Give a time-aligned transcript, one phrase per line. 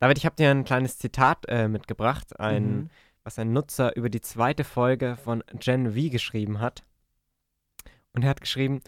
[0.00, 2.90] David, ich habe dir ein kleines Zitat äh, mitgebracht, ein, Mhm.
[3.24, 6.84] was ein Nutzer über die zweite Folge von Gen V geschrieben hat.
[8.12, 8.80] Und er hat geschrieben,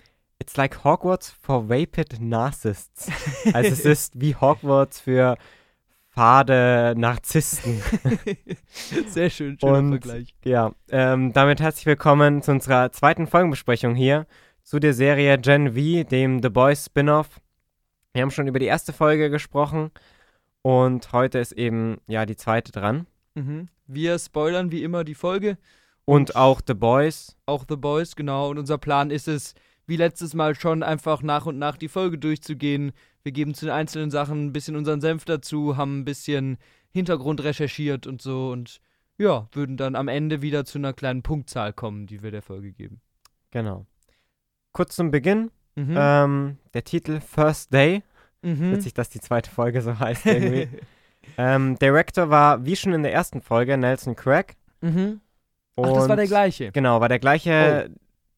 [0.42, 3.10] It's like Hogwarts for vapid Narcissists.
[3.52, 5.36] also es ist wie Hogwarts für
[6.08, 7.82] fade Narzissten.
[9.06, 10.34] Sehr schön, schöner Und Vergleich.
[10.44, 14.26] ja, ähm, damit herzlich willkommen zu unserer zweiten Folgenbesprechung hier
[14.62, 17.40] zu der Serie Gen V, dem The Boys Spin-off.
[18.14, 19.90] Wir haben schon über die erste Folge gesprochen
[20.62, 23.06] und heute ist eben ja die zweite dran.
[23.34, 23.68] Mhm.
[23.86, 25.58] Wir spoilern wie immer die Folge,
[26.04, 27.36] Und auch The Boys.
[27.46, 28.50] auch The Boys, genau.
[28.50, 29.54] Und unser Plan ist es,
[29.86, 32.92] wie letztes Mal schon, einfach nach und nach die Folge durchzugehen.
[33.22, 36.58] Wir geben zu den einzelnen Sachen ein bisschen unseren Senf dazu, haben ein bisschen
[36.92, 38.80] Hintergrund recherchiert und so und
[39.18, 42.72] ja, würden dann am Ende wieder zu einer kleinen Punktzahl kommen, die wir der Folge
[42.72, 43.00] geben.
[43.50, 43.86] Genau.
[44.72, 45.50] Kurz zum Beginn.
[45.74, 45.94] Mhm.
[45.96, 48.02] Ähm, der Titel First Day.
[48.42, 48.72] Mhm.
[48.72, 50.68] Witzig, dass die zweite Folge so heißt irgendwie.
[51.38, 54.56] ähm, Director war, wie schon in der ersten Folge, Nelson Craig.
[54.80, 55.20] mhm.
[55.76, 56.72] Und Ach, das war der gleiche.
[56.72, 57.94] Genau, war der gleiche Oh.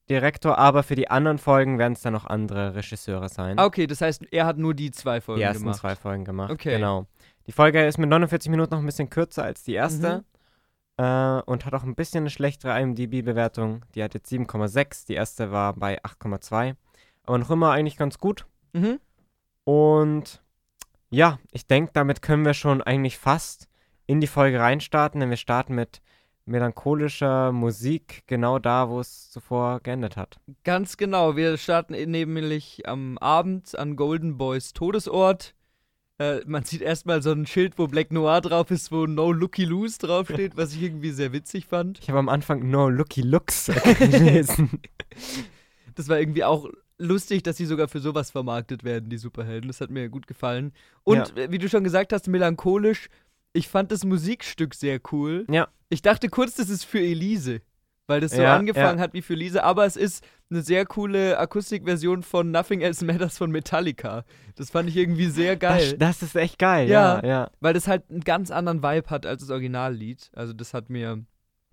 [0.09, 3.59] Direktor, aber für die anderen Folgen werden es dann noch andere Regisseure sein.
[3.59, 5.81] Okay, das heißt, er hat nur die zwei Folgen die ersten gemacht.
[5.81, 6.53] zwei Folgen gemacht.
[6.53, 6.77] Okay.
[6.77, 7.07] Genau.
[7.47, 10.19] Die Folge ist mit 49 Minuten noch ein bisschen kürzer als die erste.
[10.99, 11.05] Mhm.
[11.05, 13.85] Äh, und hat auch ein bisschen eine schlechtere IMDb-Bewertung.
[13.95, 15.07] Die hat jetzt 7,6.
[15.07, 16.75] Die erste war bei 8,2.
[17.25, 18.47] Aber noch immer eigentlich ganz gut.
[18.73, 19.01] Mhm.
[19.65, 20.43] Und
[21.11, 23.69] ja, ich denke, damit können wir schon eigentlich fast
[24.07, 26.01] in die Folge reinstarten, denn wir starten mit
[26.45, 30.41] melancholischer Musik, genau da, wo es zuvor geendet hat.
[30.65, 31.37] Ganz genau.
[31.37, 35.55] Wir starten nämlich am Abend an Golden Boys Todesort.
[36.19, 39.65] Äh, man sieht erstmal so ein Schild, wo Black Noir drauf ist, wo No Looky
[39.65, 42.01] Loose draufsteht, was ich irgendwie sehr witzig fand.
[42.01, 44.81] Ich habe am Anfang No Looky Looks gelesen.
[45.95, 46.69] Das war irgendwie auch
[47.03, 49.69] lustig, dass sie sogar für sowas vermarktet werden, die Superhelden.
[49.69, 50.73] Das hat mir gut gefallen.
[51.05, 53.09] Und äh, wie du schon gesagt hast, melancholisch.
[53.53, 55.45] Ich fand das Musikstück sehr cool.
[55.51, 55.69] Ja.
[55.91, 57.61] Ich dachte kurz, das ist für Elise,
[58.07, 61.39] weil das so Ja, angefangen hat wie für Elise, aber es ist eine sehr coole
[61.39, 64.25] Akustikversion von Nothing Else Matters von Metallica.
[64.55, 67.21] Das fand ich irgendwie sehr geil, Das, das ist echt geil, Ja.
[67.21, 67.51] ja, ja.
[67.61, 70.31] weil das halt einen ganz anderen Vibe hat als das Originallied.
[70.35, 71.23] Also das hat mir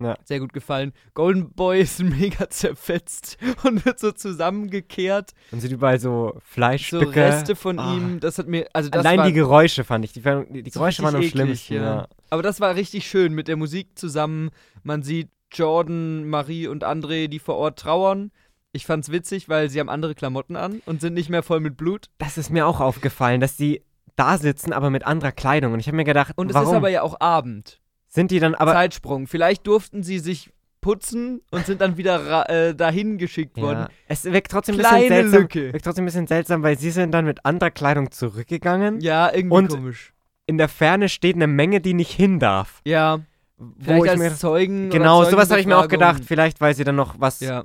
[0.00, 0.16] Ja.
[0.24, 0.92] sehr gut gefallen.
[1.14, 5.32] Golden Boy ist mega zerfetzt und wird so zusammengekehrt.
[5.50, 7.14] Man sieht überall so So Fleischstücke.
[7.20, 7.94] Reste von Ah.
[7.94, 10.12] ihm, das hat mir, also das Allein war die Geräusche fand ich.
[10.12, 11.82] Die, die, die so Geräusche waren am eklig, schlimmsten, ja.
[11.82, 12.08] ja.
[12.30, 14.50] Aber das war richtig schön mit der Musik zusammen.
[14.82, 18.30] Man sieht Jordan, Marie und André, die vor Ort trauern.
[18.72, 21.76] Ich fand's witzig, weil sie haben andere Klamotten an und sind nicht mehr voll mit
[21.76, 22.06] Blut.
[22.18, 23.82] Das ist mir auch aufgefallen, dass die
[24.16, 25.72] da sitzen, aber mit anderer Kleidung.
[25.72, 27.79] Und ich habe mir gedacht, Und es warum ist aber ja auch Abend.
[28.10, 29.26] Sind die dann aber Zeitsprung.
[29.26, 30.50] Vielleicht durften sie sich
[30.82, 33.80] putzen und sind dann wieder äh, dahin geschickt worden.
[33.80, 35.40] ja, es wirkt trotzdem ein bisschen Kleine seltsam.
[35.42, 35.72] Lücke.
[35.72, 39.00] Wirkt trotzdem ein bisschen seltsam, weil sie sind dann mit anderer Kleidung zurückgegangen.
[39.00, 40.12] Ja, irgendwie Und- komisch.
[40.46, 42.80] In der Ferne steht eine Menge, die nicht hin darf.
[42.84, 43.20] Ja,
[43.56, 44.90] Wo vielleicht ich als mir Zeugen.
[44.90, 46.22] genau, sowas habe ich mir auch gedacht.
[46.26, 47.64] Vielleicht, weil sie dann noch was Ja,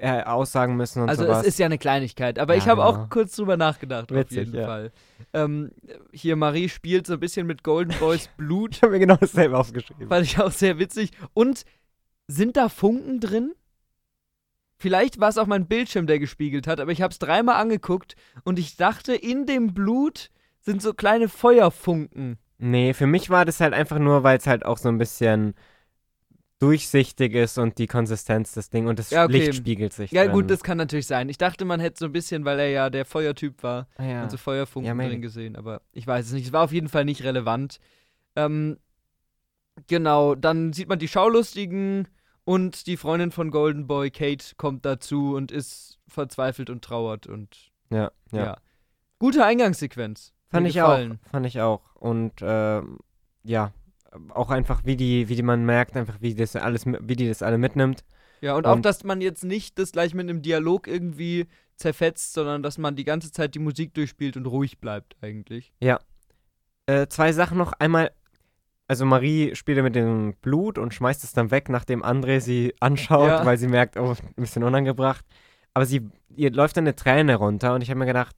[0.00, 1.42] äh, aussagen müssen und also sowas.
[1.42, 3.04] es ist ja eine Kleinigkeit, aber Ja, ich habe genau.
[3.04, 4.66] auch kurz drüber nachgedacht, auf Witzig, jeden ja.
[4.66, 4.92] Fall.
[5.32, 5.70] Ähm,
[6.12, 8.76] hier, Marie spielt so ein bisschen mit Golden Boys Blut.
[8.76, 10.08] ich habe mir genau dasselbe aufgeschrieben.
[10.08, 11.10] Fand ich auch sehr witzig.
[11.34, 11.64] Und
[12.28, 13.52] sind da Funken drin?
[14.76, 18.16] Vielleicht war es auch mein Bildschirm, der gespiegelt hat, aber ich habe es dreimal angeguckt
[18.44, 20.30] und ich dachte, in dem Blut
[20.60, 22.38] sind so kleine Feuerfunken.
[22.58, 25.54] Nee, für mich war das halt einfach nur, weil es halt auch so ein bisschen
[26.60, 29.32] durchsichtig ist und die Konsistenz des Ding und das Ja, okay.
[29.46, 30.12] Licht spiegelt sich.
[30.12, 30.32] Ja, drin.
[30.32, 31.28] gut, das kann natürlich sein.
[31.28, 34.22] Ich dachte, man hätte so ein bisschen, weil er ja der Feuertyp war, Ah, ja.
[34.22, 36.46] und so Feuerfunken Ja, drin gesehen, aber ich weiß es nicht.
[36.46, 37.80] Es war auf jeden Fall nicht relevant.
[38.36, 38.78] Ähm,
[39.86, 42.08] genau, dann sieht man die Schaulustigen
[42.44, 47.70] und die Freundin von Golden Boy, Kate, kommt dazu und ist verzweifelt und trauert und
[47.90, 48.44] ja, ja.
[48.44, 48.56] ja.
[49.18, 50.32] Gute Eingangssequenz.
[50.48, 51.18] Fand ich gefallen.
[51.24, 51.30] auch.
[51.30, 51.94] Fand ich auch.
[51.94, 52.98] Und ähm,
[53.44, 53.72] ja,
[54.30, 57.42] auch einfach, wie die, wie die man merkt, einfach wie das alles, wie die das
[57.42, 58.04] alle mitnimmt.
[58.40, 62.32] Ja, und auch, Und- dass man jetzt nicht das gleich mit einem Dialog irgendwie zerfetzt,
[62.32, 65.72] sondern dass man die ganze Zeit die Musik durchspielt und ruhig bleibt eigentlich.
[66.86, 67.72] Äh, zwei Sachen noch.
[67.78, 68.10] Einmal,
[68.88, 72.74] also Marie spielt ja mit dem Blut und schmeißt es dann weg, nachdem André sie
[72.80, 73.46] anschaut, Ja.
[73.46, 75.24] weil sie merkt, oh, ein bisschen unangebracht.
[75.72, 78.34] Aber sie, ihr läuft dann eine Träne runter und ich habe mir gedacht,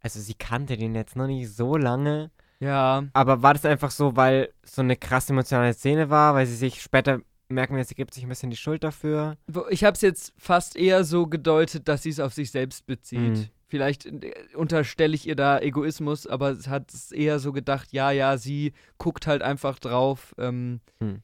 [0.00, 2.30] also sie kannte den jetzt noch nicht so lange.
[2.60, 6.56] Ja, Aber war das einfach so, weil so eine krass emotionale Szene war, weil sie
[6.56, 9.36] sich später merken wir, sie gibt sich ein bisschen die Schuld dafür?
[9.70, 13.20] Ich habe es jetzt fast eher so gedeutet, dass sie es auf sich selbst bezieht.
[13.20, 13.46] Mhm.
[13.68, 18.10] Vielleicht äh, unterstelle ich ihr da Egoismus, aber es hat es eher so gedacht, ja,
[18.10, 21.22] ja, sie guckt halt einfach drauf, ähm, Mhm.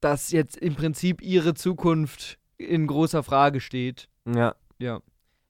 [0.00, 4.08] dass jetzt im Prinzip ihre Zukunft in großer Frage steht.
[4.26, 4.54] Ja.
[4.78, 5.00] Ja.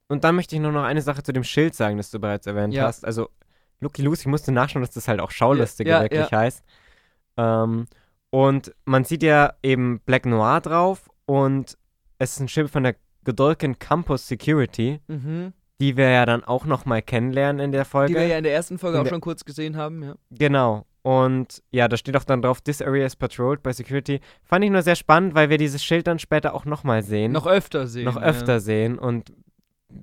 [0.09, 2.45] Und dann möchte ich nur noch eine Sache zu dem Schild sagen, das du bereits
[2.45, 2.83] erwähnt Ja.
[2.85, 3.03] hast.
[3.05, 3.29] Also
[3.79, 6.37] Lucky Lucy, ich musste nachschauen, dass das halt auch Schaulustige Ja, ja, wirklich ja.
[6.39, 6.63] heißt.
[7.37, 7.87] Ähm,
[8.29, 11.77] und man sieht ja eben Black Noir drauf und
[12.19, 15.53] es ist ein Schild von der Godolkin Campus Security, Mhm.
[15.79, 18.13] die wir ja dann auch nochmal kennenlernen in der Folge.
[18.13, 20.15] Die wir ja in der ersten Folge In auch schon kurz gesehen haben, ja.
[20.31, 20.85] Genau.
[21.01, 24.21] Und ja, da steht auch dann drauf, this area is patrolled by security.
[24.43, 27.33] Fand ich nur sehr spannend, weil wir dieses Schild dann später auch nochmal sehen.
[27.33, 28.05] Noch öfter sehen.
[28.05, 28.21] noch ja.
[28.21, 29.33] öfter sehen und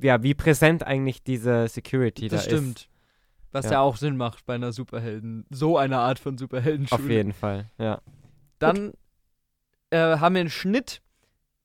[0.03, 2.89] ja, wie präsent eigentlich diese Security Das da stimmt.
[3.53, 3.73] Was ja.
[3.73, 3.81] Ja.
[3.81, 6.39] auch Sinn macht bei einer Superhelden, so einer Art von.
[6.39, 7.03] Superheldenschule.
[7.03, 8.01] Auf jeden Fall, ja.
[8.59, 8.93] Dann
[9.91, 11.03] äh, haben wir einen Schnitt.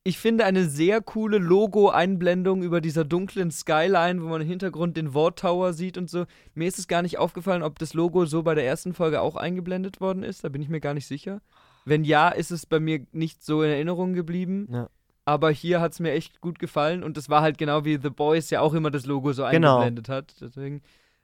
[0.07, 5.13] Ich finde eine sehr coole Logo-Einblendung über dieser dunklen Skyline, wo man im Hintergrund den
[5.15, 6.25] Ward Tower sieht und so.
[6.53, 9.35] Mir ist es gar nicht aufgefallen, ob das Logo so bei der ersten Folge auch
[9.35, 10.43] eingeblendet worden ist.
[10.43, 11.41] Da bin ich mir gar nicht sicher.
[11.85, 14.67] Wenn ja, ist es bei mir nicht so in Erinnerung geblieben.
[14.71, 14.89] Ja.
[15.25, 18.11] Aber hier hat es mir echt gut gefallen und das war halt genau wie The
[18.11, 19.77] Boys ja auch immer das Logo so Genau.
[19.77, 20.35] eingeblendet hat.
[20.39, 20.81] Deswegen.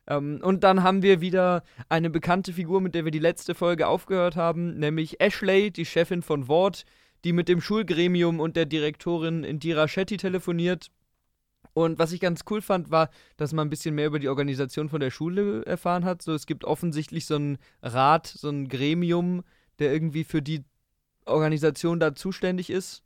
[0.07, 3.87] Ähm, und dann haben wir wieder eine bekannte Figur, mit der wir die letzte Folge
[3.87, 6.85] aufgehört haben, nämlich Ashley, die Chefin von Ward,
[7.23, 10.89] die mit dem Schulgremium und der Direktorin Indira Shetty telefoniert.
[11.73, 14.89] Und was ich ganz cool fand, war, dass man ein bisschen mehr über die Organisation
[14.89, 16.21] von der Schule erfahren hat.
[16.21, 19.43] So, es gibt offensichtlich so einen Rat, so ein Gremium,
[19.79, 20.65] der irgendwie für die
[21.25, 23.03] Organisation da zuständig ist.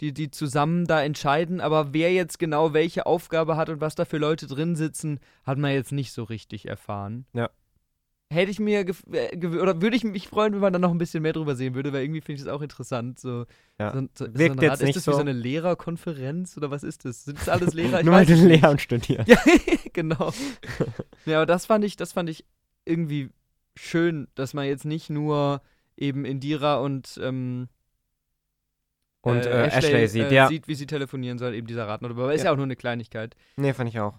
[0.00, 4.04] Die, die zusammen da entscheiden, aber wer jetzt genau welche Aufgabe hat und was da
[4.04, 7.26] für Leute drin sitzen, hat man jetzt nicht so richtig erfahren.
[7.32, 7.50] Ja.
[8.30, 8.80] Hätte ich mir,
[9.12, 11.74] äh, oder würde ich mich freuen, wenn man da noch ein bisschen mehr drüber sehen
[11.74, 13.18] würde, weil irgendwie finde ich das auch interessant.
[13.18, 13.46] So,
[13.80, 13.92] Ja.
[13.94, 14.80] so, so, Wirkt so jetzt Rat.
[14.82, 17.24] nicht Ist das wie so- so eine Lehrerkonferenz oder was ist das?
[17.24, 18.02] Sind das alles Lehrer?
[18.04, 18.44] Nur weil du nicht.
[18.44, 19.26] Lehramt studierst.
[19.28, 19.38] Ja,
[19.94, 20.32] genau.
[21.26, 22.44] Ja, aber das fand ich, das fand ich
[22.84, 23.30] irgendwie
[23.76, 25.62] schön, dass man jetzt nicht nur
[25.96, 27.68] eben Indira und ähm,
[29.20, 30.48] Und äh, Ashley, sieht, äh, ja.
[30.48, 32.02] sieht, wie sie telefonieren soll, eben dieser Rat.
[32.02, 32.46] Aber ist Ja.
[32.46, 33.36] ja auch nur eine Kleinigkeit.
[33.56, 34.14] Nee, fand ich auch.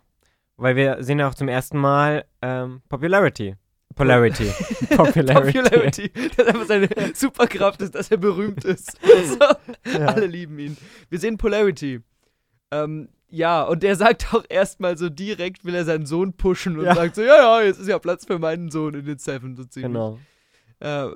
[0.58, 3.56] Weil wir sehen ja auch zum ersten Mal ähm, Popularity.
[3.96, 4.52] Polarity.
[4.96, 5.60] Popularity.
[5.60, 6.12] Popularity.
[6.14, 8.98] Das ist einfach seine Superkraft ist, dass er berühmt ist.
[9.26, 9.38] So,
[9.98, 10.08] Ja.
[10.08, 10.78] Alle lieben ihn.
[11.10, 12.02] Wir sehen Polarity.
[12.72, 16.86] Ähm, ja, und der sagt auch erstmal so direkt, will er seinen Sohn pushen und
[16.86, 16.96] Ja.
[16.96, 19.56] sagt so, ja, ja, jetzt ist ja Platz für meinen Sohn in den Seven.
[19.56, 19.92] So ziemlich.
[19.92, 20.20] Genau.
[20.80, 21.08] Äh,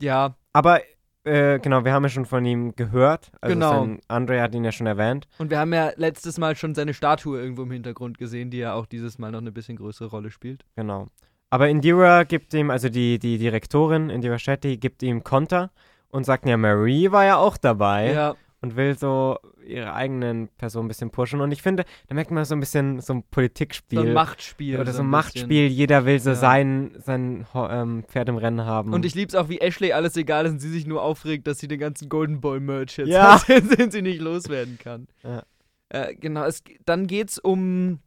[0.00, 0.80] ja, Aber
[1.28, 3.30] äh, genau, wir haben ja schon von ihm gehört.
[3.40, 3.70] Also Genau.
[3.70, 5.28] Sein, Andre hat ihn ja schon erwähnt.
[5.38, 8.74] und wir haben ja letztes Mal schon seine Statue irgendwo im Hintergrund gesehen, die ja
[8.74, 10.64] auch dieses Mal noch eine bisschen größere Rolle spielt.
[10.76, 11.08] Genau.
[11.50, 15.70] Aber Indira gibt ihm, also die, die Direktorin, Indira Shetty, gibt ihm Konter
[16.10, 20.84] und sagt, ja, Marie war ja auch dabei Ja, und will so ihre eigenen Person
[20.86, 21.40] ein bisschen pushen.
[21.40, 24.00] Und ich finde, da merkt man so ein bisschen so ein Politikspiel.
[24.00, 24.74] so ein Machtspiel.
[24.80, 25.10] oder so ein bisschen.
[25.10, 25.66] Machtspiel.
[25.68, 26.36] Jeder will so Ja.
[26.36, 28.92] sein, sein ähm, Pferd im Rennen haben.
[28.92, 31.58] Und ich lieb's auch, wie Ashley alles egal ist und sie sich nur aufregt, dass
[31.60, 33.40] sie den ganzen Golden Boy Merch jetzt Ja.
[33.46, 35.06] hat, den sie nicht loswerden kann.
[35.22, 35.44] Ja.
[35.90, 38.00] Äh, genau, es, dann geht's um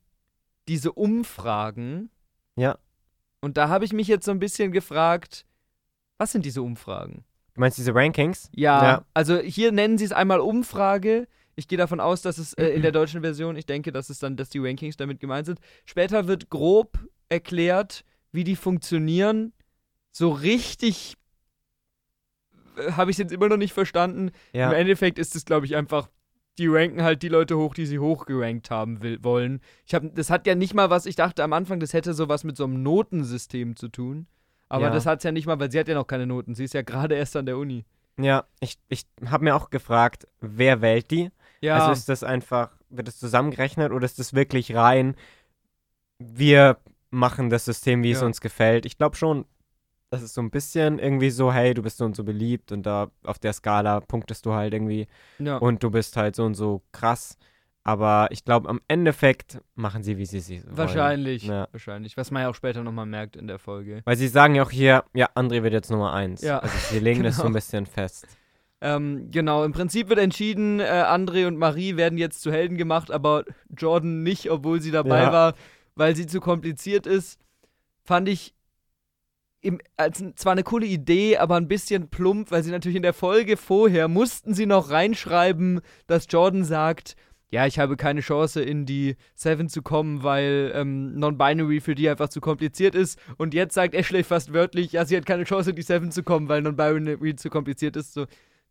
[0.67, 2.09] diese Umfragen.
[2.57, 2.77] Ja.
[3.39, 5.45] Und da habe ich mich jetzt so ein bisschen gefragt,
[6.17, 7.23] was sind diese Umfragen?
[7.53, 8.49] Du meinst diese Rankings?
[8.55, 9.05] Ja, Ja.
[9.13, 11.27] also hier nennen sie es einmal Umfrage.
[11.55, 14.19] Ich gehe davon aus, dass es äh, in der deutschen Version, ich denke, dass es
[14.19, 15.59] dann, dass die Rankings damit gemeint sind.
[15.85, 16.97] Später wird grob
[17.29, 19.53] erklärt, wie die funktionieren.
[20.11, 21.15] So richtig
[22.77, 24.29] äh, habe ich es jetzt immer noch nicht verstanden.
[24.53, 24.71] Im Ja.
[24.73, 26.09] Endeffekt ist es, glaube ich, einfach,
[26.57, 29.61] die ranken halt die Leute hoch, die sie hochgerankt haben will, wollen.
[29.85, 32.43] Ich hab, das hat ja nicht mal was, ich dachte am Anfang, das hätte sowas
[32.43, 34.27] mit so einem Notensystem zu tun.
[34.71, 34.89] Aber Ja.
[34.91, 36.55] das hat es ja nicht mal, weil sie hat ja noch keine Noten.
[36.55, 37.83] Sie ist ja gerade erst an der Uni.
[38.17, 41.29] Ja, ich, ich habe mir auch gefragt, wer wählt die?
[41.59, 45.15] Ja, Also ist das einfach, wird das zusammengerechnet oder ist das wirklich rein,
[46.19, 46.77] wir
[47.09, 48.27] machen das System, wie es Ja.
[48.27, 48.85] uns gefällt?
[48.85, 49.43] Ich glaube schon,
[50.09, 52.83] das ist so ein bisschen irgendwie so, hey, du bist so und so beliebt und
[52.83, 55.07] da auf der Skala punktest du halt irgendwie
[55.39, 55.57] ja.
[55.57, 57.37] und du bist halt so und so krass.
[57.83, 60.77] Aber ich glaube, am Endeffekt machen sie, wie sie sie wollen.
[60.77, 61.43] wahrscheinlich.
[61.43, 61.67] Ja.
[61.71, 62.15] Wahrscheinlich.
[62.15, 64.01] Was man ja auch später nochmal merkt in der Folge.
[64.05, 66.41] Weil sie sagen ja auch hier, ja, André wird jetzt Nummer eins.
[66.41, 67.55] Ja, Also sie legen das so ein genau.
[67.55, 68.27] bisschen fest.
[68.81, 73.11] Ähm, genau, im Prinzip wird entschieden, äh, André und Marie werden jetzt zu Helden gemacht,
[73.11, 73.45] aber
[73.75, 75.31] Jordan nicht, obwohl sie dabei Ja.
[75.33, 75.53] war,
[75.95, 77.39] weil sie zu kompliziert ist.
[78.03, 78.55] Fand ich
[79.61, 83.13] im, als zwar eine coole Idee, aber ein bisschen plump, weil sie natürlich in der
[83.13, 87.15] Folge vorher mussten sie noch reinschreiben, dass Jordan sagt,
[87.51, 92.09] ja, ich habe keine Chance in die Seven zu kommen, weil ähm, Non-Binary für die
[92.09, 93.19] einfach zu kompliziert ist.
[93.37, 96.23] Und jetzt sagt Ashley fast wörtlich, ja, sie hat keine Chance in die Seven zu
[96.23, 98.13] kommen, weil Non-Binary zu kompliziert ist.
[98.13, 98.25] So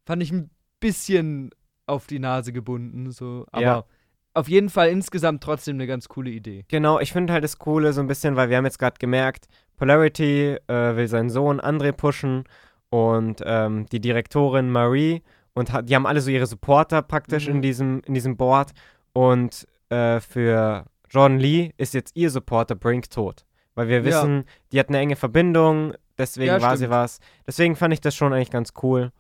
[0.07, 1.51] fand ich ein bisschen
[1.87, 3.11] auf die Nase gebunden.
[3.11, 3.45] So.
[3.53, 3.85] Aber Ja.
[4.33, 6.65] auf jeden Fall insgesamt trotzdem eine ganz coole Idee.
[6.69, 9.47] Genau, ich finde halt das Coole so ein bisschen, weil wir haben jetzt gerade gemerkt,
[9.77, 12.45] Polarity äh, will seinen Sohn André pushen
[12.91, 15.23] und ähm, die Direktorin Marie
[15.55, 17.57] und die haben alle so ihre Supporter praktisch Mhm.
[17.57, 18.71] in, diesem, in diesem Board
[19.13, 24.05] und äh, für Jordan Lee ist jetzt ihr Supporter Brink tot, Weil wir Ja.
[24.05, 26.93] wissen, die hat eine enge Verbindung, deswegen Ja, war sie stimmt.
[26.95, 27.19] was.
[27.47, 29.11] Deswegen fand ich das schon eigentlich ganz cool.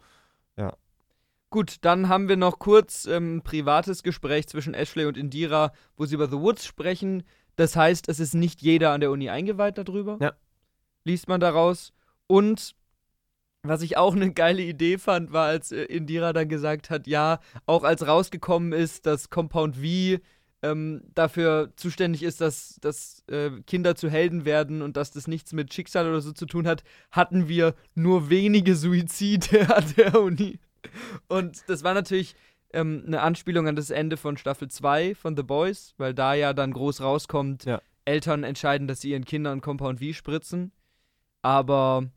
[1.52, 6.04] Gut, dann haben wir noch kurz ähm, ein privates Gespräch zwischen Ashley und Indira, wo
[6.06, 7.24] sie über The Woods sprechen.
[7.56, 10.16] Das heißt, es ist nicht jeder an der Uni eingeweiht darüber.
[10.20, 10.32] Ja.
[11.02, 11.92] Liest man daraus.
[12.28, 12.76] Und
[13.62, 17.40] was ich auch eine geile Idee fand, war, als äh, Indira dann gesagt hat, ja,
[17.66, 20.20] auch als rausgekommen ist, dass Compound V
[20.62, 25.52] ähm, dafür zuständig ist, dass, dass äh, Kinder zu Helden werden und dass das nichts
[25.52, 30.58] mit Schicksal oder so zu tun hat, hatten wir nur wenige Suizide an der Uni.
[31.28, 32.34] Und das war natürlich
[32.72, 36.52] ähm, eine Anspielung an das Ende von Staffel 2 von The Boys, weil da ja
[36.52, 37.80] dann groß rauskommt, Ja.
[38.04, 40.72] Eltern entscheiden, dass sie ihren Kindern Compound V spritzen.
[41.42, 42.10] Aber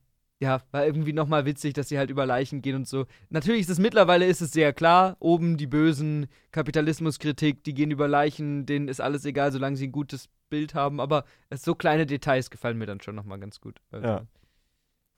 [0.44, 3.06] ja, war irgendwie nochmal witzig, dass sie halt über Leichen gehen und so.
[3.30, 8.08] Natürlich ist es mittlerweile ist es sehr klar, oben die bösen Kapitalismuskritik, die gehen über
[8.08, 11.24] Leichen, denen ist alles egal, solange sie ein gutes Bild haben, aber
[11.56, 13.80] so kleine Details gefallen mir dann schon nochmal ganz gut.
[13.92, 14.22] Also, Ja.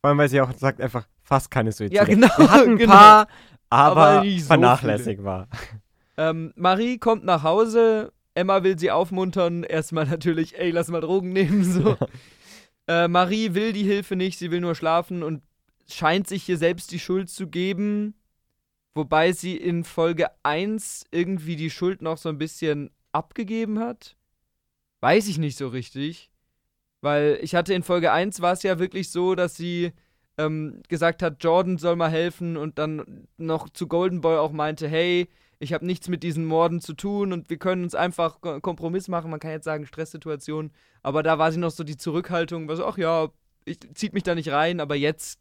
[0.01, 1.96] Vor allem, weil sie auch sagt einfach fast keine Suizide.
[1.96, 2.94] Ja, genau, Wir hatten ein genau.
[2.94, 3.27] paar,
[3.70, 5.48] aber, Aber so vernachlässigbar.
[6.17, 8.13] Ähm, Marie kommt nach Hause.
[8.36, 9.63] Emma will sie aufmuntern.
[9.63, 11.63] Erstmal natürlich, ey, lass mal Drogen nehmen.
[11.63, 11.98] So.
[12.88, 15.42] äh, Marie will die Hilfe nicht, sie will nur schlafen und
[15.88, 18.15] scheint sich hier selbst die Schuld zu geben.
[18.94, 24.15] Wobei sie in Folge 1 irgendwie die Schuld noch so ein bisschen abgegeben hat.
[25.01, 26.32] Weiß ich nicht so richtig.
[27.01, 29.92] Weil ich hatte in Folge 1 war es ja wirklich so, dass sie
[30.38, 34.88] ähm, gesagt hat, Jordan soll mal helfen und dann noch zu Golden Boy auch meinte,
[34.88, 38.59] hey, ich habe nichts mit diesen Morden zu tun und wir können uns einfach Ko-
[38.59, 39.31] Kompromiss machen.
[39.31, 40.71] Man kann jetzt sagen Stresssituation,
[41.01, 43.29] aber da war sie noch so die Zurückhaltung, war so, ach ja,
[43.63, 45.39] ich zieht mich da nicht rein, aber jetzt,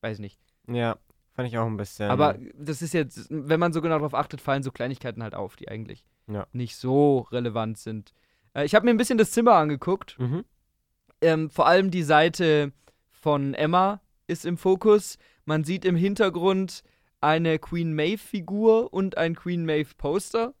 [0.00, 0.38] weiß nicht.
[0.68, 0.98] Ja,
[1.32, 2.10] fand ich auch ein bisschen.
[2.10, 5.56] Aber das ist jetzt, wenn man so genau darauf achtet, fallen so Kleinigkeiten halt auf,
[5.56, 6.46] die eigentlich Ja.
[6.52, 8.12] nicht so relevant sind.
[8.54, 10.18] Äh, ich habe mir ein bisschen das Zimmer angeguckt.
[10.18, 10.44] Mhm.
[11.20, 12.72] Ähm, vor allem die Seite
[13.10, 15.18] von Emma ist im Fokus.
[15.44, 16.82] Man sieht im Hintergrund
[17.22, 20.54] eine Queen Maeve-Figur und ein Queen Maeve-Poster.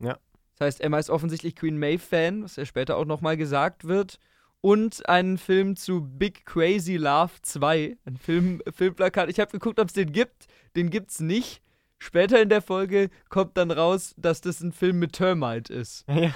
[0.00, 0.18] Ja.
[0.56, 4.18] Das heißt, Emma ist offensichtlich Queen Maeve-Fan, was ja später auch nochmal gesagt wird.
[4.60, 7.98] Und einen Film zu Big Crazy Love 2.
[8.06, 9.28] Ein Film, Filmplakat.
[9.28, 10.46] Ich habe geguckt, ob es den gibt.
[10.74, 11.60] Den gibt's nicht.
[11.98, 16.04] Später in der Folge kommt dann raus, dass das ein Film mit Termite ist.
[16.14, 16.32] Ja.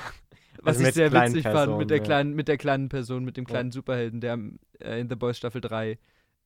[0.60, 2.02] Was Also ich sehr witzig fand, Personen, mit der, ja.
[2.02, 3.48] kleinen, mit der kleinen Person, mit dem Ja.
[3.50, 4.36] kleinen Superhelden, der
[4.80, 5.98] äh, in The Boys Staffel 3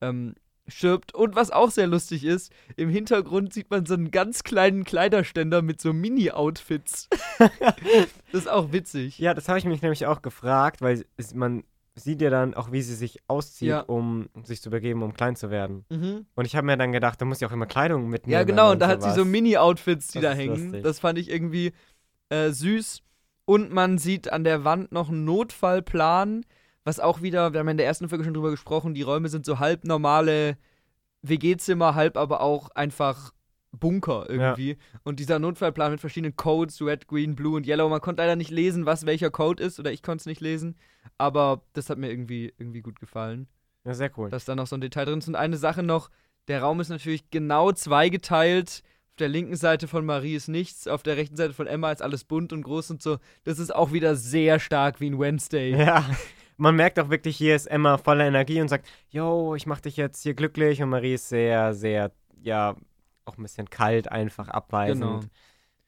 [0.03, 0.35] ähm,
[0.69, 1.15] stirbt.
[1.15, 5.63] Und was auch sehr lustig ist, im Hintergrund sieht man so einen ganz kleinen Kleiderständer
[5.63, 7.09] mit so Mini-Outfits.
[7.39, 9.19] das ist auch witzig.
[9.19, 11.05] Ja, das habe ich mich nämlich auch gefragt, weil
[11.35, 11.65] man
[11.95, 13.81] sieht ja dann auch, wie sie sich auszieht, Ja.
[13.81, 15.85] um sich zu begeben, um klein zu werden.
[15.91, 16.25] Mhm.
[16.35, 18.33] Und ich habe mir dann gedacht, da muss ich auch immer Kleidung mitnehmen.
[18.33, 19.29] Ja, genau, und da hat sie so sowas.
[19.29, 20.63] Mini-Outfits, die Das da hängen.
[20.65, 20.83] lustig.
[20.85, 21.73] Das fand ich irgendwie
[22.31, 23.03] äh, süß.
[23.45, 26.47] Und man sieht an der Wand noch einen Notfallplan,
[26.85, 29.29] was auch wieder, wir haben ja in der ersten Folge schon drüber gesprochen, die Räume
[29.29, 30.57] sind so halb normale
[31.23, 33.33] WG-Zimmer, halb aber auch einfach
[33.71, 34.77] Bunker irgendwie.
[35.03, 38.51] Und dieser Notfallplan mit verschiedenen Codes, Red, Green, Blue und Yellow, man konnte leider nicht
[38.51, 40.77] lesen, was welcher Code ist, oder ich konnte es nicht lesen,
[41.19, 43.49] aber das hat mir irgendwie, irgendwie gut gefallen
[43.85, 44.29] Ja, sehr cool.
[44.29, 45.29] dass da noch so ein Detail drin ist.
[45.29, 46.11] Und eine Sache noch,
[46.49, 48.83] der Raum ist natürlich genau zweigeteilt.
[49.11, 52.03] Auf der linken Seite von Marie ist nichts, auf der rechten Seite von Emma ist
[52.03, 53.19] alles bunt und groß und so.
[53.45, 55.71] Das ist auch wieder sehr stark wie in Wednesday.
[55.79, 56.05] Ja,
[56.57, 59.97] man merkt auch wirklich, hier ist Emma voller Energie und sagt, yo, ich mach dich
[59.97, 60.83] jetzt hier glücklich.
[60.83, 62.77] Und Marie ist sehr, sehr, ja,
[63.25, 65.03] auch ein bisschen kalt, einfach abweisend.
[65.03, 65.21] Genau.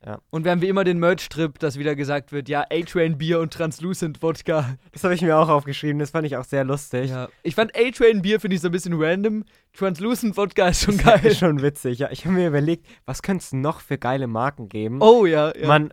[0.07, 0.19] Ja.
[0.29, 3.55] Und wir haben wie immer den Merch-Trip, dass wieder gesagt wird, ja, A-Train Bier und
[3.55, 4.77] Translucent Wodka.
[4.93, 7.11] Das habe ich mir auch aufgeschrieben, das fand ich auch sehr lustig.
[7.11, 7.29] Ja.
[7.43, 9.45] Ich fand A-Train Bier, finde ich so ein bisschen random.
[9.73, 11.21] Translucent Wodka ist schon Das geil.
[11.25, 12.01] ist schon witzig.
[12.01, 15.01] Ja, ich habe mir überlegt, was könnte es noch für geile Marken geben?
[15.01, 15.67] Oh ja, ja.
[15.67, 15.91] Man,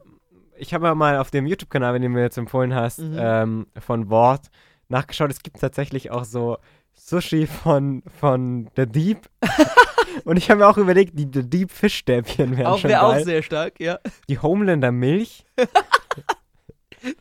[0.61, 3.17] ich habe ja mal auf dem YouTube-Kanal, den du mir jetzt empfohlen hast, Mhm.
[3.19, 4.47] ähm, von Wort
[4.89, 5.31] nachgeschaut.
[5.31, 6.57] Es gibt tatsächlich auch so
[6.93, 9.27] Sushi von, von The Deep.
[10.25, 13.13] Und ich habe mir auch überlegt, die The Deep Fischstäbchen wären auch schon wäre auch
[13.13, 13.23] geil.
[13.25, 13.99] sehr stark, ja.
[14.29, 15.45] die Homelander Milch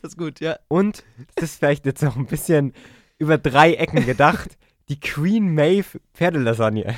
[0.02, 0.58] Das ist gut, ja.
[0.68, 1.04] und,
[1.36, 2.74] das ist vielleicht jetzt noch ein bisschen
[3.18, 4.58] über drei Ecken gedacht,
[4.90, 6.94] die Queen Maeve Pferdelasagne.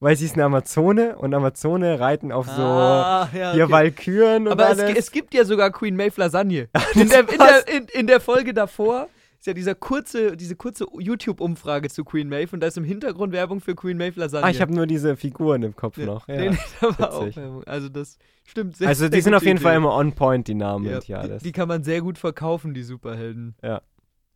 [0.00, 3.70] Weil sie ist eine Amazone und Amazone reiten auf so ah, ja, okay.
[3.70, 6.68] Walküren und Aber es, es gibt ja sogar Queen Maeve Lasagne.
[6.94, 9.08] In der, in, der, in, in der Folge davor
[9.40, 13.32] ist ja dieser kurze, diese kurze YouTube-Umfrage zu Queen Maeve und da ist im Hintergrund
[13.32, 14.46] Werbung für Queen Maeve Lasagne.
[14.46, 16.06] Ah, ich habe nur diese Figuren im Kopf Ja.
[16.06, 16.28] noch.
[16.28, 16.36] Ja.
[16.36, 17.36] Nee, nee, da war auch.
[17.36, 17.64] Werbung.
[17.64, 19.78] Also das stimmt sehr also die sehr sind auf jeden Fall Idee.
[19.78, 21.42] immer on point, die Namen ja, und hier alles.
[21.42, 23.56] die, die kann man sehr gut verkaufen, die Superhelden.
[23.64, 23.82] Ja.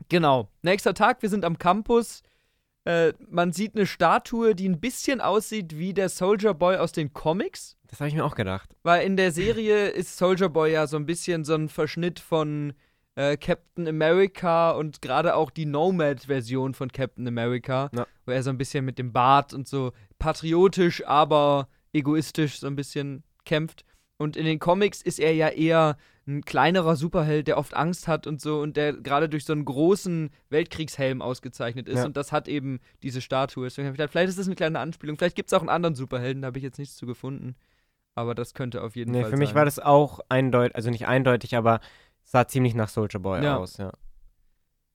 [0.09, 0.49] Genau.
[0.63, 2.25] Nächster Tag, wir sind am Campus.
[2.85, 7.13] Äh, man sieht eine Statue, die ein bisschen aussieht wie der Soldier Boy aus den
[7.13, 7.77] Comics.
[7.89, 8.75] das habe ich mir auch gedacht.
[8.83, 12.73] Weil in der Serie ist Soldier Boy ja so ein bisschen so ein Verschnitt von
[13.15, 18.07] äh, Captain America und gerade auch die Nomad-Version von Captain America, Ja.
[18.27, 22.75] wo er so ein bisschen mit dem Bart und so patriotisch, aber egoistisch so ein
[22.77, 23.85] bisschen kämpft.
[24.23, 28.27] Und in den Comics ist er ja eher ein kleinerer Superheld, der oft Angst hat
[28.29, 31.99] und so und der gerade durch so einen großen Weltkriegshelm ausgezeichnet ist.
[31.99, 32.05] Ja.
[32.05, 33.65] Und das hat eben diese Statue.
[33.65, 35.17] Deswegen habe ich gedacht, vielleicht ist das eine kleine Anspielung.
[35.19, 37.57] Vielleicht gibt es auch einen anderen Superhelden, da habe ich jetzt nichts zu gefunden.
[38.15, 39.57] Aber das könnte auf jeden Nee, Fall für mich sein.
[39.57, 41.81] war das auch eindeutig, also nicht eindeutig, aber
[42.23, 43.57] sah ziemlich nach Soldier Boy Ja.
[43.57, 43.93] aus, ja.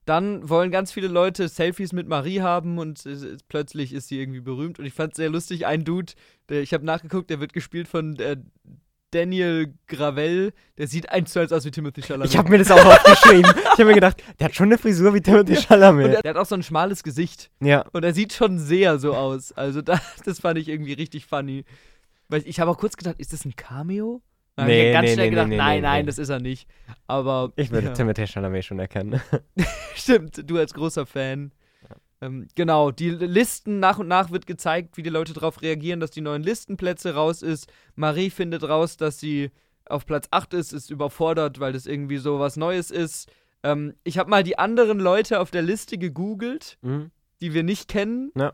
[0.06, 4.18] Dann wollen ganz viele Leute Selfies mit Marie haben und äh, äh, plötzlich ist sie
[4.18, 4.78] irgendwie berühmt.
[4.78, 6.14] Und ich fand es sehr lustig, ein Dude,
[6.48, 8.38] der, ich habe nachgeguckt, der wird gespielt von äh,
[9.10, 10.52] Daniel Gravel.
[10.76, 12.30] Der sieht eins zu eins aus wie Timothy Chalamet.
[12.30, 13.50] Ich habe mir das auch aufgeschrieben.
[13.56, 16.12] Ich habe mir gedacht, der hat schon eine Frisur wie Timothy und Chalamet.
[16.12, 17.50] der, der hat auch so ein schmales Gesicht.
[17.60, 19.52] Ja, Und er sieht schon sehr so aus.
[19.52, 21.64] Also da, das fand ich irgendwie richtig funny.
[22.28, 24.20] Weil ich habe auch kurz gedacht, ist das ein Cameo?
[24.56, 26.06] Hab ich Nee, ganz nee, schnell nee, gedacht, nee, nein, nee, nein, nee.
[26.06, 26.68] das ist er nicht.
[27.06, 27.92] Aber ich würde ja.
[27.94, 29.20] Timothy Chalamet schon erkennen.
[29.94, 31.52] Stimmt, du als großer Fan.
[32.20, 36.10] Ähm, genau, die Listen nach und nach wird gezeigt, wie die Leute darauf reagieren, dass
[36.10, 37.70] die neuen Listenplätze raus ist.
[37.94, 39.50] Marie findet raus, dass sie
[39.86, 43.30] auf Platz 8 ist, ist überfordert, weil das irgendwie so was Neues ist.
[43.62, 47.10] Ähm, ich habe mal die anderen Leute auf der Liste gegoogelt, Mhm.
[47.40, 48.32] die wir nicht kennen.
[48.36, 48.52] Ja.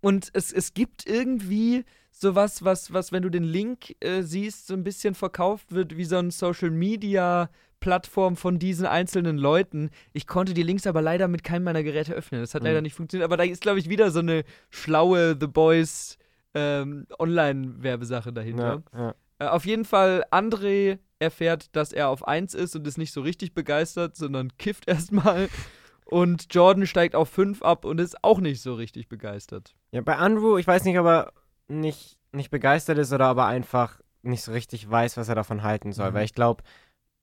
[0.00, 1.84] Und es, es gibt irgendwie
[2.20, 6.04] sowas, was, was, wenn du den Link äh, siehst, so ein bisschen verkauft wird wie
[6.04, 7.48] so ein Social Media
[7.80, 9.90] Plattform von diesen einzelnen Leuten.
[10.12, 12.40] Ich konnte die Links aber leider mit keinem meiner Geräte öffnen.
[12.40, 12.66] Das hat Mhm.
[12.68, 13.24] leider nicht funktioniert.
[13.24, 16.18] Aber da ist, glaube ich, wieder so eine schlaue The Boys
[16.54, 18.82] ähm, Online-Werbesache dahinter.
[18.92, 19.14] Ja, ja.
[19.38, 23.20] Äh, auf jeden Fall, André erfährt, dass er auf 1 ist und ist nicht so
[23.20, 25.48] richtig begeistert, sondern kifft erstmal.
[26.04, 29.74] Und Jordan steigt auf 5 ab und ist auch nicht so richtig begeistert.
[29.92, 31.32] ja, bei Andrew, ich weiß nicht, ob er
[31.68, 35.92] nicht, nicht begeistert ist oder aber einfach nicht so richtig weiß, was er davon halten
[35.92, 36.10] soll.
[36.10, 36.14] Mhm.
[36.14, 36.62] Weil ich glaube,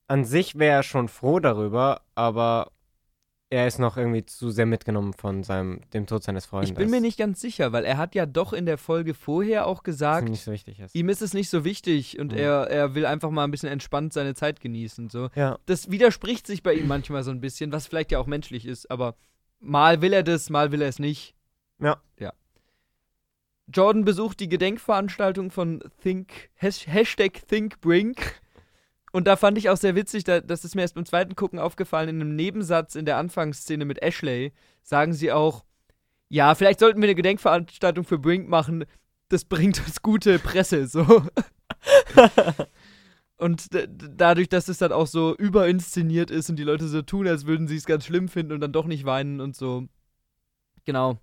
[0.07, 2.71] an sich wäre er schon froh darüber, aber
[3.51, 6.71] er ist noch irgendwie zu sehr mitgenommen von seinem, dem Tod seines Freundes.
[6.71, 9.67] Ich bin mir nicht ganz sicher, weil er hat ja doch in der Folge vorher
[9.67, 10.95] auch gesagt, so ist.
[10.95, 12.39] ihm ist es nicht so wichtig und Mhm.
[12.39, 15.09] er, er will einfach mal ein bisschen entspannt seine Zeit genießen.
[15.09, 15.29] So.
[15.35, 18.65] Ja, Das widerspricht sich bei ihm manchmal so ein bisschen, was vielleicht ja auch menschlich
[18.65, 19.15] ist, aber
[19.59, 21.35] mal will er das, mal will er es nicht.
[21.79, 21.97] Ja.
[22.19, 22.33] Ja.
[23.75, 28.41] Jordan besucht die Gedenkveranstaltung von Think, Has- Hashtag ThinkBrink.
[29.11, 31.59] Und da fand ich auch sehr witzig, da, das ist mir erst beim zweiten Gucken
[31.59, 34.51] aufgefallen, in einem Nebensatz in der Anfangsszene mit Ashley
[34.83, 35.63] sagen sie auch,
[36.29, 38.85] ja, vielleicht sollten wir eine Gedenkveranstaltung für Brink machen,
[39.29, 41.23] das bringt uns gute Presse, so.
[43.37, 47.45] Und dadurch, dass es dann auch so überinszeniert ist und die Leute so tun, als
[47.45, 49.87] würden sie es ganz schlimm finden und dann doch nicht weinen und so.
[50.85, 51.19] Genau.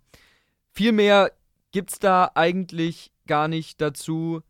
[0.72, 1.32] Viel mehr
[1.72, 4.42] gibt's da eigentlich gar nicht dazu.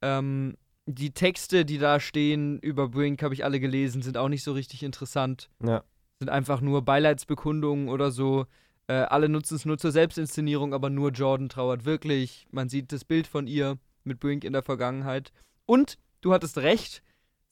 [0.00, 0.56] Ähm,
[0.86, 4.52] die Texte, die da stehen über Brink, habe ich alle gelesen, sind auch nicht so
[4.52, 5.48] richtig interessant.
[5.62, 5.84] ja.
[6.18, 8.46] Sind einfach nur Beileidsbekundungen oder so.
[8.86, 12.46] Äh, alle nutzen es nur zur Selbstinszenierung, aber nur Jordan trauert wirklich.
[12.52, 15.32] Man sieht das Bild von ihr mit Brink in der Vergangenheit.
[15.66, 17.02] Und du hattest recht,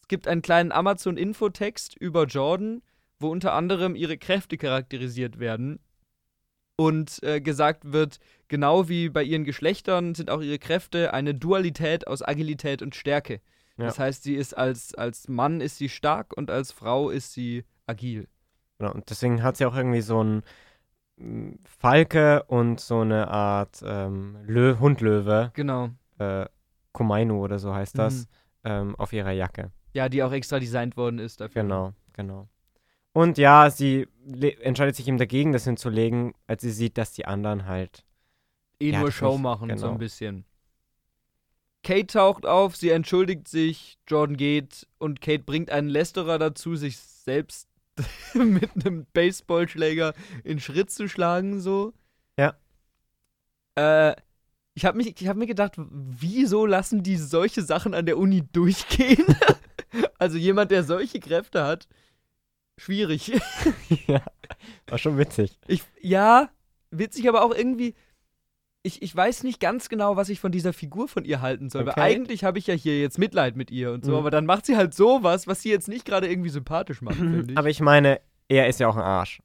[0.03, 2.83] es gibt einen kleinen Amazon-Infotext über Jordan,
[3.19, 5.81] wo unter anderem ihre Kräfte charakterisiert werden.
[6.81, 12.07] Und äh, gesagt wird, genau wie bei ihren Geschlechtern sind auch ihre Kräfte eine Dualität
[12.07, 13.43] aus Agilität und Stärke.
[13.77, 13.85] Ja.
[13.87, 17.65] Das heißt, sie ist als, als Mann ist sie stark und als Frau ist sie
[17.87, 18.29] agil.
[18.79, 20.43] Genau, und deswegen hat sie auch irgendwie so ein
[21.19, 25.91] mm, Falke und so eine Art ähm, Lö Hundlöwe, Genau.
[26.19, 26.47] äh,
[26.93, 28.27] Komainu oder so heißt das, Mhm.
[28.65, 29.71] ähm, auf ihrer Jacke.
[29.93, 31.63] Ja, die auch extra designt worden ist dafür.
[31.63, 32.49] Genau, genau.
[33.13, 34.07] Und ja, sie
[34.61, 38.05] entscheidet sich eben dagegen, das hinzulegen, als sie sieht, dass die anderen halt.
[38.81, 39.93] Eh Ja, nur Show nicht- machen, so genau.
[39.93, 40.45] ein bisschen.
[41.83, 46.99] Kate taucht auf, sie entschuldigt sich, Jordan geht und Kate bringt einen Lästerer dazu, sich
[46.99, 47.69] selbst
[48.35, 50.13] mit einem Baseballschläger
[50.45, 51.95] in Schritt zu schlagen, so.
[52.39, 52.55] Ja.
[53.77, 54.15] Äh,
[54.75, 59.25] ich habe hab mir gedacht, wieso lassen die solche Sachen an der Uni durchgehen?
[60.19, 61.89] also jemand, der solche Kräfte hat,
[62.81, 63.33] schwierig.
[64.07, 64.23] ja,
[64.89, 65.59] war schon witzig.
[65.67, 66.49] Ich, ja,
[66.91, 67.95] witzig, aber auch irgendwie.
[68.83, 71.83] Ich, ich weiß nicht ganz genau, was ich von dieser Figur von ihr halten soll.
[71.83, 71.93] Okay.
[71.97, 74.17] Weil eigentlich habe ich ja hier jetzt Mitleid mit ihr und so, Mhm.
[74.19, 77.53] aber dann macht sie halt sowas, was sie jetzt nicht gerade irgendwie sympathisch macht, finde
[77.53, 77.59] ich.
[77.59, 79.41] Aber ich meine, er ist ja auch ein Arsch.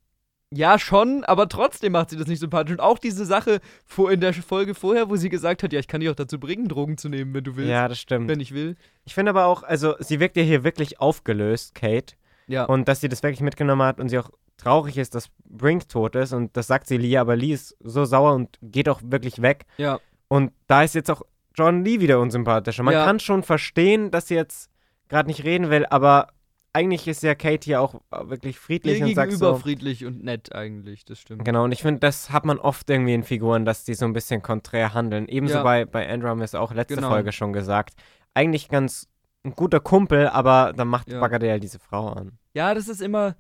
[0.51, 2.71] ja, schon, aber trotzdem macht sie das nicht sympathisch.
[2.71, 5.89] Und auch diese Sache vor, in der Folge vorher, wo sie gesagt hat, ja, ich
[5.89, 7.69] kann dich auch dazu bringen, Drogen zu nehmen, wenn du willst.
[7.69, 8.29] Ja, das stimmt.
[8.29, 8.77] Wenn ich will.
[9.03, 12.15] Ich finde aber auch, also sie wirkt ja hier wirklich aufgelöst, Kate.
[12.47, 12.65] Ja.
[12.65, 16.15] Und dass sie das wirklich mitgenommen hat und sie auch traurig ist, dass Brink tot
[16.15, 16.31] ist.
[16.33, 19.65] Und das sagt sie Lee, aber Lee ist so sauer und geht auch wirklich weg.
[19.77, 19.99] ja.
[20.27, 21.21] Und da ist jetzt auch
[21.53, 22.81] John Lee wieder unsympathischer.
[22.81, 23.05] Man Ja.
[23.05, 24.71] kann schon verstehen, dass sie jetzt
[25.07, 26.29] gerade nicht reden will, aber
[26.73, 29.55] eigentlich ist ja Kate hier auch wirklich friedlich Ihr und sagt so.
[29.55, 31.45] friedlich und nett eigentlich, das stimmt.
[31.45, 34.13] Genau, und ich finde, das hat man oft irgendwie in Figuren, dass die so ein
[34.13, 35.27] bisschen konträr handeln.
[35.27, 35.63] Ebenso Ja.
[35.63, 37.09] bei, bei Andrew haben wir es auch letzte Genau.
[37.09, 37.93] Folge schon gesagt.
[38.33, 39.07] Eigentlich ganz
[39.45, 41.25] ein guter Kumpel, aber dann macht Ja.
[41.37, 42.37] ja diese Frau an.
[42.53, 43.35] Ja, das ist immer.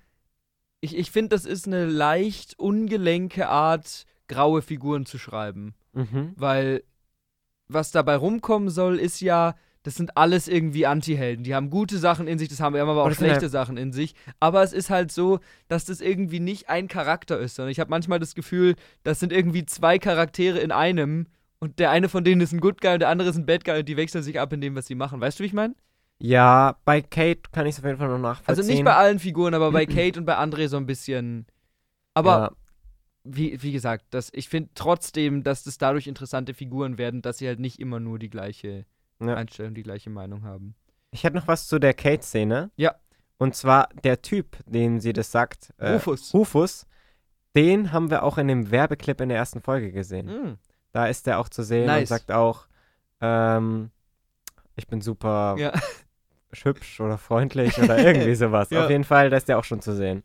[0.81, 5.73] Ich, ich finde, das ist eine leicht ungelenke Art, graue Figuren zu schreiben.
[5.93, 6.33] Mhm.
[6.35, 6.83] Weil
[7.67, 11.43] was dabei rumkommen soll, ist ja, das sind alles irgendwie Anti-Helden.
[11.43, 13.91] Die haben gute Sachen in sich, das haben wir aber auch das schlechte Sachen in
[13.93, 14.13] sich.
[14.39, 17.89] Aber es ist halt so, dass das irgendwie nicht ein Charakter ist, sondern ich habe
[17.89, 21.27] manchmal das Gefühl, das sind irgendwie zwei Charaktere in einem
[21.59, 23.63] und der eine von denen ist ein Good Guy und der andere ist ein Bad
[23.63, 25.21] Guy und die wechseln sich ab in dem, was sie machen.
[25.21, 25.73] Weißt du, wie ich meine?
[26.19, 28.57] Ja, bei Kate kann ich es auf jeden Fall noch nachvollziehen.
[28.57, 31.45] Also nicht bei allen Figuren, aber bei Kate und bei André so ein bisschen.
[32.13, 32.51] Aber ja,
[33.25, 37.47] wie, wie gesagt, das, ich finde trotzdem, dass das dadurch interessante Figuren werden, dass sie
[37.47, 38.85] halt nicht immer nur die gleiche
[39.19, 39.35] Ja.
[39.35, 40.75] Einstellung, die gleiche Meinung haben.
[41.11, 42.71] ich hätte noch was zu der Kate-Szene.
[42.77, 42.95] Ja.
[43.37, 46.33] Und zwar der Typ, den sie das sagt, äh, Rufus.
[46.33, 46.85] Rufus,
[47.55, 50.27] den haben wir auch in dem Werbeclip in der ersten Folge gesehen.
[50.27, 50.57] Mm.
[50.93, 52.07] Da ist er auch zu sehen und Nice.
[52.09, 52.67] sagt auch,
[53.19, 53.91] ähm,
[54.77, 55.73] ich bin super Ja.
[56.63, 58.69] hübsch oder freundlich oder irgendwie sowas.
[58.69, 58.85] Ja.
[58.85, 60.23] Auf jeden Fall, da ist der auch schon zu sehen.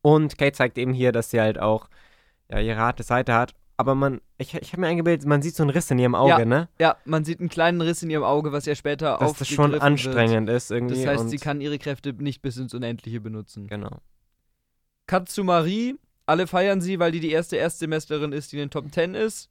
[0.00, 1.88] Und Kate zeigt eben hier, dass sie halt auch
[2.50, 3.54] ja, ihre harte Seite hat.
[3.76, 6.30] Aber man, ich, ich habe mir eingebildet, man sieht so einen Riss in ihrem Auge,
[6.30, 6.68] Ja, ne?
[6.78, 9.74] Ja, man sieht einen kleinen Riss in ihrem Auge, was ja später Dass das schon
[9.74, 10.82] anstrengend ist Wird.
[10.82, 11.04] irgendwie.
[11.04, 13.66] Das heißt, sie kann ihre Kräfte nicht bis ins Unendliche benutzen.
[13.66, 13.98] Genau.
[15.42, 15.96] Marie.
[16.26, 19.50] Alle feiern sie, weil die die erste Erstsemesterin ist, die in den Top 10 ist.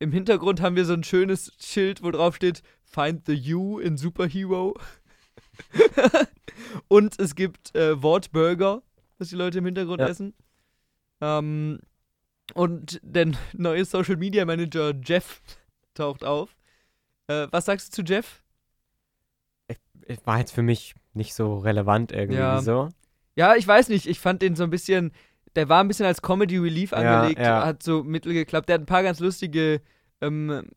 [0.00, 3.96] Im Hintergrund haben wir so ein schönes Schild, wo drauf steht Find the You in
[3.96, 4.74] Superhero.
[6.88, 8.82] Und es gibt äh, Wortburger,
[9.18, 10.08] was die Leute im Hintergrund Ja.
[10.08, 10.34] essen.
[11.20, 11.80] Ähm,
[12.54, 15.40] und der neue Social Media Manager Jeff
[15.94, 16.56] taucht auf.
[17.28, 18.42] Äh, was sagst du zu Jeff?
[20.24, 22.60] War jetzt für mich nicht so relevant irgendwie Ja.
[22.62, 22.88] so.
[23.36, 24.06] Ja, ich weiß nicht.
[24.06, 25.12] Ich fand den so ein bisschen.
[25.56, 27.64] Der war ein bisschen als Comedy Relief angelegt, ja.
[27.64, 28.68] hat so mittel geklappt.
[28.68, 29.80] Der hat ein paar ganz lustige
[30.20, 30.68] ähm,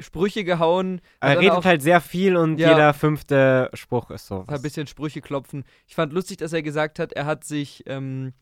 [0.00, 1.00] Sprüche gehauen.
[1.20, 2.70] Er redet auch- halt sehr viel und Ja.
[2.70, 4.44] jeder fünfte Spruch ist so.
[4.46, 5.64] Ein bisschen Sprüche klopfen.
[5.86, 8.32] Ich fand lustig, dass er gesagt hat, er hat sich ähm,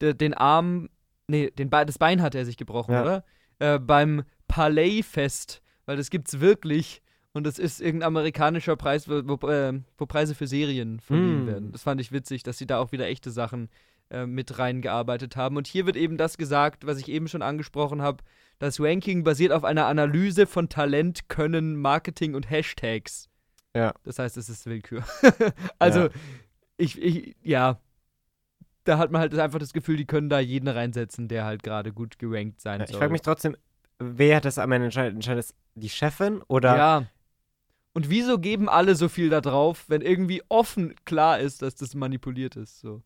[0.00, 0.88] de, den Arm,
[1.28, 3.02] nee, den Be das Bein hat er sich gebrochen, Ja.
[3.02, 3.24] oder?
[3.58, 7.02] Äh, beim Palais-Fest, weil das gibt's wirklich.
[7.32, 11.46] Und das ist irgendein amerikanischer Preis, wo, wo, äh, wo Preise für Serien verliehen Mm.
[11.46, 11.72] werden.
[11.72, 13.68] Das fand ich witzig, dass sie da auch wieder echte Sachen
[14.08, 15.56] äh, mit reingearbeitet haben.
[15.56, 18.22] Und hier wird eben das gesagt, was ich eben schon angesprochen habe.
[18.58, 23.28] Das Ranking basiert auf einer Analyse von Talent, Können, Marketing und Hashtags.
[23.74, 23.92] Ja.
[24.04, 25.04] Das heißt, es ist Willkür.
[25.78, 26.08] also, Ja.
[26.78, 27.78] ich, ich, ja.
[28.84, 31.92] Da hat man halt einfach das Gefühl, die können da jeden reinsetzen, der halt gerade
[31.92, 32.98] gut gerankt sein Ja, ich soll.
[33.00, 33.56] frage mich trotzdem,
[33.98, 35.14] wer das am Ende entscheidet?
[35.14, 37.06] Entscheidet es die Chefin oder Ja.
[37.92, 41.94] Und wieso geben alle so viel da drauf, wenn irgendwie offen klar ist, dass das
[41.94, 42.78] manipuliert ist?
[42.80, 43.02] So.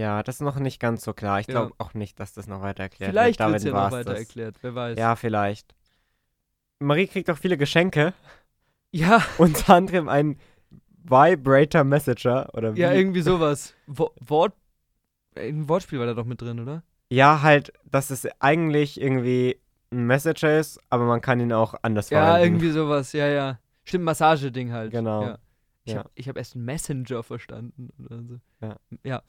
[0.00, 1.40] Ja, das ist noch nicht ganz so klar.
[1.40, 1.52] Ich Ja.
[1.52, 3.48] glaube auch nicht, dass das noch weiter erklärt Vielleicht wird.
[3.48, 4.18] wird es ja noch weiter das.
[4.20, 4.98] erklärt, wer weiß.
[4.98, 5.74] Ja, vielleicht.
[6.78, 8.14] Marie kriegt auch viele Geschenke,
[8.92, 10.38] ja, unter anderem einen
[11.04, 12.80] Vibrator Messenger oder wie?
[12.80, 13.74] ja, irgendwie sowas.
[13.86, 14.54] Wo Wort,
[15.36, 16.82] ein Wortspiel war da doch mit drin, oder?
[17.10, 19.60] Ja, halt, dass es eigentlich irgendwie
[19.92, 22.44] ein Messenger ist, aber man kann ihn auch anders Ja, verwenden.
[22.54, 23.58] irgendwie sowas, ja, ja.
[23.84, 24.92] Stimmt, Massageding halt.
[24.92, 25.22] Genau.
[25.24, 25.38] Ja.
[25.84, 25.98] Ich Ja.
[26.00, 28.38] habe hab erst einen Messenger verstanden oder so.
[28.60, 28.76] Ja.
[29.02, 29.22] Ja.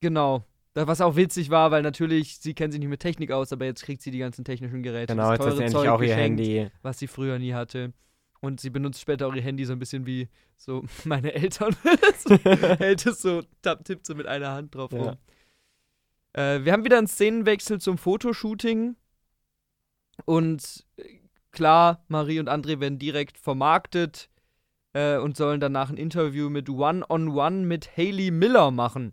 [0.00, 0.44] Genau.
[0.74, 3.82] Was auch witzig war, weil natürlich, sie kennt sich nicht mit Technik aus, aber jetzt
[3.82, 5.12] kriegt sie die ganzen technischen Geräte.
[5.14, 6.70] Genau, das jetzt hat sie teure Zeug auch ihr geschenkt, Handy.
[6.82, 7.92] Was sie früher nie hatte.
[8.40, 11.74] Und sie benutzt später auch ihr Handy so ein bisschen wie so meine Eltern.
[12.18, 14.98] so, hält es so, tapp, tippt so mit einer Hand drauf Ja.
[15.02, 15.16] rum.
[16.34, 18.94] Äh, wir haben wieder einen Szenenwechsel zum Fotoshooting.
[20.26, 21.02] Und äh,
[21.50, 24.28] klar, Marie und André werden direkt vermarktet
[24.92, 29.12] äh, und sollen danach ein Interview mit One-on-One mit Hayley Miller machen.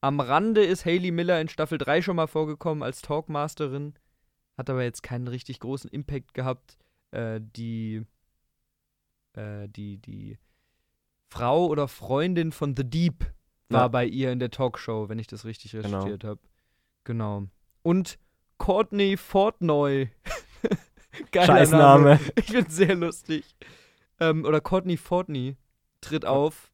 [0.00, 3.94] Am Rande ist Hayley Miller in Staffel 3 schon mal vorgekommen als Talkmasterin,
[4.56, 6.78] hat aber jetzt keinen richtig großen Impact gehabt.
[7.10, 8.04] Äh, die,
[9.34, 10.38] äh, die, die
[11.30, 13.24] Frau oder Freundin von The Deep
[13.68, 13.88] war Ja.
[13.88, 15.98] bei ihr in der Talkshow, wenn ich das richtig Genau.
[15.98, 16.40] recherchiert habe.
[17.04, 17.44] Genau.
[17.82, 18.18] Und
[18.58, 20.10] Courtney Fortnoy.
[21.32, 22.20] Geiler Scheißname.
[22.36, 23.56] Ich finde sehr lustig.
[24.20, 25.56] Ähm, oder Courtney Fortney
[26.00, 26.70] tritt auf.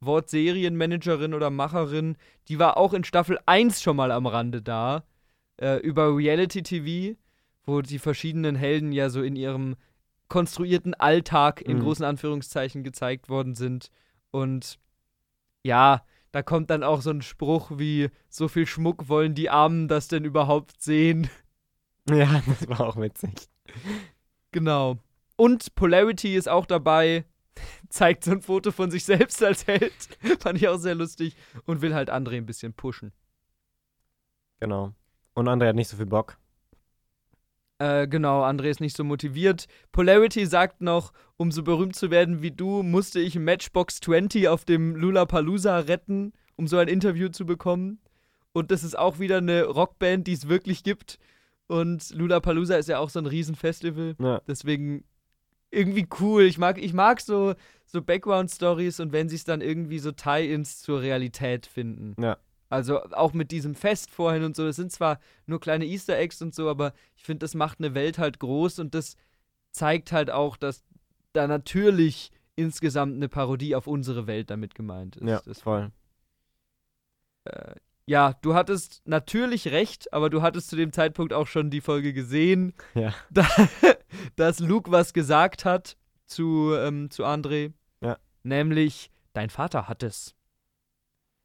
[0.00, 2.16] Wortserienmanagerin oder Macherin.
[2.48, 5.04] Die war auch in Staffel 1 schon mal am Rande da.
[5.58, 7.16] Äh, über Reality TV,
[7.64, 9.76] wo die verschiedenen Helden ja so in ihrem
[10.28, 11.82] konstruierten Alltag in Mhm.
[11.82, 13.90] großen Anführungszeichen gezeigt worden sind.
[14.30, 14.78] Und
[15.62, 19.88] ja, da kommt dann auch so ein Spruch wie: So viel Schmuck wollen die Armen
[19.88, 21.28] das denn überhaupt sehen?
[22.08, 23.48] Ja, das war auch witzig.
[24.52, 24.98] Genau.
[25.34, 27.24] Und Polarity ist auch dabei
[27.88, 29.92] zeigt so ein Foto von sich selbst als Held.
[30.40, 31.36] Fand ich auch sehr lustig.
[31.64, 33.12] Und will halt André ein bisschen pushen.
[34.60, 34.92] Genau.
[35.34, 36.38] Und André hat nicht so viel Bock.
[37.78, 39.66] Äh, genau, André ist nicht so motiviert.
[39.92, 44.64] Polarity sagt noch, um so berühmt zu werden wie du, musste ich Matchbox 20 auf
[44.64, 48.00] dem Lollapalooza retten, um so ein Interview zu bekommen.
[48.52, 51.18] Und das ist auch wieder eine Rockband, die es wirklich gibt.
[51.66, 54.16] Und Lollapalooza ist ja auch so ein Riesenfestival.
[54.18, 54.40] Ja.
[54.46, 55.04] Deswegen
[55.70, 56.42] irgendwie cool.
[56.44, 60.80] Ich mag, ich mag so, so Background-Stories und wenn sie es dann irgendwie so Tie-Ins
[60.80, 62.20] zur Realität finden.
[62.22, 62.36] Ja.
[62.68, 66.42] Also auch mit diesem Fest vorhin und so, das sind zwar nur kleine Easter Eggs
[66.42, 69.16] und so, aber ich finde, das macht eine Welt halt groß und das
[69.70, 70.82] zeigt halt auch, dass
[71.32, 75.28] da natürlich insgesamt eine Parodie auf unsere Welt damit gemeint ist.
[75.28, 75.92] Ja, das, voll.
[77.44, 77.74] äh,
[78.06, 82.12] ja, du hattest natürlich recht, aber du hattest zu dem Zeitpunkt auch schon die Folge
[82.12, 83.12] gesehen, Ja.
[83.30, 83.46] da,
[84.36, 87.72] dass Luke was gesagt hat zu, ähm, zu André.
[88.00, 88.16] Ja.
[88.42, 90.34] Nämlich, dein Vater hat es.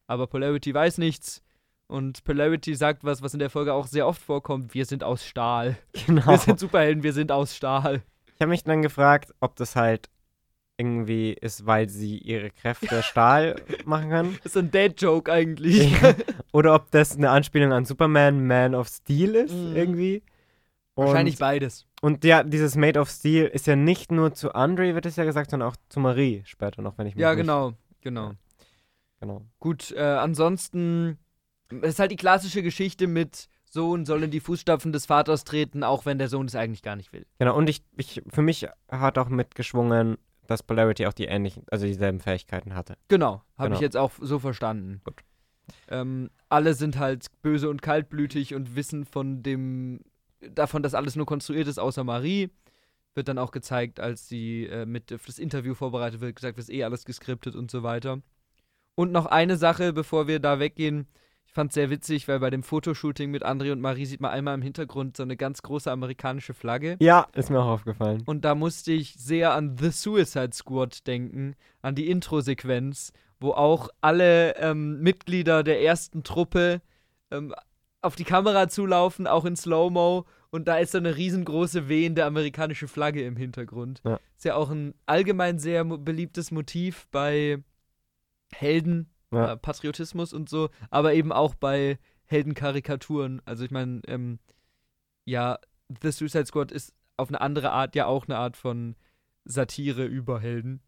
[0.07, 1.41] Aber Polarity weiß nichts.
[1.87, 4.73] Und Polarity sagt was, was in der Folge auch sehr oft vorkommt.
[4.73, 5.77] Wir sind aus Stahl.
[6.05, 6.27] Genau.
[6.27, 8.01] Wir sind Superhelden, wir sind aus Stahl.
[8.35, 10.09] Ich habe mich dann gefragt, ob das halt
[10.81, 14.33] irgendwie ist, weil sie ihre Kräfte Stahl machen kann.
[14.43, 15.93] Das ist ein Dad-Joke eigentlich.
[16.51, 19.75] Oder ob das eine Anspielung an Superman, Man of Steel ist, Mhm.
[19.75, 20.23] irgendwie.
[20.95, 21.85] Und, Wahrscheinlich beides.
[22.01, 25.23] Und ja, dieses Made of Steel ist ja nicht nur zu Andre, wird es ja
[25.23, 28.33] gesagt, sondern auch zu Marie später noch, wenn ich mich Ja, nicht- genau, genau.
[29.19, 29.41] genau.
[29.59, 31.17] Gut, äh, ansonsten
[31.81, 35.85] es ist halt die klassische Geschichte mit Sohn soll in die Fußstapfen des Vaters treten,
[35.85, 37.25] auch wenn der Sohn es eigentlich gar nicht will.
[37.39, 40.17] Genau, und ich, ich, für mich hat auch mitgeschwungen,
[40.51, 42.95] dass Polarity auch die ähnlichen, also dieselben Fähigkeiten hatte.
[43.07, 43.75] Genau, habe Genau.
[43.75, 45.01] ich jetzt auch so verstanden.
[45.03, 45.15] Gut.
[45.87, 50.01] Ähm, alle sind halt böse und kaltblütig und wissen von dem
[50.41, 52.49] davon, dass alles nur konstruiert ist, außer Marie.
[53.13, 56.69] Wird dann auch gezeigt, als sie äh, mit für das Interview vorbereitet wird, gesagt, wird
[56.69, 58.21] eh alles geskriptet und so weiter.
[58.95, 61.07] Und noch eine Sache, bevor wir da weggehen.
[61.51, 64.31] Ich fand es sehr witzig, weil bei dem Fotoshooting mit André und Marie sieht man
[64.31, 66.95] einmal im Hintergrund so eine ganz große amerikanische Flagge.
[67.01, 68.23] Ja, ist mir auch aufgefallen.
[68.25, 73.11] Und da musste ich sehr an The Suicide Squad denken, an die Intro-Sequenz,
[73.41, 76.81] wo auch alle ähm, Mitglieder der ersten Truppe
[77.31, 77.53] ähm,
[78.01, 80.25] auf die Kamera zulaufen, auch in Slow-Mo.
[80.51, 83.99] Und da ist so eine riesengroße wehende amerikanische Flagge im Hintergrund.
[84.05, 84.21] Ja.
[84.37, 87.61] Ist ja auch ein allgemein sehr beliebtes Motiv bei
[88.53, 89.53] Helden, Ja.
[89.53, 93.41] äh, Patriotismus und so, aber eben auch bei Heldenkarikaturen.
[93.45, 94.39] Also ich meine, ähm,
[95.25, 95.57] ja,
[96.01, 98.95] The Suicide Squad ist auf eine andere Art ja auch eine Art von
[99.45, 100.81] Satire über Helden.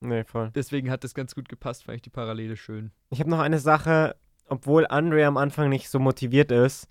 [0.00, 0.50] Nee, voll.
[0.54, 2.90] Deswegen hat das ganz gut gepasst, fand ich die Parallele schön.
[3.10, 4.16] Ich habe noch eine Sache,
[4.48, 6.88] obwohl Andre am Anfang nicht so motiviert ist,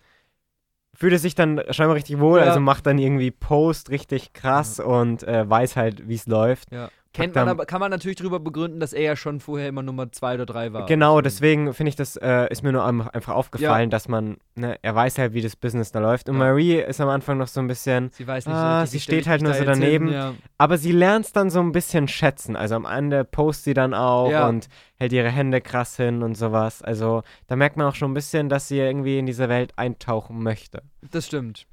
[0.94, 2.46] fühlt er sich dann scheinbar richtig wohl, Ja.
[2.46, 6.72] also macht dann irgendwie Post richtig krass und äh, weiß halt, wie es läuft.
[6.72, 6.90] Ja.
[7.12, 10.12] Kennt man aber, kann man natürlich darüber begründen, dass er ja schon vorher immer Nummer
[10.12, 10.86] zwei oder drei war.
[10.86, 13.92] Genau, deswegen finde ich, das äh, ist mir nur einfach aufgefallen, Ja.
[13.92, 16.30] dass man, ne, er weiß halt, wie das Business da läuft.
[16.30, 16.40] Und Ja.
[16.46, 19.28] Marie ist am Anfang noch so ein bisschen, Sie weiß nicht Ah, so sie steht
[19.28, 20.12] halt nur so jetzt hin, daneben.
[20.14, 20.36] Ja.
[20.60, 22.56] aber sie lernt es dann so ein bisschen schätzen.
[22.56, 24.48] Also am Ende post sie dann auch Ja.
[24.48, 24.68] und
[25.00, 26.84] hält ihre Hände krass hin und sowas.
[26.84, 30.44] Also da merkt man auch schon ein bisschen, dass sie irgendwie in diese Welt eintauchen
[30.44, 30.84] möchte.
[31.10, 31.66] Das stimmt.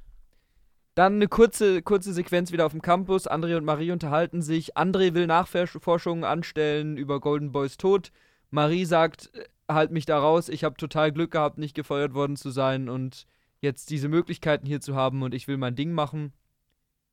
[0.97, 3.29] Dann eine kurze, kurze Sequenz wieder auf dem Campus.
[3.29, 4.75] André und Marie unterhalten sich.
[4.75, 8.11] André will Nachforschungen anstellen über Golden Boys Tod.
[8.49, 10.49] Marie sagt, äh, halt mich da raus.
[10.49, 13.27] Ich habe total Glück gehabt, nicht gefeuert worden zu sein und
[13.61, 16.33] jetzt diese Möglichkeiten hier zu haben und ich will mein Ding machen.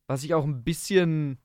[0.07, 1.37] Was ich auch ein bisschen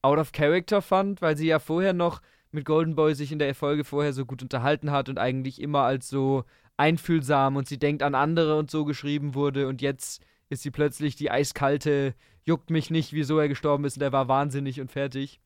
[0.00, 2.22] out of character fand, weil sie ja vorher noch
[2.52, 5.80] mit Golden Boy sich in der Folge vorher so gut unterhalten hat und eigentlich immer
[5.80, 6.44] als so
[6.76, 11.16] einfühlsam und sie denkt an andere und so geschrieben wurde und jetzt ist sie plötzlich
[11.16, 15.40] die eiskalte, juckt mich nicht, wieso er gestorben ist und er war wahnsinnig und fertig.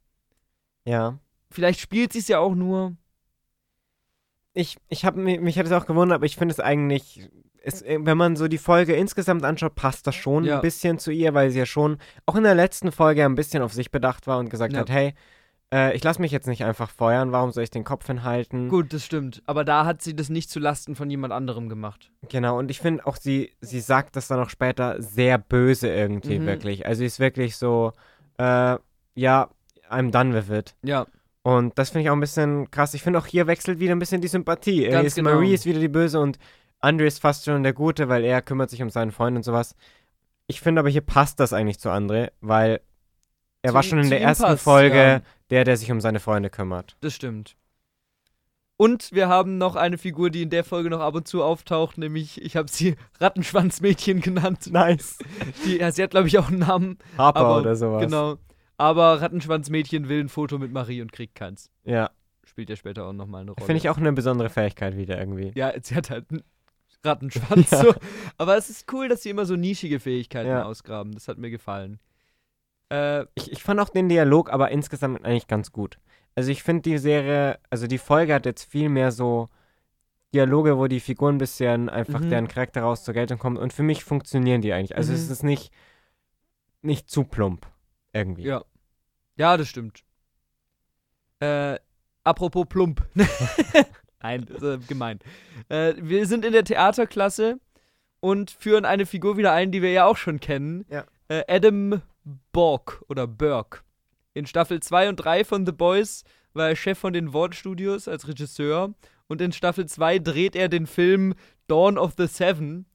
[0.84, 1.18] Ja.
[1.50, 2.96] Vielleicht spielt sie es ja auch nur.
[4.54, 7.28] Ich, ich habe mich, mich hat es auch gewundert, aber ich finde es eigentlich,
[7.62, 10.56] es, äh, wenn man so die Folge insgesamt anschaut, passt das schon Ja.
[10.56, 13.62] ein bisschen zu ihr, weil sie ja schon auch in der letzten Folge ein bisschen
[13.62, 14.80] auf sich bedacht war und gesagt Ja.
[14.80, 15.14] hat, hey,
[15.74, 18.68] äh, ich lasse mich jetzt nicht einfach feuern, warum soll ich den Kopf hinhalten?
[18.68, 19.42] Gut, das stimmt.
[19.46, 22.12] Aber da hat sie das nicht zu Lasten von jemand anderem gemacht.
[22.28, 26.38] Genau, und ich finde auch, sie, sie sagt das dann auch später sehr böse irgendwie,
[26.38, 26.46] Mhm.
[26.46, 26.86] wirklich.
[26.86, 27.92] Also sie ist wirklich so,
[28.38, 28.76] äh,
[29.16, 29.48] ja,
[29.90, 30.74] I'm done with it.
[30.82, 31.06] Ja,
[31.42, 32.94] Und das finde ich auch ein bisschen krass.
[32.94, 34.88] Ich finde auch hier wechselt wieder ein bisschen die Sympathie.
[34.88, 35.34] Ganz ist, genau.
[35.34, 36.38] Marie ist wieder die Böse und
[36.80, 39.74] Andre ist fast schon der Gute, weil er kümmert sich um seinen Freund und sowas.
[40.46, 42.80] Ich finde aber hier passt das eigentlich zu Andre, weil
[43.62, 45.20] er Zu war schon in der ersten passt's, Folge ja.
[45.50, 46.96] Der, der sich um seine Freunde kümmert.
[47.00, 47.56] das stimmt.
[48.76, 51.96] Und wir haben noch eine Figur, die in der Folge noch ab und zu auftaucht,
[51.96, 54.66] nämlich, ich habe sie Rattenschwanzmädchen genannt.
[54.72, 55.18] Nice.
[55.64, 56.98] Die, ja, sie hat, glaube ich, auch einen Namen.
[57.16, 58.02] Harper Aber oder sowas.
[58.02, 58.36] Genau.
[58.76, 61.70] Aber Rattenschwanzmädchen will ein Foto mit Marie und kriegt keins.
[61.84, 62.10] Ja,
[62.46, 63.64] Spielt ja später auch nochmal eine Rolle.
[63.64, 65.52] finde ich auch eine besondere Fähigkeit wieder irgendwie.
[65.54, 66.42] Ja, sie hat halt einen
[67.04, 67.70] Rattenschwanz.
[67.70, 67.82] Ja.
[67.82, 67.94] So.
[68.38, 70.64] Aber es ist cool, dass sie immer so nischige Fähigkeiten Ja.
[70.64, 71.12] ausgraben.
[71.12, 72.00] Das hat mir gefallen.
[72.90, 75.98] Äh, Ich, ich fand auch den Dialog aber insgesamt eigentlich ganz gut.
[76.34, 79.48] Also ich finde die Serie, also die Folge hat jetzt viel mehr so
[80.34, 82.30] Dialoge, wo die Figuren ein bisschen einfach Mhm.
[82.30, 84.96] deren Charakter raus zur Geltung kommen und für mich funktionieren die eigentlich.
[84.96, 85.32] Also es Mhm.
[85.32, 85.72] ist nicht,
[86.82, 87.66] nicht zu plump
[88.12, 88.42] irgendwie.
[88.42, 88.64] Ja.
[89.36, 90.02] Ja, das stimmt.
[91.40, 91.78] Äh,
[92.24, 93.02] apropos plump.
[94.22, 95.18] Nein, äh, gemein.
[95.68, 97.58] Äh, wir sind in der Theaterklasse
[98.20, 100.84] und führen eine Figur wieder ein, die wir ja auch schon kennen.
[100.88, 101.04] Ja.
[101.28, 102.00] Äh, Adam
[102.52, 103.80] Borg oder Burke.
[104.32, 108.26] In Staffel 2 und 3 von The Boys war er Chef von den Wortstudios als
[108.26, 108.94] Regisseur.
[109.26, 111.34] Und in Staffel 2 dreht er den Film
[111.66, 112.86] Dawn of the Seven,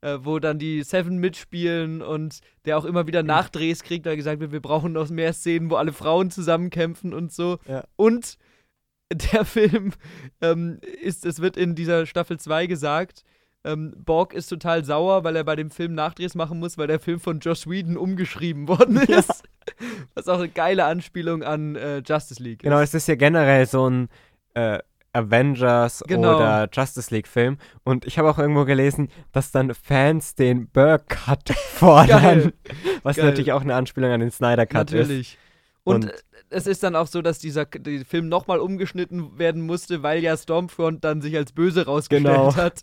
[0.00, 4.40] äh, wo dann die Seven mitspielen und der auch immer wieder Nachdrehs kriegt, weil gesagt
[4.40, 7.58] wird, wir brauchen noch mehr Szenen, wo alle Frauen zusammenkämpfen und so.
[7.66, 7.84] Ja.
[7.96, 8.38] Und
[9.32, 9.92] der Film
[10.40, 13.24] ähm, ist, es wird in dieser Staffel 2 gesagt,
[13.64, 16.98] ähm, Borg ist total sauer, weil er bei dem Film Nachdrehs machen muss, weil der
[17.00, 19.18] Film von Joss Whedon umgeschrieben worden Ja.
[19.20, 19.42] ist.
[20.14, 22.90] Was auch eine geile Anspielung an äh, Justice League Genau, ist.
[22.90, 24.08] es ist ja generell so ein
[24.54, 24.78] äh,
[25.12, 26.36] Avengers Genau.
[26.36, 27.58] oder Justice League Film.
[27.84, 32.08] Und ich habe auch irgendwo gelesen, dass dann Fans den Burke Cut fordern.
[32.22, 32.52] Geil.
[33.02, 33.26] Was Geil.
[33.26, 35.00] natürlich auch eine Anspielung an den Snyder Cut ist.
[35.08, 35.38] Natürlich.
[35.84, 36.12] Und, Und-
[36.50, 40.36] es ist dann auch so, dass dieser der Film nochmal umgeschnitten werden musste, weil ja
[40.36, 42.54] Stormfront dann sich als böse rausgestellt Genau.
[42.54, 42.82] hat.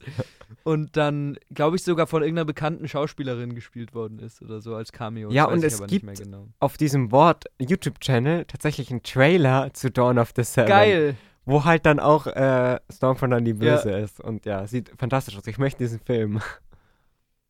[0.63, 4.91] Und dann, glaube ich, sogar von irgendeiner bekannten Schauspielerin gespielt worden ist oder so als
[4.91, 5.29] Cameo.
[5.31, 6.47] Ja, Das und es gibt- nicht mehr genau.
[6.59, 10.67] Auf diesem Wort YouTube-Channel tatsächlich einen Trailer zu Dawn of the Seven.
[10.67, 11.15] Geil!
[11.45, 14.19] Wo halt dann auch äh, Stormfront dann die Böse ist.
[14.19, 15.47] Und ja, sieht fantastisch aus.
[15.47, 16.41] Ich möchte diesen Film.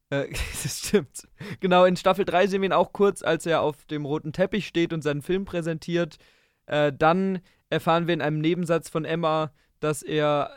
[0.10, 0.28] Äh,
[0.64, 1.28] das stimmt.
[1.60, 4.68] Genau, in Staffel 3 sehen wir ihn auch kurz, als er auf dem roten Teppich
[4.68, 6.18] steht und seinen Film präsentiert.
[6.66, 10.52] Äh, dann erfahren wir in einem Nebensatz von Emma, dass er.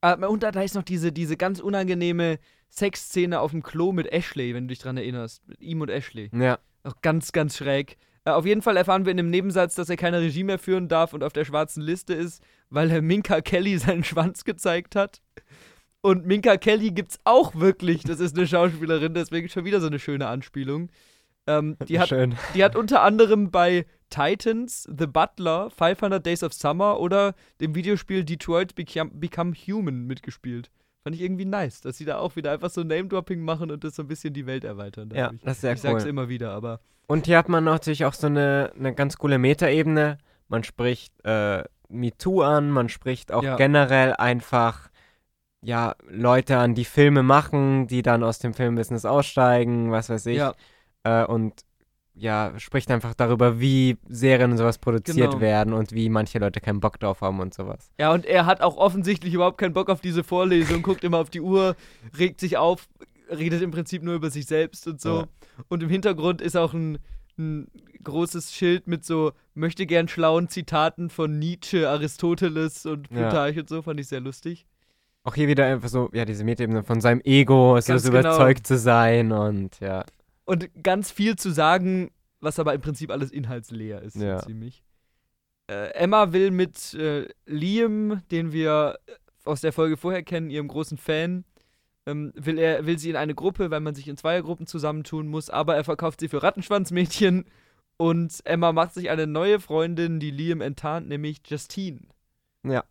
[0.00, 2.38] Äh, und da, da ist noch diese, diese ganz unangenehme
[2.70, 5.46] Sexszene auf dem Klo mit Ashley, wenn du dich dran erinnerst.
[5.48, 6.30] Mit ihm und Ashley.
[6.32, 6.58] Ja.
[6.84, 7.96] Auch ganz, ganz schräg.
[8.24, 10.88] Äh, auf jeden Fall erfahren wir in dem Nebensatz, dass er keine Regie mehr führen
[10.88, 15.22] darf und auf der schwarzen Liste ist, weil er Minka Kelly seinen Schwanz gezeigt hat.
[16.00, 18.02] Und Minka Kelly gibt's auch wirklich.
[18.04, 20.90] Das ist eine Schauspielerin, deswegen schon wieder so eine schöne Anspielung.
[21.46, 22.34] Ähm, die, hat, Schön.
[22.54, 28.24] die hat unter anderem bei Titans, The Butler, 500 Days of Summer oder dem Videospiel
[28.24, 30.70] Detroit Become, Become Human mitgespielt.
[31.04, 33.96] Fand ich irgendwie nice, dass sie da auch wieder einfach so Name-Dropping machen und das
[33.96, 35.10] so ein bisschen die Welt erweitern.
[35.14, 35.40] Ja, dadurch.
[35.42, 36.10] das ist sehr ich sag's cool.
[36.10, 40.18] immer wieder, aber Und hier hat man natürlich auch so eine, eine ganz coole Metaebene.
[40.48, 43.56] Man spricht äh, MeToo an, man spricht auch Ja.
[43.56, 44.90] generell einfach
[45.62, 50.36] ja, Leute an, die Filme machen, die dann aus dem Filmbusiness aussteigen, was weiß ich.
[50.36, 50.54] ja,
[51.04, 51.62] Äh, und
[52.14, 55.40] ja, spricht einfach darüber, wie Serien und sowas produziert Genau.
[55.40, 57.92] werden und wie manche Leute keinen Bock drauf haben und sowas.
[58.00, 61.30] Ja, und er hat auch offensichtlich überhaupt keinen Bock auf diese Vorlesung, guckt immer auf
[61.30, 61.76] die Uhr,
[62.18, 62.88] regt sich auf,
[63.30, 65.20] redet im Prinzip nur über sich selbst und so.
[65.20, 65.26] Ja.
[65.68, 66.98] Und im Hintergrund ist auch ein,
[67.38, 67.68] ein
[68.02, 73.16] großes Schild mit so möchte gern schlauen Zitaten von Nietzsche, Aristoteles und Ja.
[73.28, 74.66] Plutarch und so, fand ich sehr lustig.
[75.28, 78.20] Auch hier wieder einfach so, ja, diese Metaebene von seinem Ego, Ganz so genau.
[78.20, 80.06] überzeugt zu sein und ja.
[80.46, 82.10] Und ganz viel zu sagen,
[82.40, 84.38] was aber im Prinzip alles inhaltsleer ist, so Ja.
[84.38, 84.82] ziemlich.
[85.70, 88.98] Äh, Emma will mit äh, Liam, den wir
[89.44, 91.44] aus der Folge vorher kennen, ihrem großen Fan,
[92.06, 95.50] ähm, will, er, will sie in eine Gruppe, weil man sich in Zweiergruppen zusammentun muss,
[95.50, 97.44] aber er verkauft sie für Rattenschwanzmädchen
[97.98, 102.00] und Emma macht sich eine neue Freundin, die Liam enttarnt, nämlich Justine.
[102.64, 102.82] Ja.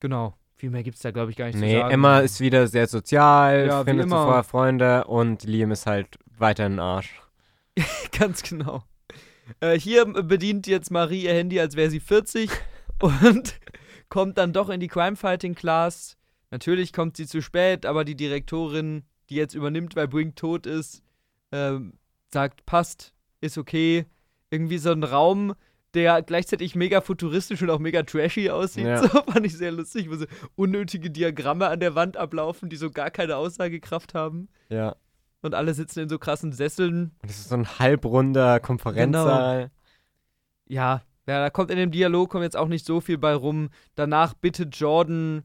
[0.00, 0.34] Genau.
[0.62, 1.90] Viel mehr gibt es da, glaube ich, gar nicht zu Nee, sagen.
[1.92, 4.22] Emma ist wieder sehr sozial, Ja, findet immer.
[4.22, 7.20] sofort Freunde und Liam ist halt weiter ein Arsch.
[8.16, 8.84] Ganz genau.
[9.58, 12.48] Äh, hier bedient jetzt Marie ihr Handy, als wäre sie 40
[13.00, 13.58] und
[14.08, 16.16] kommt dann doch in die Crime-Fighting Class.
[16.52, 21.02] Natürlich kommt sie zu spät, aber die Direktorin, die jetzt übernimmt, weil Brink tot ist,
[21.50, 21.94] ähm,
[22.32, 24.06] sagt, passt, ist okay.
[24.50, 25.54] Irgendwie so ein Raum,
[25.94, 28.86] der gleichzeitig mega futuristisch und auch mega trashy aussieht.
[28.86, 29.02] Ja.
[29.08, 32.90] So fand ich sehr lustig, wo so unnötige Diagramme an der Wand ablaufen, die so
[32.90, 34.48] gar keine Aussagekraft haben.
[34.68, 34.96] Ja.
[35.42, 39.70] Und alle sitzen in so krassen Sesseln das ist so ein halbrunder Konferenzsaal.
[40.68, 43.70] ja, ja, da kommt in dem Dialog kommt jetzt auch nicht so viel bei rum.
[43.94, 45.44] Danach bittet Jordan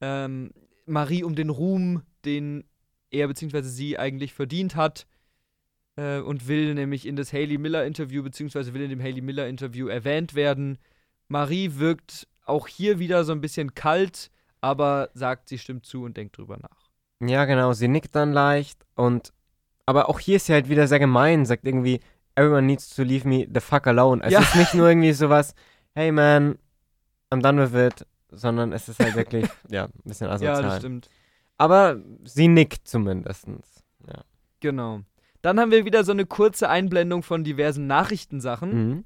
[0.00, 0.52] ähm,
[0.86, 2.64] Marie um den Ruhm, den
[3.10, 3.62] er bzw.
[3.62, 5.06] sie eigentlich verdient hat.
[6.00, 9.46] Äh, und will nämlich in das Haley Miller Interview, beziehungsweise will in dem Haley Miller
[9.48, 10.78] Interview erwähnt werden.
[11.28, 14.30] Marie wirkt auch hier wieder so ein bisschen kalt,
[14.62, 16.90] aber sagt, sie stimmt zu und denkt drüber nach.
[17.28, 19.32] Ja, genau, sie nickt dann leicht und
[19.86, 22.00] aber auch hier ist sie halt wieder sehr gemein, sagt irgendwie,
[22.36, 24.22] everyone needs to leave me the fuck alone.
[24.24, 24.40] Es Ja.
[24.40, 25.54] ist nicht nur irgendwie sowas,
[25.94, 26.56] hey man,
[27.30, 30.62] I'm done with it, sondern es ist halt wirklich, ja, ein bisschen Ja, asozial.
[30.62, 31.10] das stimmt.
[31.58, 33.46] Aber sie nickt zumindest.
[34.60, 35.00] Genau.
[35.42, 38.88] Dann haben wir wieder so eine kurze Einblendung von diversen Nachrichtensachen.
[38.88, 39.04] Mhm.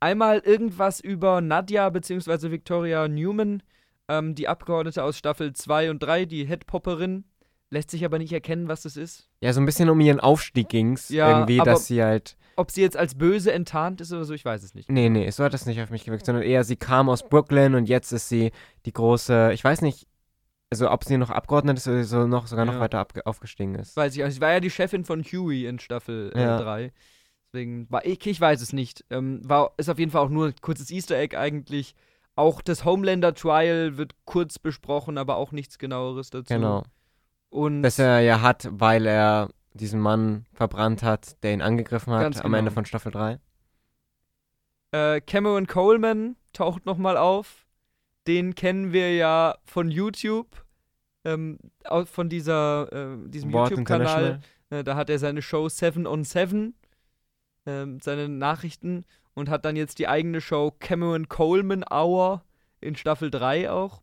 [0.00, 2.50] Einmal irgendwas über Nadja bzw.
[2.50, 3.62] Victoria Newman,
[4.08, 7.24] ähm, die Abgeordnete aus Staffel 2 und 3, die Headpopperin.
[7.70, 9.28] Lässt sich aber nicht erkennen, was das ist.
[9.40, 11.08] Ja, so ein bisschen um ihren Aufstieg ging's.
[11.08, 12.36] Ja, irgendwie, dass sie halt.
[12.56, 14.88] Ob sie jetzt als böse enttarnt ist oder so, ich weiß es nicht.
[14.88, 17.74] Nee, nee, so hat das nicht auf mich gewirkt, sondern eher, sie kam aus Brooklyn
[17.74, 18.52] und jetzt ist sie
[18.86, 20.06] die große, ich weiß nicht,
[20.74, 22.80] also ob sie noch Abgeordnete ist oder so noch, sogar noch Ja.
[22.80, 23.96] weiter aufgestiegen ist.
[23.96, 24.28] Weiß ich auch.
[24.30, 26.58] Sie war ja die Chefin von Huey in Staffel äh, Ja.
[26.60, 26.92] 3.
[27.52, 29.04] Deswegen war ich, ich weiß es nicht.
[29.10, 31.94] Ähm, war, ist auf jeden Fall auch nur ein kurzes Easter Egg eigentlich.
[32.36, 36.52] Auch das Homelander Trial wird kurz besprochen, aber auch nichts genaueres dazu.
[36.52, 36.82] Genau.
[37.50, 42.22] Und Das er ja hat, weil er diesen Mann verbrannt hat, der ihn angegriffen hat
[42.22, 42.74] Ganz am Ende genau.
[42.74, 43.38] von Staffel 3.
[44.92, 47.64] äh, Cameron Coleman taucht nochmal auf.
[48.26, 50.63] Den kennen wir ja von YouTube.
[51.24, 51.58] Ähm,
[52.06, 54.40] von dieser, äh, diesem YouTube-Kanal.
[54.70, 56.74] Äh, da hat er seine Show Seven on Seven,
[57.66, 59.04] ähm, seine Nachrichten
[59.34, 62.44] und hat dann jetzt die eigene Show Cameron Coleman Hour
[62.80, 64.02] in Staffel 3 auch.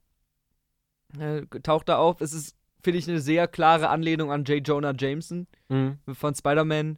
[1.19, 2.22] Äh, taucht da auf.
[2.22, 4.65] Es ist, finde ich, eine sehr klare Anlehnung an J.
[4.67, 5.97] Jonah Jameson Mhm.
[6.13, 6.97] von Spider-Man,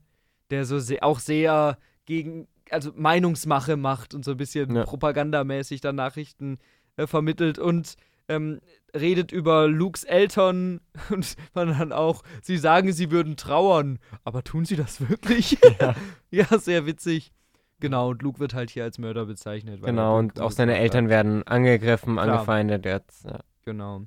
[0.51, 4.83] der so se auch sehr gegen, also Meinungsmache macht und so ein bisschen Ja.
[4.83, 6.59] propagandamäßig dann Nachrichten
[6.95, 7.95] äh, vermittelt und
[8.27, 8.59] ähm,
[8.95, 14.65] redet über Lukes Eltern und man dann auch, sie sagen, sie würden trauern, aber tun
[14.65, 15.57] sie das wirklich?
[15.79, 15.95] Ja.
[16.31, 17.31] ja, sehr witzig.
[17.79, 19.81] Genau, und Luke wird halt hier als Mörder bezeichnet.
[19.83, 20.79] Genau, und auch seine hat.
[20.79, 22.29] Eltern werden angegriffen, Klar.
[22.29, 22.85] angefeindet.
[22.85, 23.39] Jetzt, ja.
[23.65, 24.03] Genau.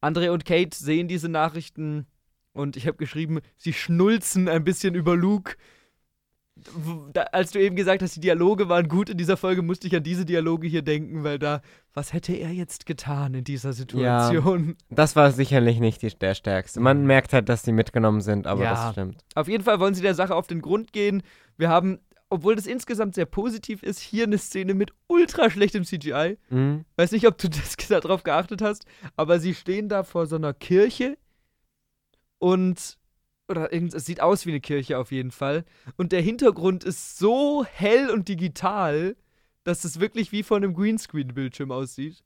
[0.00, 2.06] Andre und Kate sehen diese Nachrichten
[2.52, 5.56] und ich habe geschrieben, sie schnulzen ein bisschen über Luke.
[7.12, 9.96] Da, als du eben gesagt hast, die Dialoge waren gut in dieser Folge, musste ich
[9.96, 11.62] an diese Dialoge hier denken, weil da,
[11.94, 14.76] was hätte er jetzt getan in dieser Situation?
[14.90, 16.80] Das war sicherlich nicht die, der stärkste.
[16.80, 18.70] Man merkt halt, dass sie mitgenommen sind, aber Ja.
[18.74, 19.24] das stimmt.
[19.34, 21.22] Auf jeden Fall wollen sie der Sache auf den Grund gehen.
[21.56, 21.98] Wir haben,
[22.28, 26.38] obwohl das insgesamt sehr positiv ist, hier eine Szene mit ultra schlechtem CGI.
[26.50, 26.84] Mhm.
[26.96, 28.84] Weiß nicht, ob du das darauf geachtet hast,
[29.16, 31.16] aber sie stehen da vor so einer Kirche
[32.38, 32.98] und
[33.50, 35.64] oder es sieht aus wie eine Kirche auf jeden Fall
[35.96, 39.16] und der Hintergrund ist so hell und digital,
[39.64, 42.22] dass es wirklich wie von einem Greenscreen-Bildschirm aussieht.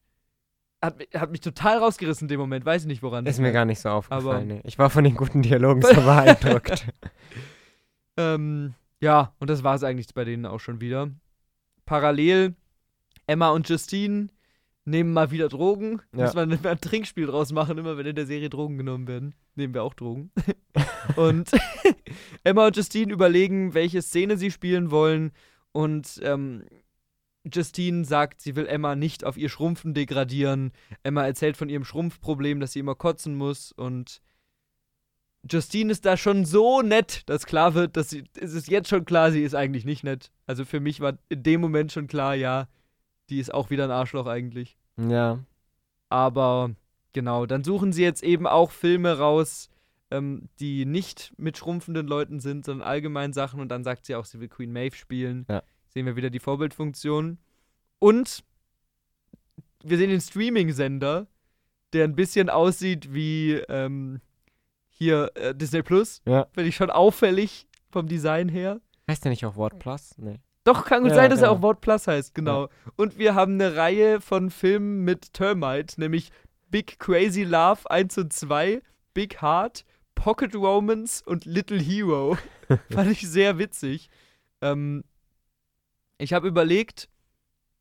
[0.83, 3.25] Hat, hat mich total rausgerissen in dem Moment, weiß ich nicht woran.
[3.25, 4.25] Ist mir gar nicht so aufgefallen.
[4.27, 4.61] Aber- nee.
[4.65, 6.87] Ich war von den guten Dialogen so beeindruckt.
[8.17, 11.11] Ähm, ja, und das war es eigentlich bei denen auch schon wieder.
[11.85, 12.55] Parallel,
[13.27, 14.29] Emma und Justine
[14.85, 16.03] nehmen mal wieder Drogen.
[16.15, 16.25] Ja.
[16.25, 19.35] Muss man ein Trinkspiel draus machen, immer wenn in der Serie Drogen genommen werden.
[19.55, 20.31] Nehmen wir auch Drogen.
[21.17, 21.51] und
[22.45, 25.33] Emma und Justine überlegen, welche Szene sie spielen wollen.
[25.73, 26.65] Und ähm,
[27.53, 30.73] Justine sagt, sie will Emma nicht auf ihr Schrumpfen degradieren.
[31.03, 33.73] Emma erzählt von ihrem Schrumpfproblem, dass sie immer kotzen muss.
[33.73, 34.21] Und
[35.51, 39.05] Justine ist da schon so nett, dass klar wird, dass sie, es ist jetzt schon
[39.05, 40.31] klar, sie ist eigentlich nicht nett.
[40.47, 42.69] Also für mich war in dem Moment schon klar, ja,
[43.31, 44.77] die ist auch wieder ein Arschloch eigentlich.
[44.97, 45.39] ja.
[46.11, 46.71] Aber
[47.13, 49.69] genau, dann suchen sie jetzt eben auch Filme raus,
[50.13, 53.59] ähm, die nicht mit schrumpfenden Leuten sind, sondern allgemein Sachen.
[53.61, 55.45] Und dann sagt sie auch, sie will Queen Maeve spielen.
[55.49, 55.63] Ja.
[55.89, 57.39] Sehen wir wieder die Vorbildfunktion.
[57.99, 58.45] Und
[59.83, 61.27] wir sehen den Streaming-Sender,
[61.93, 64.21] der ein bisschen aussieht wie ähm,
[64.89, 66.23] hier äh, Disney Plus.
[66.27, 66.47] Ja.
[66.53, 68.81] Finde ich schon auffällig vom Design her.
[69.09, 70.17] Heißt der nicht auch Wort Plus?
[70.19, 70.39] Nee.
[70.65, 71.59] Doch, kann gut Ja, sein, dass er genau.
[71.59, 72.69] auch Wort Plus heißt, genau.
[72.97, 76.31] Und wir haben eine Reihe von Filmen mit Termite, nämlich
[76.71, 78.81] Big Crazy Love 1 und 2,
[79.13, 79.85] Big Heart,
[80.15, 82.39] Pocket Romance und Little Hero.
[82.91, 84.09] Fand ich sehr witzig.
[84.63, 85.05] Ähm,
[86.19, 87.09] ich habe überlegt,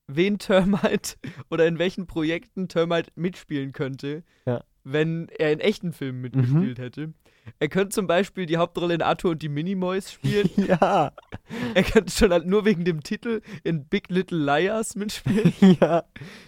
[0.08, 1.16] wen Termite
[1.49, 4.64] oder in welchen Projekten Termite mitspielen könnte, Ja.
[4.84, 6.22] wenn er in echten Filmen Mhm.
[6.24, 7.14] mitgespielt hätte.
[7.60, 10.49] Er könnte zum Beispiel die Hauptrolle in Arthur und die Minimoys spielen.
[10.82, 11.12] ja.
[11.76, 15.54] Er könnte schon halt nur wegen dem Titel in Big Little Liars mitspielen.
[15.82, 16.04] ja.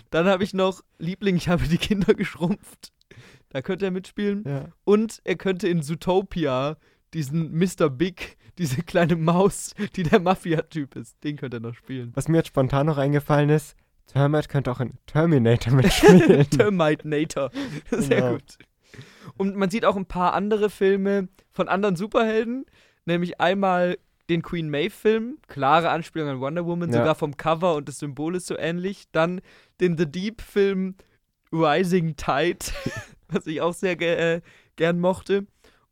[0.10, 2.94] Dann habe ich noch Liebling, ich habe die Kinder geschrumpft.
[3.50, 4.44] Da könnte er mitspielen.
[4.46, 4.70] Ja.
[4.86, 6.78] Und er könnte in Zootopia
[7.14, 7.90] diesen Mr.
[7.90, 12.12] Big, diese kleine Maus, die der Mafia-Typ ist, den könnte er noch spielen.
[12.16, 13.76] Was mir jetzt spontan noch eingefallen ist,
[14.08, 16.50] Termite könnte auch in Terminator mitspielen.
[16.50, 17.52] Termite Nator.
[17.92, 18.32] Sehr Genau.
[18.34, 18.58] gut.
[19.38, 22.66] Und man sieht auch ein paar andere Filme von anderen Superhelden,
[23.06, 23.98] nämlich einmal
[24.30, 27.00] den Queen Maeve-Film, klare Anspielung an Wonder Woman, Ja.
[27.00, 29.06] sogar vom Cover und das Symbol ist so ähnlich.
[29.12, 29.42] Dann
[29.82, 30.96] den The Deep-Film
[31.52, 32.60] Rising Tide,
[33.28, 34.42] was ich auch sehr ge äh,
[34.78, 35.46] gern mochte.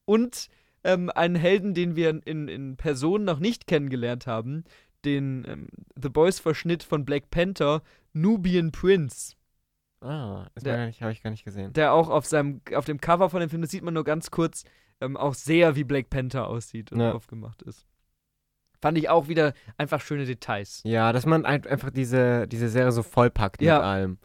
[0.05, 0.47] Und
[0.84, 4.64] ähm, einen Helden, den wir in, in Person noch nicht kennengelernt haben,
[5.06, 5.68] den ähm,
[6.02, 7.82] The Boys-Verschnitt von Black Panther,
[8.14, 9.36] Nubian Prince.
[10.02, 11.72] Ah, habe ich gar nicht gesehen.
[11.74, 14.32] der auch auf seinem auf dem Cover von dem Film, das sieht man nur ganz
[14.32, 14.66] kurz,
[15.00, 17.14] ähm, auch sehr wie Black Panther aussieht und Ja.
[17.14, 17.86] aufgemacht ist.
[18.82, 20.82] Fand ich auch wieder einfach schöne Details.
[20.84, 23.76] Ja, dass man ein, einfach diese, diese Serie so vollpackt Ja.
[23.76, 24.18] mit allem.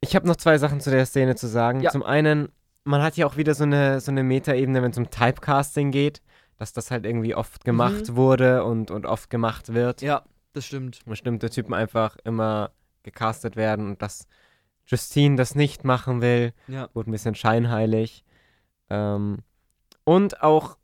[0.00, 1.80] Ich habe noch zwei Sachen zu der Szene zu sagen.
[1.80, 1.90] Ja.
[1.90, 2.50] Zum einen,
[2.84, 6.22] man hat ja auch wieder so eine, so eine Metaebene, wenn es um Typecasting geht,
[6.56, 10.02] dass das halt irgendwie oft gemacht wurde und, und oft gemacht wird.
[10.02, 11.00] Ja, das stimmt.
[11.04, 12.70] Bestimmte Typen einfach immer
[13.02, 14.26] gecastet werden und dass
[14.86, 16.88] Justine das nicht machen will, Ja.
[16.94, 18.24] wurde ein bisschen scheinheilig.
[18.90, 19.38] Ähm,
[20.04, 20.76] und auch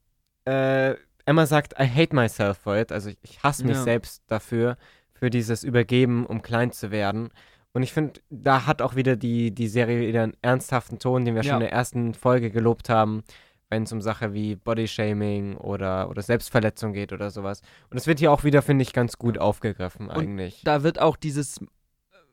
[0.47, 0.95] äh,
[1.27, 2.91] Emma sagt, I hate myself for it.
[2.93, 3.83] Also ich, ich hasse mich Ja.
[3.83, 4.77] selbst dafür,
[5.13, 7.29] für dieses Übergeben, um klein zu werden.
[7.73, 11.35] Und ich finde, da hat auch wieder die, die Serie wieder einen ernsthaften Ton, den
[11.35, 11.53] wir Ja.
[11.53, 13.23] schon in der ersten Folge gelobt haben,
[13.69, 17.63] wenn es um Sache wie Bodyshaming oder, oder Selbstverletzung geht oder sowas.
[17.91, 20.63] Und es wird hier auch wieder, finde ich, ganz gut aufgegriffen eigentlich.
[20.65, 21.61] Da wird auch dieses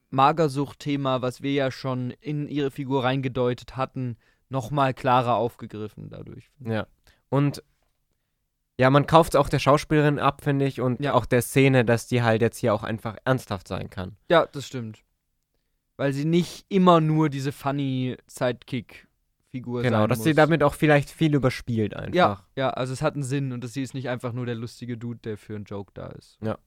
[0.09, 4.17] Magersucht-Thema, was wir ja schon in ihre Figur reingedeutet hatten,
[4.49, 6.49] nochmal klarer aufgegriffen dadurch.
[6.59, 6.87] Ja.
[7.29, 7.61] Und
[8.79, 11.13] ja, man kauft es auch der Schauspielerin ab, finde ich, und Ja.
[11.13, 14.15] auch der Szene, dass die halt jetzt hier auch einfach ernsthaft sein kann.
[14.29, 15.03] Ja, das stimmt.
[15.97, 20.25] Weil sie nicht immer nur diese funny Sidekick-Figur genau, sein dass muss.
[20.25, 22.15] sie damit auch vielleicht viel überspielt einfach.
[22.15, 24.55] Ja, ja, also es hat einen Sinn und dass sie ist nicht einfach nur der
[24.55, 26.37] lustige Dude, der für einen Joke da ist.
[26.41, 26.57] Ja.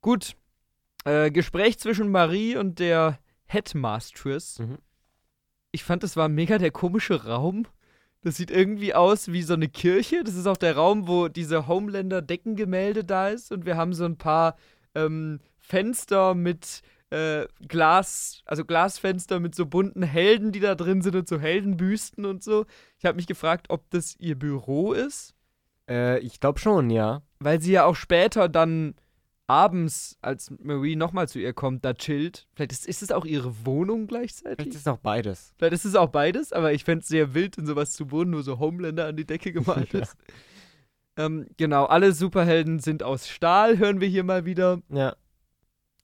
[0.00, 0.36] Gut.
[1.04, 4.58] Äh, Gespräch zwischen Marie und der Headmistress.
[4.58, 4.78] Mhm.
[5.70, 7.66] Ich fand, das war mega der komische Raum.
[8.22, 10.24] Das sieht irgendwie aus wie so eine Kirche.
[10.24, 13.52] Das ist auch der Raum, wo diese Homelander-Deckengemälde da ist.
[13.52, 14.56] Und wir haben so ein paar
[14.94, 21.16] ähm, Fenster mit äh, Glas, also Glasfenster mit so bunten Helden, die da drin sind
[21.16, 22.66] und so Heldenbüsten und so.
[22.98, 25.34] Ich habe mich gefragt, ob das ihr Büro ist,
[25.88, 27.22] Äh, ich glaube schon, ja.
[27.40, 28.94] weil sie ja auch später dann
[29.46, 32.46] abends, als Marie nochmal zu ihr kommt, da chillt.
[32.54, 34.56] Vielleicht ist, ist es auch ihre Wohnung gleichzeitig.
[34.56, 35.54] Vielleicht ist es auch beides.
[35.56, 38.32] Vielleicht ist es auch beides, aber ich fände es sehr wild, in sowas zu wohnen,
[38.32, 40.00] nur so Homelander an die Decke gemalt Ja.
[40.02, 40.16] ist.
[41.16, 44.82] ähm, genau, alle Superhelden sind aus Stahl, hören wir hier mal wieder.
[44.90, 45.16] Ja.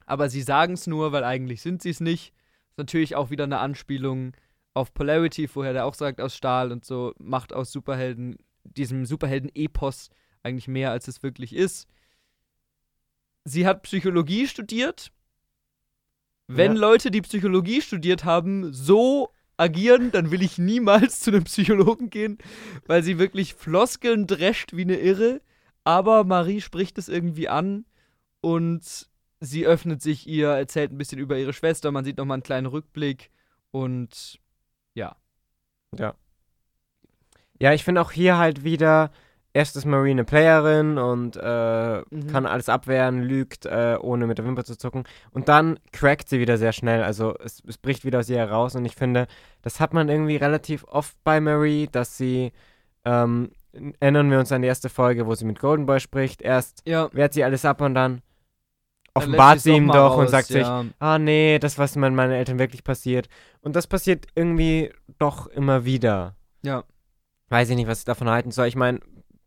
[0.07, 2.33] Aber sie sagen es nur, weil eigentlich sind sie es nicht.
[2.71, 4.33] Ist natürlich auch wieder eine Anspielung
[4.75, 10.11] auf Polarity, vorher der auch sagt aus Stahl und so, macht aus Superhelden, diesem Superhelden-Epos
[10.43, 11.89] eigentlich mehr, als es wirklich ist.
[13.45, 15.13] Sie hat Psychologie studiert.
[16.47, 16.81] Wenn Ja.
[16.81, 22.39] Leute, die Psychologie studiert haben, so agieren, dann will ich niemals zu einem Psychologen gehen,
[22.87, 25.41] weil sie wirklich Floskeln drescht wie eine Irre.
[25.85, 27.85] Aber Marie spricht es irgendwie an
[28.41, 29.09] und
[29.45, 31.91] sie öffnet sich ihr, erzählt ein bisschen über ihre Schwester.
[31.93, 33.31] Man sieht nochmal einen kleinen Rückblick
[33.71, 34.39] und
[34.95, 35.17] ja.
[35.99, 36.15] Ja.
[37.61, 39.11] Ja, ich finde auch hier halt wieder,
[39.53, 42.27] erst ist Marie eine Playerin und äh, Mhm.
[42.31, 45.05] kann alles abwehren, lügt, äh, ohne mit der Wimper zu zucken.
[45.31, 47.03] Und dann crackt sie wieder sehr schnell.
[47.05, 48.75] Also es, es bricht wieder aus ihr heraus.
[48.75, 49.27] Und ich finde,
[49.63, 52.53] das hat man irgendwie relativ oft bei Marie, dass sie,
[53.05, 53.51] ähm,
[54.01, 56.43] erinnern wir uns an die erste Folge, wo sie mit Golden Boy spricht.
[56.43, 57.09] Erst Ja.
[57.13, 58.21] wehrt sie alles ab und dann
[59.15, 60.85] offenbart sie ihm doch und raus, sagt sich, ja.
[60.99, 63.29] ah nee, das, was mit meinen Eltern wirklich passiert.
[63.61, 66.37] Und das passiert irgendwie doch immer wieder.
[66.63, 66.85] Ja.
[67.49, 68.67] Weiß ich nicht, was ich davon halten soll.
[68.67, 69.01] Ich meine,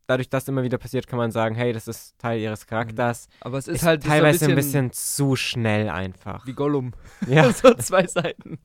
[0.08, 3.28] dadurch, dass immer wieder passiert, kann man sagen, hey, das ist Teil ihres Charakters.
[3.42, 6.46] Aber es ist, Ist, halt teilweise ein bisschen zu schnell einfach.
[6.48, 6.94] wie Gollum.
[7.28, 8.60] Ja, so zwei Seiten.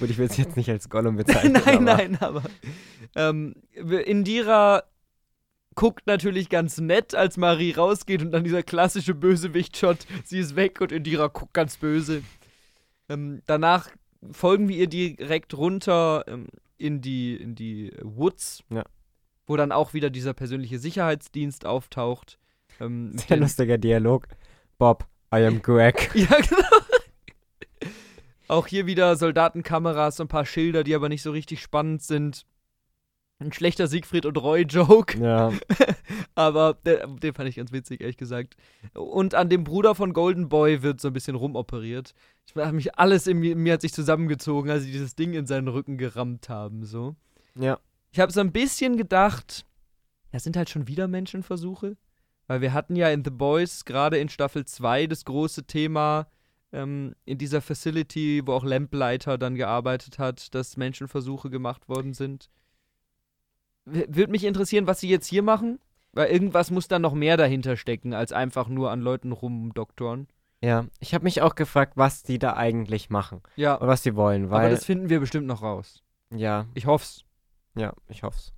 [0.00, 1.52] gut, ich will es jetzt nicht als Gollum bezeichnen.
[1.64, 2.42] nein, aber nein, aber
[3.14, 4.82] ähm, Indira
[5.76, 10.80] guckt natürlich ganz nett, als Marie rausgeht und dann dieser klassische Bösewicht-Shot, sie ist weg
[10.80, 12.22] und Indira guckt ganz böse.
[13.08, 13.88] Ähm, danach
[14.32, 16.48] folgen wir ihr direkt runter ähm,
[16.78, 18.84] in die, in die Woods, Ja.
[19.46, 22.38] wo dann auch wieder dieser persönliche Sicherheitsdienst auftaucht.
[22.80, 24.26] Ähm, Sehr lustiger Dialog.
[24.78, 26.10] Bob, I am Greg.
[26.14, 26.62] Ja, genau.
[28.48, 32.46] Auch hier wieder Soldatenkameras, so ein paar Schilder, die aber nicht so richtig spannend sind.
[33.38, 35.52] Ein schlechter Siegfried und Roy-Joke, ja,
[36.34, 38.56] aber der, den fand ich ganz witzig, ehrlich gesagt.
[38.94, 42.14] Und an dem Bruder von Golden Boy wird so ein bisschen rumoperiert.
[42.46, 45.34] Ich habe mich alles in mir, in mir hat sich zusammengezogen, als sie dieses Ding
[45.34, 47.14] in seinen Rücken gerammt haben, so.
[47.54, 47.78] ja.
[48.12, 49.66] Ich habe so ein bisschen gedacht,
[50.32, 51.98] das sind halt schon wieder Menschenversuche.
[52.46, 56.28] Weil wir hatten ja in The Boys gerade in Staffel 2 das große Thema
[56.72, 62.48] ähm, in dieser Facility, wo auch Lamplighter dann gearbeitet hat, dass Menschenversuche gemacht worden sind.
[63.86, 65.78] Würde mich interessieren, was sie jetzt hier machen.
[66.12, 70.28] Weil irgendwas muss da noch mehr dahinter stecken, als einfach nur an Leuten rumdoktoren.
[70.62, 74.16] Ja, ich habe mich auch gefragt, was die da eigentlich machen Ja, und was sie
[74.16, 76.02] wollen, aber weil das finden wir bestimmt noch raus.
[76.34, 77.24] ja, Ich hoff's.
[77.76, 78.54] ja, ich hoff's.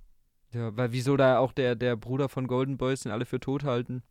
[0.53, 3.65] Ja, weil wieso da auch der, der Bruder von Golden Boys den alle für tot
[3.65, 4.01] halten?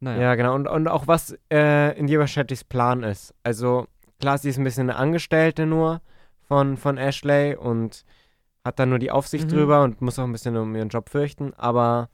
[0.00, 0.22] Naja.
[0.22, 0.54] Ja, genau.
[0.54, 3.34] Und, und auch was äh, in Diva Shettys Plan ist.
[3.42, 3.86] Also,
[4.18, 6.00] klar, sie ist ein bisschen eine Angestellte nur
[6.48, 8.04] von, von Ashley und
[8.66, 9.50] hat dann nur die Aufsicht Mhm.
[9.50, 11.54] drüber und muss auch ein bisschen um ihren Job fürchten.
[11.54, 12.10] Aber,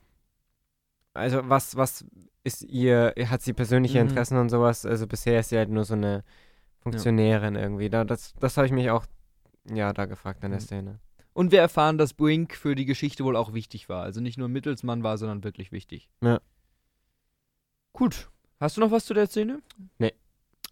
[1.15, 2.05] also, was, was
[2.45, 4.09] ist ihr, hat sie persönliche Mhm.
[4.11, 4.87] Interessen und sowas?
[4.87, 6.23] Also, bisher ist sie halt nur so eine
[6.81, 7.89] Funktionärin irgendwie.
[7.91, 9.07] Da, das das habe ich mich auch,
[9.73, 10.65] ja, da gefragt an der Mhm.
[10.65, 11.01] Szene.
[11.35, 14.03] Und wir erfahren, dass Brink für die Geschichte wohl auch wichtig war.
[14.03, 16.11] Also nicht nur Mittelsmann war, sondern wirklich wichtig.
[16.23, 16.41] Ja.
[17.93, 18.29] Gut.
[18.61, 19.61] Hast du noch was zu der Szene?
[19.99, 20.13] Nee.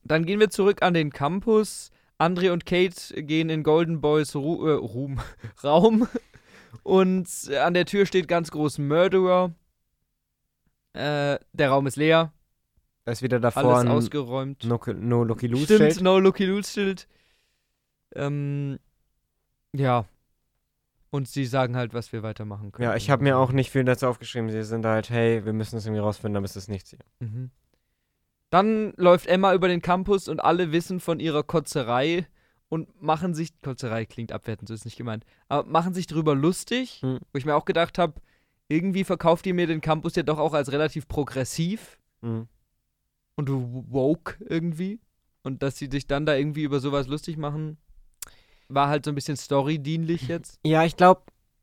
[0.05, 1.91] Dann gehen wir zurück an den Campus.
[2.21, 5.21] Andre und Kate gehen in Golden Boys Ru äh, Ruhm,
[5.65, 6.07] Raum.
[6.83, 9.53] Und äh, an der Tür steht ganz groß Murderer.
[10.93, 12.33] Äh, der Raum ist leer.
[13.05, 14.65] Da ist wieder davor Alles ausgeräumt.
[14.65, 16.03] No, no Lucky Lose Stimmt, Schild.
[16.03, 17.09] No Lucky Luke Schild.
[18.15, 18.79] Ähm,
[19.73, 20.05] ja.
[21.11, 22.89] Und sie sagen halt, was wir weitermachen können.
[22.89, 24.51] Ja, ich habe mir auch nicht viel dazu aufgeschrieben.
[24.51, 27.01] Sie sind halt, hey, wir müssen es irgendwie rausfinden, aber es ist nichts hier.
[27.19, 27.51] Mhm.
[28.51, 32.27] Dann läuft Emma über den Campus und alle wissen von ihrer Kotzerei
[32.69, 37.01] und machen sich, Kotzerei klingt abwertend, so ist nicht gemeint, aber machen sich drüber lustig,
[37.03, 37.19] Hm.
[37.33, 38.15] wo ich mir auch gedacht habe,
[38.69, 42.49] irgendwie verkauft ihr mir den Campus ja doch auch als relativ progressiv Mhm.
[43.37, 45.01] und woke irgendwie.
[45.43, 47.79] Und dass sie sich dann da irgendwie über sowas lustig machen,
[48.69, 50.61] war halt so ein bisschen storydienlich jetzt.
[50.65, 51.23] Ja, ich glaube,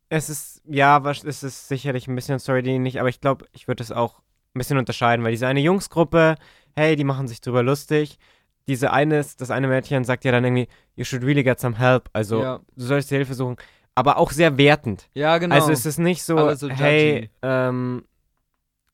[0.09, 3.83] es ist, ja, was- es ist sicherlich ein bisschen storydienlich, aber ich glaube, ich würde
[3.83, 4.19] es auch
[4.53, 6.35] ein bisschen unterscheiden, weil diese eine Jungsgruppe,
[6.77, 8.19] hey, die machen sich drüber lustig.
[8.67, 12.09] Diese eine, das eine Mädchen sagt ja dann irgendwie, you should really get some help.
[12.13, 12.59] Also, ja.
[12.75, 13.57] du sollst dir Hilfe suchen.
[13.95, 15.09] Aber auch sehr wertend.
[15.15, 15.55] ja, genau.
[15.55, 18.03] Also, es ist nicht so, so hey, ähm,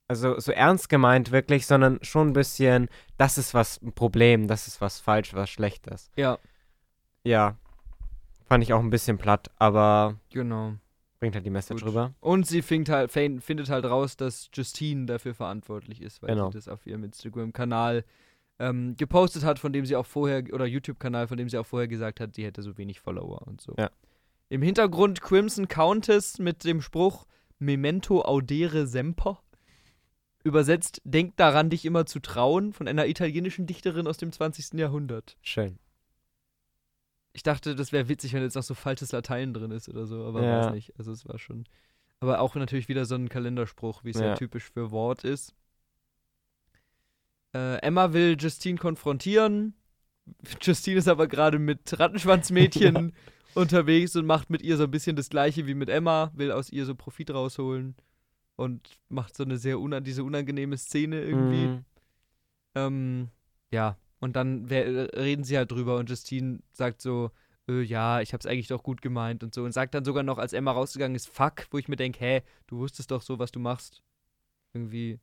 [0.08, 4.68] also so ernst gemeint wirklich, sondern schon ein bisschen, das ist was ein Problem, das
[4.68, 6.10] ist was falsch, was Schlechtes.
[6.16, 6.38] ja,
[7.24, 7.58] Ja,
[8.46, 10.76] fand ich auch ein bisschen platt, aber genau.
[11.24, 11.90] Bringt halt die Message Gut.
[11.90, 12.14] rüber.
[12.20, 16.52] Und sie findet halt, fin- findet halt raus, dass Justine dafür verantwortlich ist, weil Genau.
[16.52, 18.04] sie das auf ihrem Instagram-Kanal
[18.60, 21.88] ähm, gepostet hat, von dem sie auch vorher, oder YouTube-Kanal, von dem sie auch vorher
[21.88, 23.74] gesagt hat, sie hätte so wenig Follower und so.
[23.80, 23.90] Ja.
[24.50, 27.26] Im Hintergrund Crimson Countess mit dem Spruch
[27.58, 29.40] Memento audere semper.
[30.44, 34.78] Übersetzt, denk daran, dich immer zu trauen, von einer italienischen Dichterin aus dem 20.
[34.78, 35.38] Jahrhundert.
[35.42, 35.80] Schön.
[37.34, 40.24] Ich dachte, das wäre witzig, wenn jetzt noch so falsches Latein drin ist oder so,
[40.26, 40.68] aber Ja.
[40.68, 40.94] es nicht.
[41.00, 41.66] Also es war schon.
[42.20, 44.28] Aber auch natürlich wieder so ein Kalenderspruch, wie es ja.
[44.28, 44.36] Ja.
[44.36, 45.56] typisch für Wort ist.
[47.54, 49.74] Äh, Emma will Justine konfrontieren.
[50.62, 53.14] Justine ist aber gerade mit Rattenschwanzmädchen
[53.56, 56.70] unterwegs und macht mit ihr so ein bisschen das gleiche wie mit Emma, will aus
[56.72, 57.96] ihr so Profit rausholen
[58.56, 61.68] und macht so eine sehr una diese unangenehme Szene irgendwie.
[61.68, 61.86] Mhm.
[62.76, 63.28] Ähm,
[63.72, 67.32] ja, und dann reden sie halt drüber und Justine sagt so,
[67.68, 69.64] äh, ja, ich hab's eigentlich doch gut gemeint und so.
[69.64, 72.42] Und sagt dann sogar noch, als Emma rausgegangen ist, fuck, wo ich mir denke, hä,
[72.68, 74.02] du wusstest doch so, was du machst.
[74.74, 75.20] Irgendwie.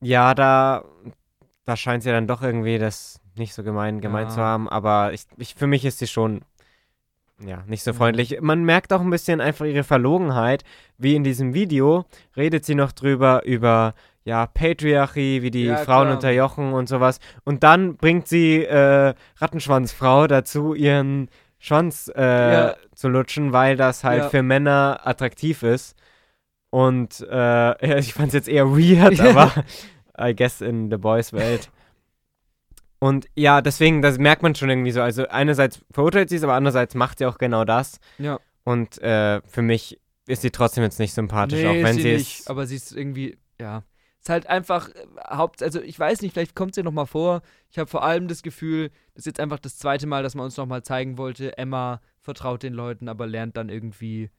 [0.00, 0.84] Ja, da,
[1.64, 4.34] da scheint sie dann doch irgendwie das nicht so gemein gemeint Ja.
[4.36, 6.42] zu haben, aber ich, ich, für mich ist sie schon
[7.44, 7.96] ja, nicht so Mhm.
[7.96, 8.40] freundlich.
[8.40, 10.64] Man merkt auch ein bisschen einfach ihre Verlogenheit,
[10.98, 12.04] wie in diesem Video
[12.36, 13.94] redet sie noch drüber über
[14.24, 16.14] ja, Patriarchie, wie die Ja, Frauen klar.
[16.14, 17.18] unterjochen und sowas.
[17.44, 22.76] Und dann bringt sie äh, Rattenschwanzfrau dazu, ihren Schwanz äh, Ja.
[22.94, 24.28] zu lutschen, weil das halt Ja.
[24.28, 25.96] für Männer attraktiv ist.
[26.70, 29.52] Und äh, ich fand es jetzt eher weird, aber
[30.20, 31.70] I guess in The Boys Welt.
[32.98, 35.02] Und ja, deswegen, das merkt man schon irgendwie so.
[35.02, 37.98] Also einerseits verurteilt sie es, aber andererseits macht sie auch genau das.
[38.18, 38.38] Ja.
[38.64, 39.98] Und äh, für mich
[40.28, 42.76] ist sie trotzdem jetzt nicht sympathisch, Nee, auch wenn ist sie, sie nicht, aber sie
[42.76, 43.82] ist irgendwie, ja.
[44.22, 45.04] Ist halt einfach äh,
[45.36, 47.42] Haupt, also ich weiß nicht, vielleicht kommt sie noch mal vor.
[47.70, 50.44] Ich habe vor allem das Gefühl, das ist jetzt einfach das zweite Mal, dass man
[50.44, 54.30] uns noch mal zeigen wollte, Emma vertraut den Leuten, aber lernt dann irgendwie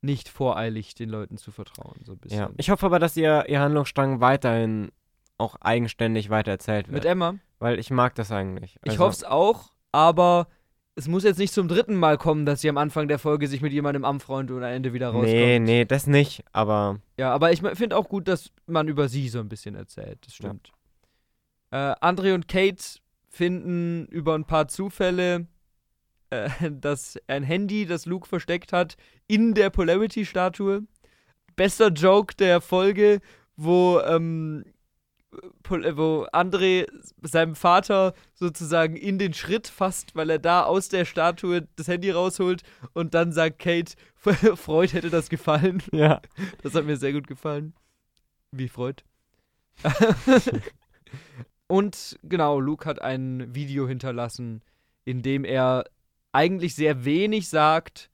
[0.00, 2.38] nicht voreilig den Leuten zu vertrauen, so ein bisschen.
[2.38, 2.50] ja.
[2.56, 4.90] Ich hoffe aber, dass ihr, ihr Handlungsstrang weiterhin
[5.36, 7.04] auch eigenständig weitererzählt Mit wird.
[7.04, 7.34] Emma.
[7.58, 8.76] weil ich mag das eigentlich.
[8.84, 10.46] Ich Also, hoffe es auch, aber
[10.98, 13.60] es muss jetzt nicht zum dritten Mal kommen, dass sie am Anfang der Folge sich
[13.60, 15.30] mit jemandem anfreundet und am Ende wieder rauskommt.
[15.34, 16.42] Nee, nee, das nicht.
[16.52, 20.18] Aber Ja, aber ich finde auch gut, dass man über sie so ein bisschen erzählt.
[20.26, 20.48] Das Ja.
[20.48, 20.72] stimmt.
[21.70, 22.82] Äh, Andre und Kate
[23.28, 25.46] finden über ein paar Zufälle,
[26.30, 30.82] äh, dass ein Handy, das Luke versteckt hat, in der Polarity-Statue.
[31.56, 33.20] Bester Joke der Folge,
[33.56, 34.70] wo, ähm, äh,
[35.68, 36.86] wo André
[37.22, 42.10] seinem Vater sozusagen in den Schritt fasst, weil er da aus der Statue das Handy
[42.10, 42.62] rausholt
[42.92, 43.94] und dann sagt Kate,
[44.56, 45.82] Freud hätte das gefallen.
[45.92, 46.20] ja.
[46.62, 47.74] Das hat mir sehr gut gefallen.
[48.50, 49.02] Wie Freud.
[51.68, 54.62] Und genau, Luke hat ein Video hinterlassen,
[55.04, 55.84] in dem er
[56.32, 58.10] eigentlich sehr wenig sagt,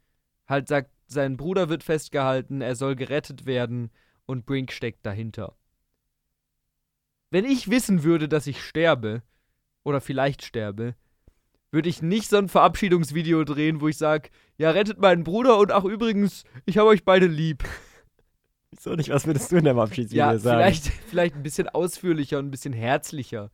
[0.47, 3.91] halt sagt, sein Bruder wird festgehalten, er soll gerettet werden
[4.25, 5.55] und Brink steckt dahinter.
[7.33, 9.23] Wenn ich wissen würde, dass ich sterbe,
[9.85, 10.95] oder vielleicht sterbe,
[11.71, 14.29] würde ich nicht so ein Verabschiedungsvideo drehen, wo ich sage,
[14.59, 17.65] ja, rettet meinen Bruder und ach übrigens, ich habe euch beide lieb.
[18.71, 19.09] Wieso nicht?
[19.09, 20.59] Was würdest du in deinem Abschiedsvideo Ja, sagen?
[20.59, 23.51] vielleicht, vielleicht ein bisschen ausführlicher und ein bisschen herzlicher.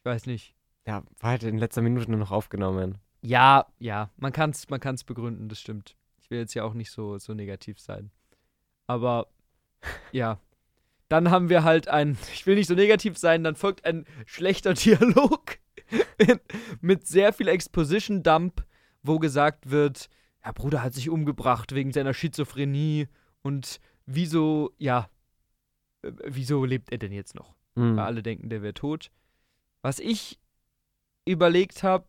[0.00, 0.54] Ich weiß nicht.
[0.86, 2.98] Ja, war halt in letzter Minute nur noch aufgenommen.
[3.22, 5.96] Ja, ja, man kann es man kann's begründen, das stimmt.
[6.20, 8.10] Ich will jetzt ja auch nicht so, so negativ sein.
[8.86, 9.28] Aber
[10.12, 10.38] ja.
[11.08, 14.74] Dann haben wir halt ein, ich will nicht so negativ sein, dann folgt ein schlechter
[14.74, 15.58] Dialog
[16.80, 18.64] mit sehr viel Exposition-Dump,
[19.02, 20.08] wo gesagt wird,
[20.44, 23.08] ja, Bruder hat sich umgebracht wegen seiner Schizophrenie
[23.42, 25.08] und wieso, ja,
[26.02, 27.54] äh, wieso lebt er denn jetzt noch?
[27.76, 27.96] Hm.
[27.96, 29.10] weil alle denken, der wäre tot.
[29.82, 30.40] Was ich
[31.26, 32.06] überlegt habe,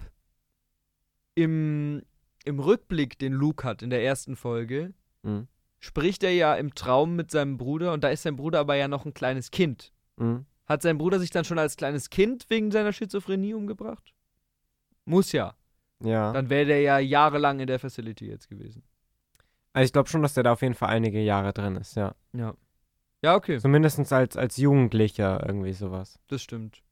[1.36, 2.02] im,
[2.46, 4.94] im Rückblick, den Luke hat in der ersten Folge,
[5.24, 5.48] Hm.
[5.80, 8.88] Spricht er ja im Traum mit seinem Bruder und da ist sein Bruder aber ja
[8.88, 9.94] noch ein kleines Kind.
[10.18, 10.46] Hm.
[10.66, 14.14] Hat sein Bruder sich dann schon als kleines Kind wegen seiner Schizophrenie umgebracht?
[15.06, 15.56] Muss ja.
[16.04, 16.34] Ja.
[16.34, 18.84] Dann wäre der ja jahrelang in der Facility jetzt gewesen.
[19.74, 22.16] Also ich glaube schon, dass der da auf jeden Fall einige Jahre drin ist, ja.
[22.34, 22.56] Ja.
[23.24, 23.60] Ja, okay.
[23.60, 26.20] Zumindest als, als Jugendlicher irgendwie sowas.
[26.28, 26.84] Das stimmt.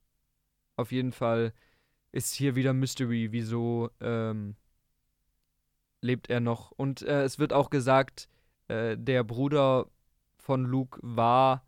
[0.75, 1.53] Auf jeden Fall
[2.11, 4.55] ist hier wieder Mystery, wieso ähm,
[6.01, 6.71] lebt er noch.
[6.71, 8.27] Und äh, es wird auch gesagt,
[8.67, 9.87] äh, der Bruder
[10.37, 11.63] von Luke war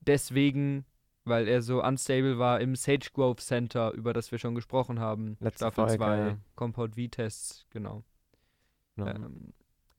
[0.00, 0.84] deswegen,
[1.24, 5.36] weil er so unstable war, im Sage Grove Center, über das wir schon gesprochen haben.
[5.40, 6.36] Letzte Staffel Folge, 2, ja.
[6.54, 8.02] Compound V-Tests, genau.
[8.96, 9.14] Ja.
[9.14, 9.52] Ähm,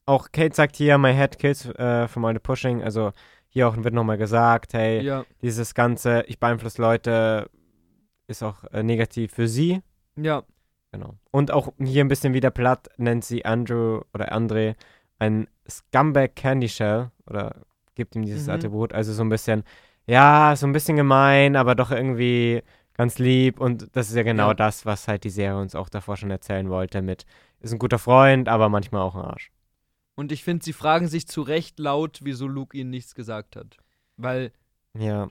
[0.06, 2.84] Auch Kate sagt hier, my head kills äh, from all the pushing.
[2.84, 3.14] Also
[3.48, 7.50] hier auch wird nochmal gesagt, hey, ja, dieses Ganze, ich beeinflusse Leute,
[8.28, 9.82] ist auch äh, negativ für sie.
[10.16, 10.44] ja,
[10.94, 11.16] Genau.
[11.32, 14.76] Und auch hier ein bisschen wieder platt nennt sie Andrew oder André
[15.18, 17.56] ein Scumbag Candy Shell oder
[17.96, 18.54] gibt ihm dieses Mhm.
[18.54, 18.94] Attribut.
[18.94, 19.64] Also so ein bisschen,
[20.08, 22.64] ja, so ein bisschen gemein, aber doch irgendwie
[22.96, 23.60] ganz lieb.
[23.60, 24.54] Und das ist ja genau Ja.
[24.54, 27.26] das, was halt die Serie uns auch davor schon erzählen wollte mit,
[27.60, 29.52] ist ein guter Freund, aber manchmal auch ein Arsch.
[30.16, 33.78] Und ich finde, sie fragen sich zu Recht laut, wieso Luke ihnen nichts gesagt hat.
[34.18, 34.52] Weil
[34.98, 35.28] Ja,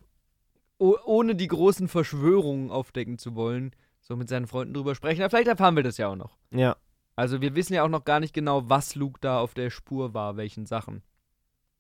[0.79, 5.21] oh, ohne die großen Verschwörungen aufdecken zu wollen, so mit seinen Freunden drüber sprechen.
[5.23, 6.37] Aber vielleicht erfahren wir das ja auch noch.
[6.51, 6.77] ja,
[7.17, 10.15] Also wir wissen ja auch noch gar nicht genau, was Luke da auf der Spur
[10.15, 11.03] war, welchen Sachen.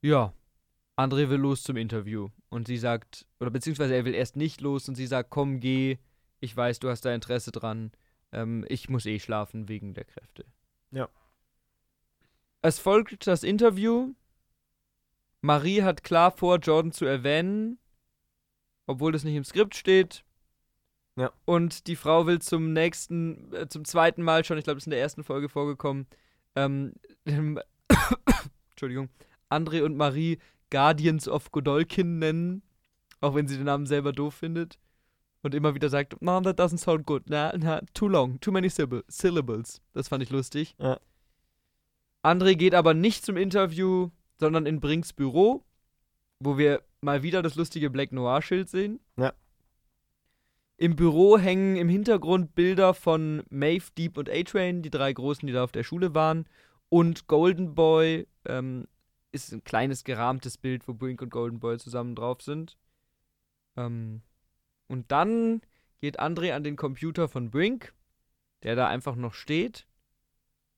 [0.03, 0.35] Ja,
[0.97, 4.89] André will los zum Interview und sie sagt, oder beziehungsweise er will erst nicht los
[4.89, 5.99] und sie sagt, komm, geh,
[6.41, 7.93] ich weiß, du hast da Interesse dran,
[8.33, 10.45] ähm, ich muss eh schlafen wegen der Kräfte.
[10.91, 11.09] Ja.
[12.61, 14.14] Es folgt das Interview.
[15.41, 17.78] Marie hat klar vor, Jordan zu erwähnen,
[18.87, 20.24] obwohl das nicht im Skript steht.
[21.17, 21.31] Ja.
[21.45, 24.87] Und die Frau will zum nächsten, äh, zum zweiten Mal schon, ich glaube, das ist
[24.87, 26.07] in der ersten Folge vorgekommen,
[26.57, 26.95] ähm,
[28.71, 29.09] Entschuldigung,
[29.51, 30.39] André und Marie
[30.71, 32.63] Guardians of Godolkin nennen,
[33.21, 34.79] auch wenn sie den Namen selber doof findet.
[35.43, 37.25] Und immer wieder sagt, Mom, that doesn't sound good.
[37.27, 39.83] Na, na, too long, too many syllab- syllables.
[39.93, 40.75] Das fand ich lustig.
[40.79, 40.99] Ja.
[42.23, 45.65] André geht aber nicht zum Interview, sondern in Brinks Büro,
[46.39, 49.01] wo wir mal wieder das lustige Black Noir-Schild sehen.
[49.17, 49.33] Ja.
[50.83, 55.53] Im Büro hängen im Hintergrund Bilder von Maeve, Deep und A-Train, die drei Großen, die
[55.53, 56.45] da auf der Schule waren.
[56.89, 58.89] Und Golden Boy ähm,
[59.30, 62.76] ist ein kleines gerahmtes Bild, wo Brink und Golden Boy zusammen drauf sind.
[63.76, 64.22] Ähm,
[64.89, 65.61] und dann
[66.01, 67.95] geht André an den Computer von Brink,
[68.64, 69.87] der da einfach noch steht.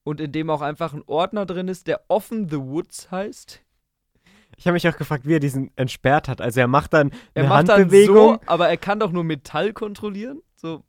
[0.03, 3.64] Und in dem auch einfach ein Ordner drin ist, der Offen the Woods heißt.
[4.57, 6.41] Ich habe mich auch gefragt, wie er diesen entsperrt hat.
[6.41, 8.35] Also er macht dann Er eine macht dann Handbewegung.
[8.35, 10.41] so, aber er kann doch nur Metall kontrollieren.
[10.57, 10.85] So,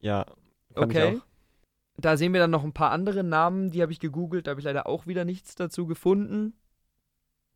[0.00, 0.26] Ja,
[0.74, 1.20] okay.
[1.96, 4.60] Da sehen wir dann noch ein paar andere Namen, die habe ich gegoogelt, da habe
[4.60, 6.54] ich leider auch wieder nichts dazu gefunden.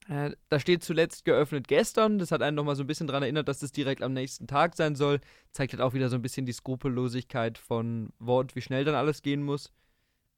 [0.08, 2.18] Äh, da steht zuletzt geöffnet gestern.
[2.18, 4.76] Das hat einen nochmal so ein bisschen daran erinnert, dass das direkt am nächsten Tag
[4.76, 5.20] sein soll.
[5.50, 9.22] Zeigt halt auch wieder so ein bisschen die Skrupellosigkeit von Wort, wie schnell dann alles
[9.22, 9.72] gehen muss.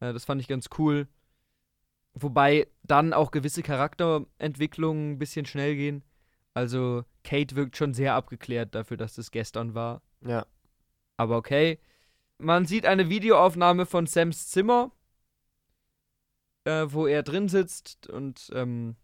[0.01, 1.07] Äh, das fand ich ganz cool.
[2.23, 6.03] Wobei dann auch gewisse Charakterentwicklungen ein bisschen schnell gehen.
[6.55, 10.03] Also Kate wirkt schon sehr abgeklärt dafür, dass das gestern war.
[10.25, 10.47] Ja.
[11.17, 11.79] Aber okay.
[12.39, 14.93] Man sieht eine Videoaufnahme von Sams Zimmer,
[16.65, 18.97] äh, wo er drin sitzt und ähm,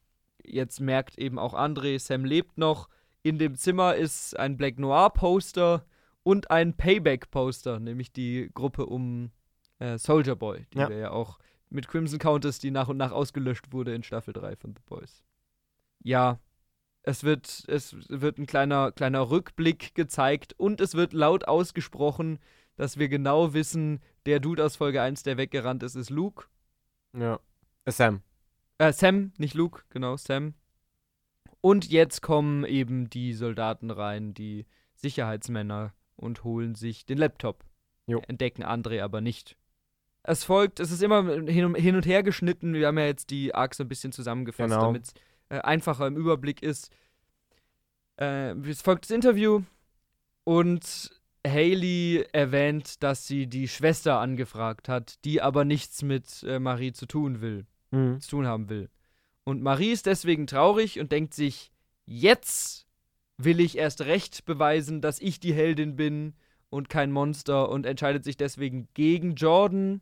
[0.45, 2.89] jetzt merkt eben auch André, Sam lebt noch.
[3.23, 5.85] In dem Zimmer ist ein Black Noir Poster
[6.23, 9.31] und ein Payback Poster, nämlich die Gruppe um
[9.79, 10.89] äh, Soldier Boy, die Ja.
[10.89, 11.39] wir ja auch
[11.75, 15.25] mit Crimson Countess, die nach und nach ausgelöscht wurde in Staffel 3 von The Boys.
[16.03, 16.39] Ja,
[17.03, 22.39] es wird, es wird ein kleiner, kleiner Rückblick gezeigt und es wird laut ausgesprochen,
[22.77, 26.47] dass wir genau wissen, der Dude aus Folge 1, der weggerannt ist, ist Luke.
[27.13, 27.39] Ja.
[27.85, 28.23] Ist Sam.
[28.79, 30.55] Äh, Sam, nicht Luke, genau, Sam.
[31.61, 37.65] Und jetzt kommen eben die Soldaten rein, die Sicherheitsmänner, und holen sich den Laptop.
[38.07, 38.23] Jo.
[38.29, 39.57] Entdecken André aber nicht.
[40.25, 42.73] Es folgt, es ist immer hin und, her geschnitten.
[42.75, 44.87] Wir haben ja jetzt die Arcs ein bisschen zusammengefasst, Genau.
[44.87, 45.13] damit es
[45.51, 46.91] äh, einfacher im Überblick ist.
[48.19, 49.63] Äh, es folgt das Interview
[50.45, 51.11] und
[51.47, 57.07] Haley erwähnt, dass sie die Schwester angefragt hat, die aber nichts mit äh, Marie zu
[57.07, 58.19] tun will Mhm.
[58.21, 58.89] zu tun haben will.
[59.45, 61.71] Und Marie ist deswegen traurig und denkt sich,
[62.07, 62.87] jetzt
[63.37, 66.35] will ich erst recht beweisen, dass ich die Heldin bin
[66.71, 70.01] und kein Monster und entscheidet sich deswegen gegen Jordan.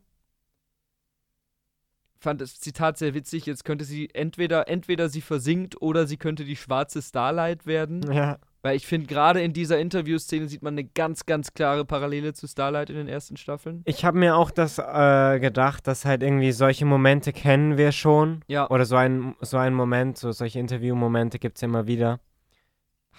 [2.23, 3.45] Fand das Zitat sehr witzig.
[3.45, 8.09] Jetzt könnte sie entweder, entweder sie versinkt oder sie könnte die schwarze Starlight werden.
[8.13, 8.37] Ja.
[8.61, 12.47] Weil ich finde, gerade in dieser Interviewszene sieht man eine ganz, ganz klare Parallele zu
[12.47, 13.81] Starlight in den ersten Staffeln.
[13.83, 18.39] Ich habe mir auch das äh, gedacht, dass halt irgendwie solche Momente kennen wir schon.
[18.47, 18.69] Ja.
[18.69, 22.21] Oder so ein, so ein Moment, so solche Interviewmomente gibt es immer wieder.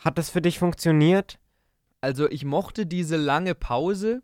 [0.03, 1.39] Hat das für dich funktioniert?
[2.01, 4.23] Also ich mochte diese lange Pause,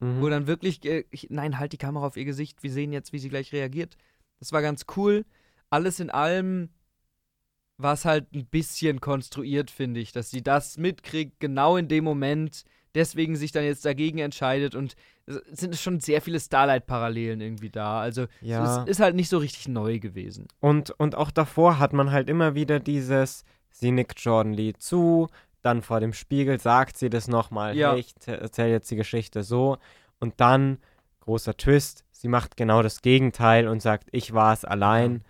[0.00, 0.20] Mhm.
[0.20, 3.12] wo dann wirklich, äh, ich, nein, halt die Kamera auf ihr Gesicht, wir sehen jetzt,
[3.12, 3.96] wie sie gleich reagiert.
[4.38, 5.24] Das war ganz cool.
[5.70, 6.70] Alles in allem
[7.78, 12.04] war es halt ein bisschen konstruiert, finde ich, dass sie das mitkriegt, genau in dem
[12.04, 14.94] Moment, deswegen sich dann jetzt dagegen entscheidet und
[15.26, 18.00] es sind schon sehr viele Starlight-Parallelen irgendwie da.
[18.00, 18.82] Also ja.
[18.82, 20.48] es ist halt nicht so richtig neu gewesen.
[20.60, 25.28] Und, und auch davor hat man halt immer wieder dieses, sie nickt Jordan Lee zu,
[25.62, 27.92] dann vor dem Spiegel sagt sie das nochmal, Ja.
[27.92, 29.78] hey, ich erzähle jetzt die Geschichte so.
[30.20, 30.78] Und dann,
[31.20, 35.22] großer Twist, sie macht genau das Gegenteil und sagt, ich war es allein.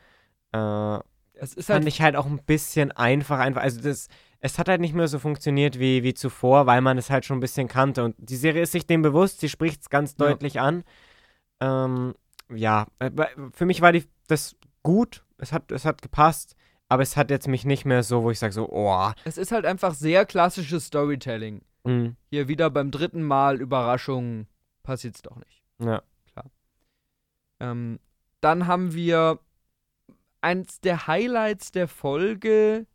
[0.53, 0.99] Äh,
[1.35, 4.09] Es ist fand halt ich halt auch ein bisschen einfach, einfach, also das,
[4.41, 7.39] es hat halt nicht mehr so funktioniert wie, wie zuvor, weil man es halt schon
[7.39, 8.05] ein bisschen kannte.
[8.05, 10.27] Und die Serie ist sich dem bewusst, sie spricht es ganz Ja.
[10.29, 10.85] deutlich an.
[11.61, 12.15] Ähm,
[12.55, 13.11] ja, äh,
[13.53, 16.55] für mich war die, das gut, es hat, es hat gepasst,
[16.89, 19.53] aber es hat jetzt mich nicht mehr so, wo ich sage so, oh, es ist
[19.53, 21.63] halt einfach sehr klassisches Storytelling.
[21.85, 24.47] mh, Hier wieder beim dritten Mal Überraschung
[24.83, 25.63] passiert's doch nicht.
[25.81, 26.03] ja,
[27.61, 27.99] Ähm,
[28.41, 29.41] dann haben wir
[30.41, 32.87] eins der Highlights der Folge,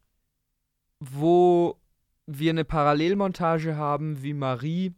[0.99, 1.77] wo
[2.25, 4.93] wir eine Parallelmontage haben, wie Marie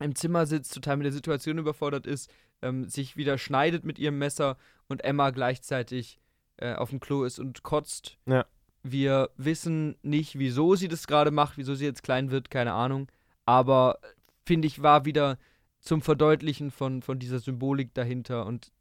[0.00, 2.30] im Zimmer sitzt, total mit der Situation überfordert ist,
[2.62, 4.56] ähm, sich wieder schneidet mit ihrem Messer
[4.88, 6.18] und Emma gleichzeitig
[6.60, 8.18] äh, auf dem Klo ist und kotzt.
[8.26, 8.46] Ja.
[8.82, 13.10] Wir wissen nicht, wieso sie das gerade macht, wieso sie jetzt klein wird, keine Ahnung.
[13.44, 14.06] Aber äh,
[14.46, 15.38] finde ich, war wieder
[15.80, 18.72] zum Verdeutlichen von, von dieser Symbolik dahinter und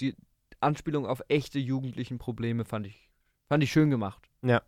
[0.00, 0.14] die
[0.60, 3.10] Anspielung auf echte jugendlichen Probleme fand ich,
[3.48, 4.30] fand ich schön gemacht.
[4.42, 4.62] Ja.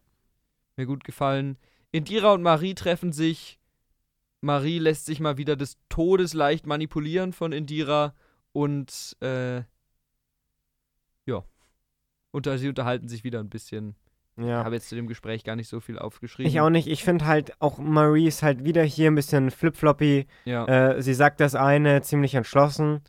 [0.77, 1.59] Mir gut gefallen.
[1.93, 3.59] Indira und Marie treffen sich.
[4.41, 8.15] Marie lässt sich mal wieder des Todes leicht manipulieren von Indira
[8.53, 9.63] und äh.
[12.31, 13.95] Unter, sie unterhalten sich wieder ein bisschen.
[14.37, 14.65] Ich ja.
[14.65, 16.49] habe jetzt zu dem Gespräch gar nicht so viel aufgeschrieben.
[16.49, 16.87] Ich auch nicht.
[16.87, 20.27] Ich finde halt auch Marie ist halt wieder hier ein bisschen flip-floppy.
[20.45, 20.65] Ja.
[20.67, 23.01] Äh, sie sagt das eine ziemlich entschlossen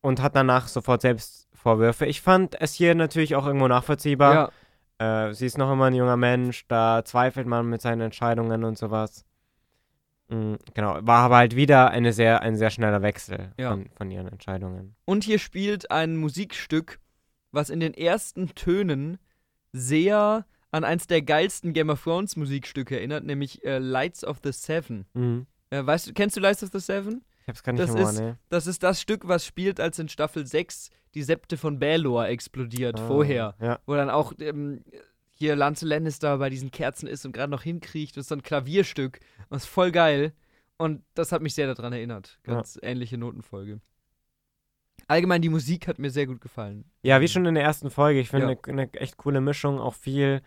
[0.00, 2.06] und hat danach sofort selbst Vorwürfe.
[2.06, 4.34] Ich fand es hier natürlich auch irgendwo nachvollziehbar.
[4.34, 4.50] ja.
[5.28, 8.78] Äh, sie ist noch immer ein junger Mensch, da zweifelt man mit seinen Entscheidungen und
[8.78, 9.24] sowas.
[10.28, 13.70] Mm, genau, war aber halt wieder eine sehr, ein sehr schneller Wechsel Ja.
[13.70, 14.94] von, von ihren Entscheidungen.
[15.04, 17.00] Und hier spielt ein Musikstück,
[17.54, 19.18] was in den ersten Tönen
[19.72, 24.52] sehr an eins der geilsten Game of Thrones Musikstücke erinnert, nämlich äh, Lights of the
[24.52, 25.06] Seven.
[25.14, 25.46] Mhm.
[25.70, 27.24] Äh, weißt du, kennst du Lights of the Seven?
[27.42, 28.38] Ich hab's gar nicht Das ist- ne?
[28.48, 32.98] Das ist das Stück, was spielt, als in Staffel 6 die Septe von Baelor explodiert,
[32.98, 33.54] Ah, vorher.
[33.60, 33.78] Ja.
[33.86, 34.82] Wo dann auch ähm,
[35.30, 38.16] hier Lance Lannister bei diesen Kerzen ist und gerade noch hinkriecht.
[38.16, 39.20] Das ist so ein Klavierstück.
[39.48, 40.32] Und ist voll geil.
[40.76, 42.40] Und das hat mich sehr daran erinnert.
[42.42, 43.80] Ganz ähnliche Notenfolge.
[45.08, 46.84] Allgemein, die Musik hat mir sehr gut gefallen.
[47.02, 48.20] ja, wie schon in der ersten Folge.
[48.20, 48.58] Ich finde Ja.
[48.68, 50.40] eine eine echt coole Mischung, auch viel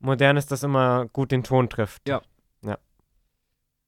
[0.00, 2.08] Modernes, das immer gut den Ton trifft.
[2.08, 2.22] Ja.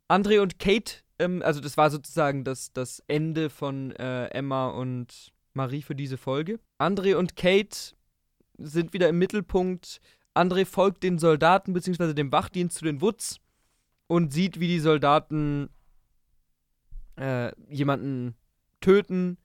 [0.09, 5.33] André und Kate, ähm, also das war sozusagen das, das Ende von äh, Emma und
[5.55, 6.59] Marie für diese Folge.
[6.81, 7.95] André und Kate
[8.59, 10.01] sind wieder im Mittelpunkt.
[10.35, 12.13] André folgt den Soldaten bzw.
[12.13, 13.39] dem Wachdienst zu den Woods
[14.09, 15.71] und sieht, wie die Soldaten
[17.17, 18.35] äh, jemanden
[18.81, 19.39] töten,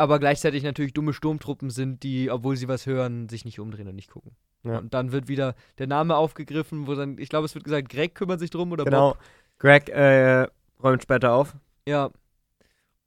[0.00, 3.96] aber gleichzeitig natürlich dumme Sturmtruppen sind, die, obwohl sie was hören, sich nicht umdrehen und
[3.96, 4.34] nicht gucken.
[4.64, 4.78] Ja.
[4.78, 8.14] Und dann wird wieder der Name aufgegriffen, wo dann, ich glaube, es wird gesagt, Greg
[8.14, 8.90] kümmert sich drum oder Bob.
[8.90, 9.16] Genau.
[9.58, 10.46] Greg äh,
[10.82, 11.54] räumt später auf.
[11.86, 12.10] Ja.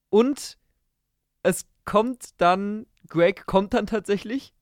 [0.09, 0.59] Und
[1.41, 4.53] es kommt dann, Greg kommt dann tatsächlich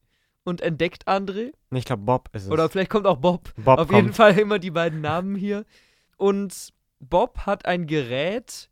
[0.45, 1.51] und entdeckt André.
[1.71, 2.49] Ich glaube, Bob ist es.
[2.49, 3.53] Oder vielleicht kommt auch Bob.
[3.57, 3.97] Bob Auf kommt.
[3.97, 5.65] jeden Fall immer die beiden Namen hier.
[6.15, 6.69] Und
[7.01, 8.69] Bob hat ein Gerät,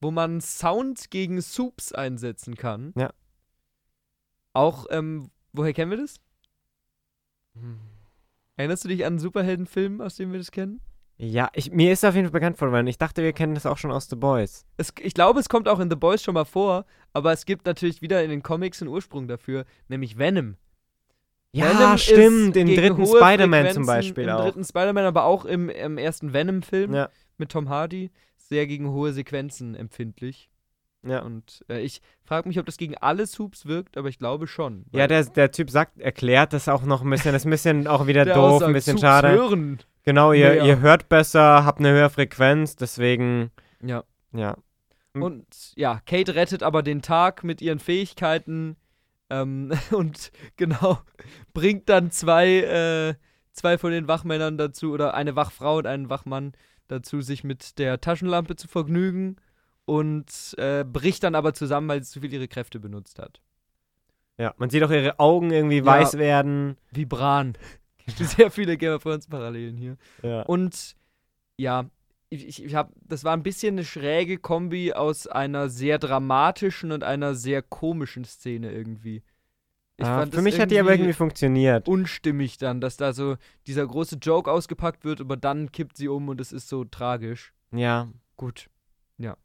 [0.00, 2.92] wo man Sound gegen Soups einsetzen kann.
[2.96, 3.10] Ja.
[4.52, 6.20] Auch, ähm, woher kennen wir das?
[7.54, 7.78] Hm.
[8.56, 10.80] Erinnerst du dich an einen Superheldenfilm, aus dem wir das kennen?
[11.18, 12.86] Ja, ich, mir ist auf jeden Fall bekannt vorgekommen.
[12.88, 14.66] Ich dachte, wir kennen das auch schon aus The Boys.
[14.76, 16.84] Es, ich glaube, es kommt auch in The Boys schon mal vor,
[17.14, 20.56] aber es gibt natürlich wieder in den Comics einen Ursprung dafür, nämlich Venom.
[21.52, 22.56] Ja, Venom stimmt.
[22.56, 24.42] Im dritten Spider-Man zum Beispiel Im auch.
[24.42, 28.10] dritten Spider-Man, aber auch im, im ersten Venom-Film Ja, mit Tom Hardy.
[28.48, 30.50] Sehr gegen hohe Sequenzen empfindlich.
[31.02, 31.20] ja.
[31.22, 34.84] Und äh, ich frage mich, ob das gegen alle Soups wirkt, aber ich glaube schon.
[34.92, 37.32] Ja, der, der Typ sagt, erklärt das auch noch ein bisschen.
[37.32, 39.30] Das ist ein bisschen auch wieder der doof, aussagt, ein bisschen Soups schade.
[39.30, 39.80] Hören.
[40.04, 40.64] Genau, ihr, mehr.
[40.64, 43.50] ihr hört besser, habt eine höhere Frequenz, deswegen,
[43.82, 44.04] Ja.
[44.32, 44.56] ja.
[45.14, 48.76] Und ja, Kate rettet aber den Tag mit ihren Fähigkeiten
[49.30, 50.98] ähm, und genau,
[51.54, 53.14] bringt dann zwei, äh,
[53.52, 56.52] zwei von den Wachmännern dazu, oder eine Wachfrau und einen Wachmann
[56.88, 59.36] dazu, sich mit der Taschenlampe zu vergnügen
[59.84, 63.40] und äh, bricht dann aber zusammen, weil sie zu viel ihre Kräfte benutzt hat.
[64.38, 65.86] Ja, man sieht auch ihre Augen irgendwie Ja.
[65.86, 66.76] weiß werden.
[66.90, 67.56] Wie Bran.
[68.16, 69.96] Sehr viele Game of Thrones Parallelen hier.
[70.22, 70.42] Ja.
[70.42, 70.94] Und
[71.56, 71.88] ja,
[72.28, 77.04] ich, ich, habe, das war ein bisschen eine schräge Kombi aus einer sehr dramatischen und
[77.04, 79.22] einer sehr komischen Szene irgendwie.
[79.98, 81.88] Ah, für mich hat die aber irgendwie funktioniert.
[81.88, 83.36] unstimmig dann, dass da so
[83.66, 87.52] dieser große Joke ausgepackt wird, aber dann kippt sie um und es ist so tragisch.
[87.72, 88.68] Ja, Gut.
[89.16, 89.36] Ja.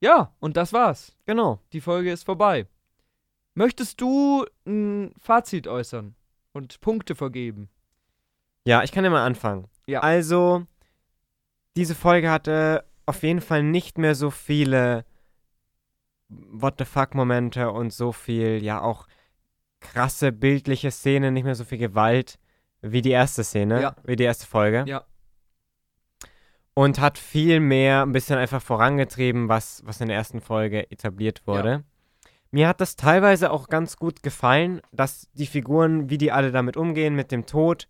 [0.00, 1.14] Ja, und das war's.
[1.26, 1.60] genau.
[1.72, 2.66] Die Folge ist vorbei.
[3.54, 6.14] Möchtest du ein Fazit äußern
[6.54, 7.68] und Punkte vergeben?
[8.66, 9.68] Ja, ich kann ja mal anfangen.
[9.86, 10.00] Ja.
[10.00, 10.64] Also,
[11.76, 15.04] diese Folge hatte auf jeden Fall nicht mehr so viele
[16.28, 19.06] What the fuck-Momente und so viel, ja, auch
[19.82, 22.38] krasse bildliche Szenen, nicht mehr so viel Gewalt
[22.80, 23.96] wie die erste Szene, Ja.
[24.04, 24.84] wie die erste Folge.
[24.86, 25.04] Ja.
[26.74, 31.42] Und hat viel mehr ein bisschen einfach vorangetrieben, was, was in der ersten Folge etabliert
[31.46, 31.84] wurde.
[32.50, 36.76] Mir hat das teilweise auch ganz gut gefallen, dass die Figuren, wie die alle damit
[36.76, 37.88] umgehen, mit dem Tod,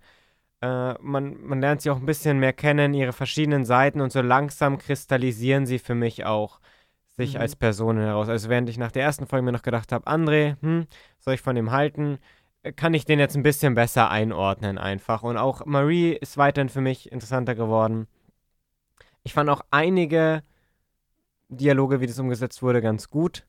[0.63, 4.21] äh, man, man lernt sie auch ein bisschen mehr kennen, ihre verschiedenen Seiten und so
[4.21, 6.61] langsam kristallisieren sie für mich auch
[7.17, 7.41] sich Mhm.
[7.41, 8.29] als Personen heraus.
[8.29, 10.87] Also während ich nach der ersten Folge mir noch gedacht habe, André, hm,
[11.19, 12.19] soll ich von ihm halten,
[12.63, 15.23] äh, kann ich den jetzt ein bisschen besser einordnen einfach.
[15.23, 18.07] Und auch Marie ist weiterhin für mich interessanter geworden.
[19.23, 20.43] Ich fand auch einige
[21.49, 23.47] Dialoge, wie das umgesetzt wurde, ganz gut.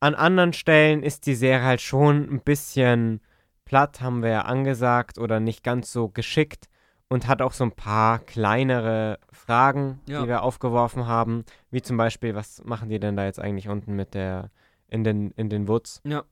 [0.00, 3.20] An anderen Stellen ist die Serie halt schon ein bisschen
[3.64, 6.68] platt, haben wir ja angesagt, oder nicht ganz so geschickt
[7.12, 10.22] und hat auch so ein paar kleinere Fragen, Ja.
[10.22, 13.94] die wir aufgeworfen haben, wie zum Beispiel, was machen die denn da jetzt eigentlich unten
[13.94, 14.50] mit der
[14.88, 16.00] in den in den Woods?
[16.04, 16.24] Ja.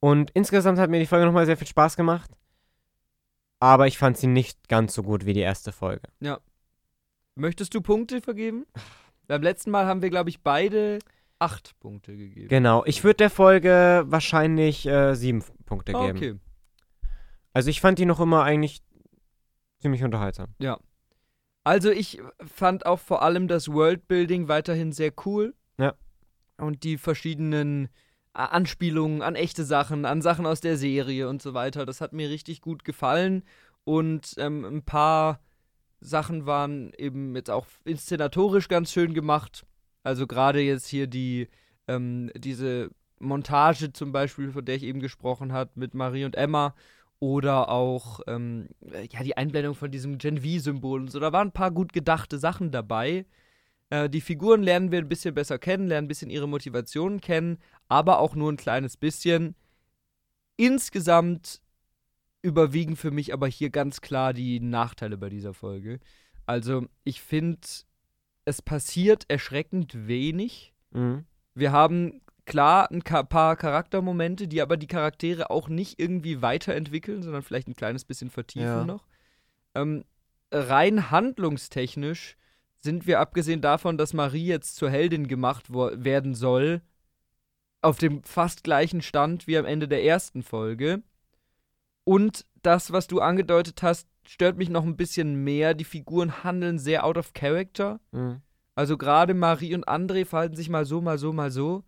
[0.00, 2.30] Und insgesamt hat mir die Folge nochmal sehr viel Spaß gemacht,
[3.60, 6.02] aber ich fand sie nicht ganz so gut wie die erste Folge.
[7.36, 8.66] Möchtest du Punkte vergeben?
[9.28, 10.98] Beim letzten Mal haben wir, glaube ich, beide
[11.38, 12.48] acht Punkte gegeben.
[12.48, 16.18] Genau, ich würde der Folge wahrscheinlich äh, sieben Punkte Ah, geben.
[16.18, 16.34] okay.
[17.52, 18.82] Also ich fand die noch immer eigentlich
[19.80, 20.54] ziemlich unterhaltsam.
[21.64, 25.54] Also ich fand auch vor allem das Worldbuilding weiterhin sehr cool.
[25.78, 25.94] Ja.
[26.56, 27.88] Und die verschiedenen
[28.32, 31.84] A- Anspielungen an echte Sachen, an Sachen aus der Serie und so weiter.
[31.84, 33.42] Das hat mir richtig gut gefallen.
[33.84, 35.40] Und ähm, ein paar
[36.00, 39.66] Sachen waren eben jetzt auch inszenatorisch ganz schön gemacht.
[40.02, 41.48] Also gerade jetzt hier die,
[41.88, 46.74] ähm, diese Montage zum Beispiel, von der ich eben gesprochen habe, mit Marie und Emma.
[47.20, 51.20] Oder auch ähm, äh, ja, die Einblendung von diesem Gen V-Symbol und so.
[51.20, 53.26] Da waren ein paar gut gedachte Sachen dabei.
[53.90, 57.58] Äh, die Figuren lernen wir ein bisschen besser kennen, lernen ein bisschen ihre Motivationen kennen,
[57.88, 59.54] aber auch nur ein kleines bisschen.
[60.56, 61.60] Insgesamt
[62.42, 66.00] überwiegen für mich aber hier ganz klar die Nachteile bei dieser Folge.
[66.46, 67.60] Also, ich finde,
[68.44, 70.72] es passiert erschreckend wenig.
[70.90, 71.24] Mhm.
[71.54, 77.42] Wir haben klar ein paar Charaktermomente, die aber die Charaktere auch nicht irgendwie weiterentwickeln, sondern
[77.42, 78.84] vielleicht ein kleines bisschen vertiefen Ja.
[78.84, 79.04] noch.
[79.74, 80.04] Ähm,
[80.50, 82.36] rein handlungstechnisch
[82.76, 86.80] sind wir, abgesehen davon, dass Marie jetzt zur Heldin gemacht werden soll,
[87.82, 91.02] auf dem fast gleichen Stand wie am Ende der ersten Folge.
[92.04, 95.74] Und das, was du angedeutet hast, stört mich noch ein bisschen mehr.
[95.74, 98.00] Die Figuren handeln sehr out of character.
[98.12, 98.40] Mhm.
[98.74, 101.84] Also gerade Marie und André verhalten sich mal so, mal so, mal so.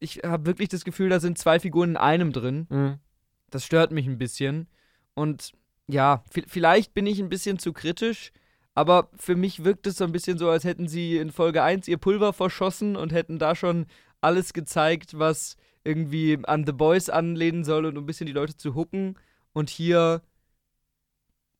[0.00, 2.66] Ich habe wirklich das Gefühl, da sind zwei Figuren in einem drin.
[2.70, 2.98] Mhm.
[3.50, 4.66] Das stört mich ein bisschen.
[5.14, 5.52] Und
[5.86, 8.32] ja, vi- vielleicht bin ich ein bisschen zu kritisch,
[8.74, 11.86] aber für mich wirkt es so ein bisschen so, als hätten sie in Folge 1
[11.88, 13.86] ihr Pulver verschossen und hätten da schon
[14.20, 18.56] alles gezeigt, was irgendwie an The Boys anlehnen soll und um ein bisschen die Leute
[18.56, 19.16] zu hucken.
[19.52, 20.22] Und hier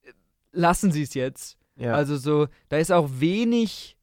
[0.02, 0.12] äh,
[0.52, 1.58] lassen sie es jetzt.
[1.76, 1.94] Ja.
[1.94, 3.96] Also so, da ist auch wenig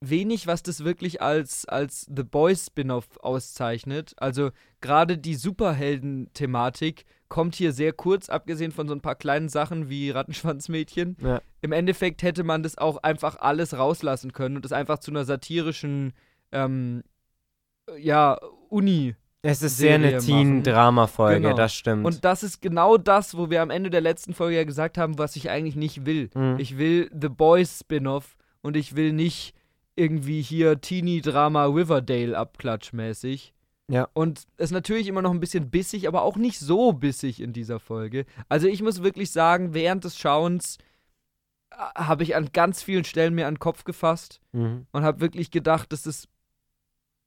[0.00, 4.14] wenig, was das wirklich als, als The Boys Spin-off auszeichnet.
[4.18, 9.88] Also gerade die Superhelden-Thematik kommt hier sehr kurz, abgesehen von so ein paar kleinen Sachen
[9.88, 11.16] wie Rattenschwanzmädchen.
[11.20, 11.42] Ja.
[11.60, 15.24] Im Endeffekt hätte man das auch einfach alles rauslassen können und das einfach zu einer
[15.24, 16.12] satirischen,
[16.52, 17.02] ähm,
[17.98, 18.38] ja,
[18.68, 19.14] Uni.
[19.42, 20.42] Es ist sehr eine Serie.
[20.42, 21.56] Teen-Drama-Folge, Genau.
[21.56, 22.04] das stimmt.
[22.04, 25.18] Und das ist genau das, wo wir am Ende der letzten Folge ja gesagt haben,
[25.18, 26.30] was ich eigentlich nicht will.
[26.34, 26.56] Mhm.
[26.58, 29.54] Ich will The Boys Spin-off und ich will nicht
[29.98, 33.52] irgendwie hier Teenie-Drama Riverdale abklatschmäßig.
[33.90, 34.08] Ja.
[34.12, 37.52] Und es ist natürlich immer noch ein bisschen bissig, aber auch nicht so bissig in
[37.52, 38.26] dieser Folge.
[38.48, 40.76] Also ich muss wirklich sagen, während des Schauens
[41.70, 44.86] äh, habe ich an ganz vielen Stellen mir an den Kopf gefasst mhm.
[44.92, 46.28] und habe wirklich gedacht, dass es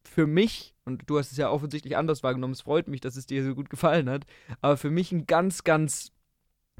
[0.04, 3.26] für mich, und du hast es ja offensichtlich anders wahrgenommen, es freut mich, dass es
[3.26, 4.26] dir so gut gefallen hat,
[4.62, 6.12] aber für mich ein ganz, ganz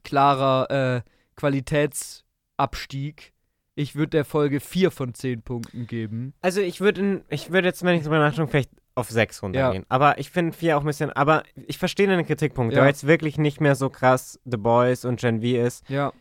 [0.04, 1.02] klarer äh,
[1.36, 3.34] Qualitätsabstieg.
[3.76, 6.34] Ich würde der Folge 4 von 10 Punkten geben.
[6.42, 9.86] Also ich würde ich würde jetzt, wenn ich drüber nachdenke, vielleicht auf 6 runtergehen.
[9.88, 12.84] Aber ich finde 4 auch ein bisschen, aber ich verstehe deine Kritikpunkte, Ja.
[12.84, 15.90] weil es wirklich nicht mehr so krass The Boys und Gen V ist.
[15.90, 16.12] Ja.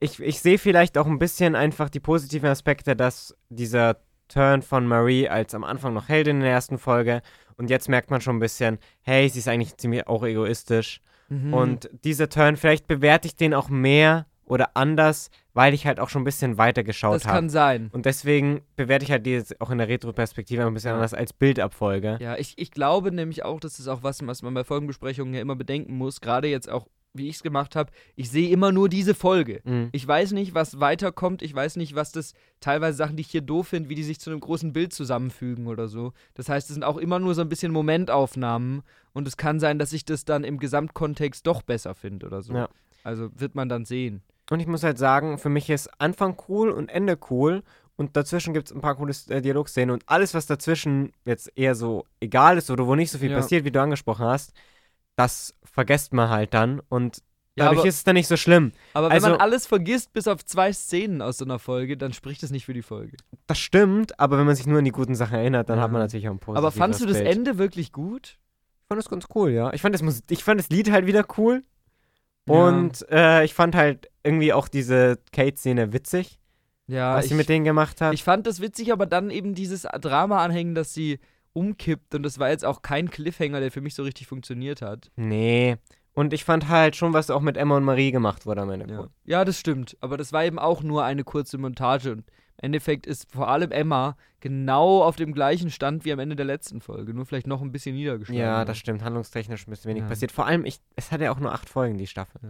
[0.00, 3.98] Ich, ich sehe vielleicht auch ein bisschen einfach die positiven Aspekte, dass dieser
[4.28, 7.22] Turn von Marie als am Anfang noch Heldin in der ersten Folge
[7.56, 11.00] und jetzt merkt man schon ein bisschen, hey, sie ist eigentlich ziemlich auch egoistisch.
[11.28, 11.54] Mhm.
[11.54, 16.10] Und dieser Turn, vielleicht bewerte ich den auch mehr oder anders, weil ich halt auch
[16.10, 17.36] schon ein bisschen weiter geschaut das habe.
[17.36, 17.88] kann sein.
[17.92, 20.94] Und deswegen bewerte ich halt die jetzt auch in der Retro-Perspektive ein bisschen Ja.
[20.96, 22.18] anders als Bildabfolge.
[22.20, 25.40] Ja, ich, ich glaube nämlich auch, das ist auch was, was man bei Folgenbesprechungen ja
[25.40, 28.88] immer bedenken muss, gerade jetzt auch, wie ich es gemacht habe, ich sehe immer nur
[28.90, 29.60] diese Folge.
[29.64, 29.88] Mhm.
[29.92, 31.42] Ich weiß nicht, was weiterkommt.
[31.42, 34.18] Ich weiß nicht, was das teilweise Sachen, die ich hier doof finde, wie die sich
[34.20, 36.12] zu einem großen Bild zusammenfügen oder so.
[36.34, 38.82] Das heißt, es sind auch immer nur so ein bisschen Momentaufnahmen
[39.12, 42.54] und es kann sein, dass ich das dann im Gesamtkontext doch besser finde oder so.
[42.54, 42.68] Ja.
[43.04, 44.22] Also wird man dann sehen.
[44.52, 47.62] Und ich muss halt sagen, für mich ist Anfang cool und Ende cool.
[47.96, 49.90] Und dazwischen gibt es ein paar coole äh, Dialogszenen.
[49.90, 53.38] Und alles, was dazwischen jetzt eher so egal ist oder wo nicht so viel Ja.
[53.38, 54.52] passiert, wie du angesprochen hast,
[55.16, 56.80] das vergesst man halt dann.
[56.88, 57.18] Und
[57.56, 58.72] Ja, dadurch aber- ist es dann nicht so schlimm.
[58.94, 62.12] Aber wenn Also- man alles vergisst, bis auf zwei Szenen aus so einer Folge, dann
[62.12, 63.16] spricht das nicht für die Folge.
[63.46, 65.84] Das stimmt, aber wenn man sich nur an die guten Sachen erinnert, dann Ja.
[65.84, 67.28] hat man natürlich auch ein positives Aber fandst du das Bild.
[67.28, 68.38] Ende wirklich gut?
[68.82, 69.72] Ich fand das ganz cool, ja.
[69.72, 71.62] Ich fand das, ich fand das Lied halt wieder cool.
[72.48, 72.54] Ja.
[72.68, 76.38] Und äh, ich fand halt irgendwie auch diese Kate-Szene witzig,
[76.86, 78.14] Ja, was ich, sie mit denen gemacht hat.
[78.14, 81.18] ich fand das witzig, aber dann eben dieses Drama anhängen, dass sie
[81.52, 85.10] umkippt und das war jetzt auch kein Cliffhanger, der für mich so richtig funktioniert hat.
[85.16, 85.76] nee.
[86.14, 88.92] Und ich fand halt schon, was auch mit Emma und Marie gemacht wurde am Ende.
[88.92, 89.06] Ja.
[89.24, 89.96] ja, das stimmt.
[90.02, 92.12] Aber das war eben auch nur eine kurze Montage.
[92.12, 92.24] Und
[92.62, 96.80] Endeffekt ist vor allem Emma genau auf dem gleichen Stand wie am Ende der letzten
[96.80, 97.12] Folge.
[97.14, 98.40] Nur vielleicht noch ein bisschen niedergeschlagen.
[98.40, 99.02] Ja, das stimmt.
[99.02, 100.08] Handlungstechnisch ein bisschen wenig Ja.
[100.08, 100.32] passiert.
[100.32, 102.40] Vor allem, ich, es hat ja auch nur acht Folgen, die Staffel.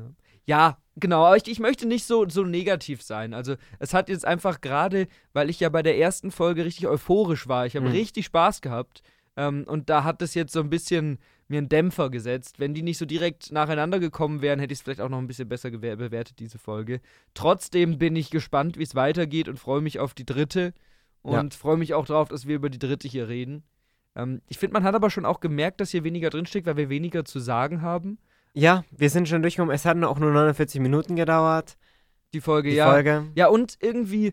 [0.44, 1.24] Ja, genau.
[1.24, 3.32] Aber ich, ich möchte nicht so, so negativ sein.
[3.34, 7.48] Also, es hat jetzt einfach gerade, weil ich ja bei der ersten Folge richtig euphorisch
[7.48, 7.66] war.
[7.66, 7.92] Ich habe Mhm.
[7.92, 9.02] richtig Spaß gehabt.
[9.36, 11.18] Ähm, und da hat es jetzt so ein bisschen
[11.48, 12.58] mir einen Dämpfer gesetzt.
[12.58, 15.26] Wenn die nicht so direkt nacheinander gekommen wären, hätte ich es vielleicht auch noch ein
[15.26, 17.00] bisschen besser bewertet, diese Folge.
[17.34, 20.72] Trotzdem bin ich gespannt, wie es weitergeht und freue mich auf die dritte.
[21.22, 23.62] Und freue mich auch darauf, dass wir über die dritte hier reden.
[24.16, 26.88] Ähm, ich finde, man hat aber schon auch gemerkt, dass hier weniger drinsteckt, weil wir
[26.88, 28.18] weniger zu sagen haben.
[28.54, 29.74] Ja, wir sind schon durchgekommen.
[29.74, 31.76] Es hat auch nur 49 Minuten gedauert,
[32.34, 32.90] Die Folge, die ja.
[32.90, 33.30] Folge.
[33.34, 34.32] Ja, und irgendwie,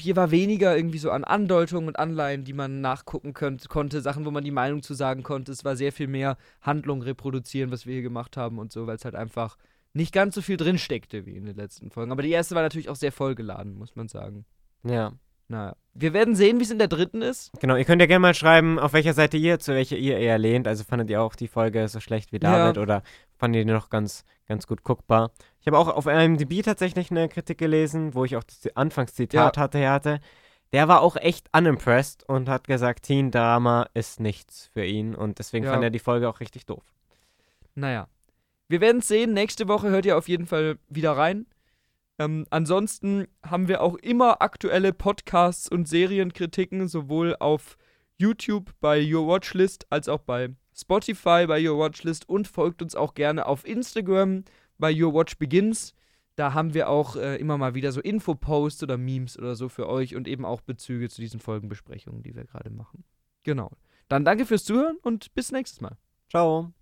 [0.00, 4.24] hier war weniger irgendwie so an Andeutungen und Anleihen, die man nachgucken könnt, konnte, Sachen,
[4.24, 5.52] wo man die Meinung zu sagen konnte.
[5.52, 8.96] Es war sehr viel mehr Handlung reproduzieren, was wir hier gemacht haben und so, weil
[8.96, 9.56] es halt einfach
[9.92, 12.12] nicht ganz so viel drin steckte wie in den letzten Folgen.
[12.12, 14.44] Aber die erste war natürlich auch sehr vollgeladen, muss man sagen.
[14.84, 15.12] Ja.
[15.48, 15.74] Naja.
[15.94, 17.50] Wir werden sehen, wie es in der dritten ist.
[17.60, 20.38] Genau, ihr könnt ja gerne mal schreiben, auf welcher Seite ihr, zu welcher ihr eher
[20.38, 20.68] lehnt.
[20.68, 22.66] Also fandet ihr auch die Folge so schlecht wie Ja.
[22.66, 23.02] David oder
[23.38, 25.32] fandet ihr die noch ganz, ganz gut guckbar?
[25.68, 29.76] Ich habe auch auf IMDb tatsächlich eine Kritik gelesen, wo ich auch das Anfangszitat hatte,
[29.76, 30.18] her hatte.
[30.72, 35.38] Der war auch echt unimpressed und hat gesagt, Teen Drama ist nichts für ihn und
[35.38, 35.72] deswegen Ja.
[35.72, 36.82] fand er die Folge auch richtig doof.
[37.74, 38.08] Naja.
[38.68, 39.34] Wir werden es sehen.
[39.34, 41.44] Nächste Woche hört ihr auf jeden Fall wieder rein.
[42.18, 47.76] Ähm, ansonsten haben wir auch immer aktuelle Podcasts und Serienkritiken, sowohl auf
[48.16, 53.12] YouTube bei Your Watchlist als auch bei Spotify bei Your Watchlist und folgt uns auch
[53.12, 54.44] gerne auf Instagram
[54.78, 55.94] bei Your Watch Begins.
[56.36, 59.88] Da haben wir auch äh, immer mal wieder so Infoposts oder Memes oder so für
[59.88, 63.04] euch und eben auch Bezüge zu diesen Folgenbesprechungen, die wir gerade machen.
[63.42, 63.72] Genau.
[64.08, 65.96] Dann danke fürs Zuhören und bis nächstes Mal.
[66.30, 66.72] Ciao.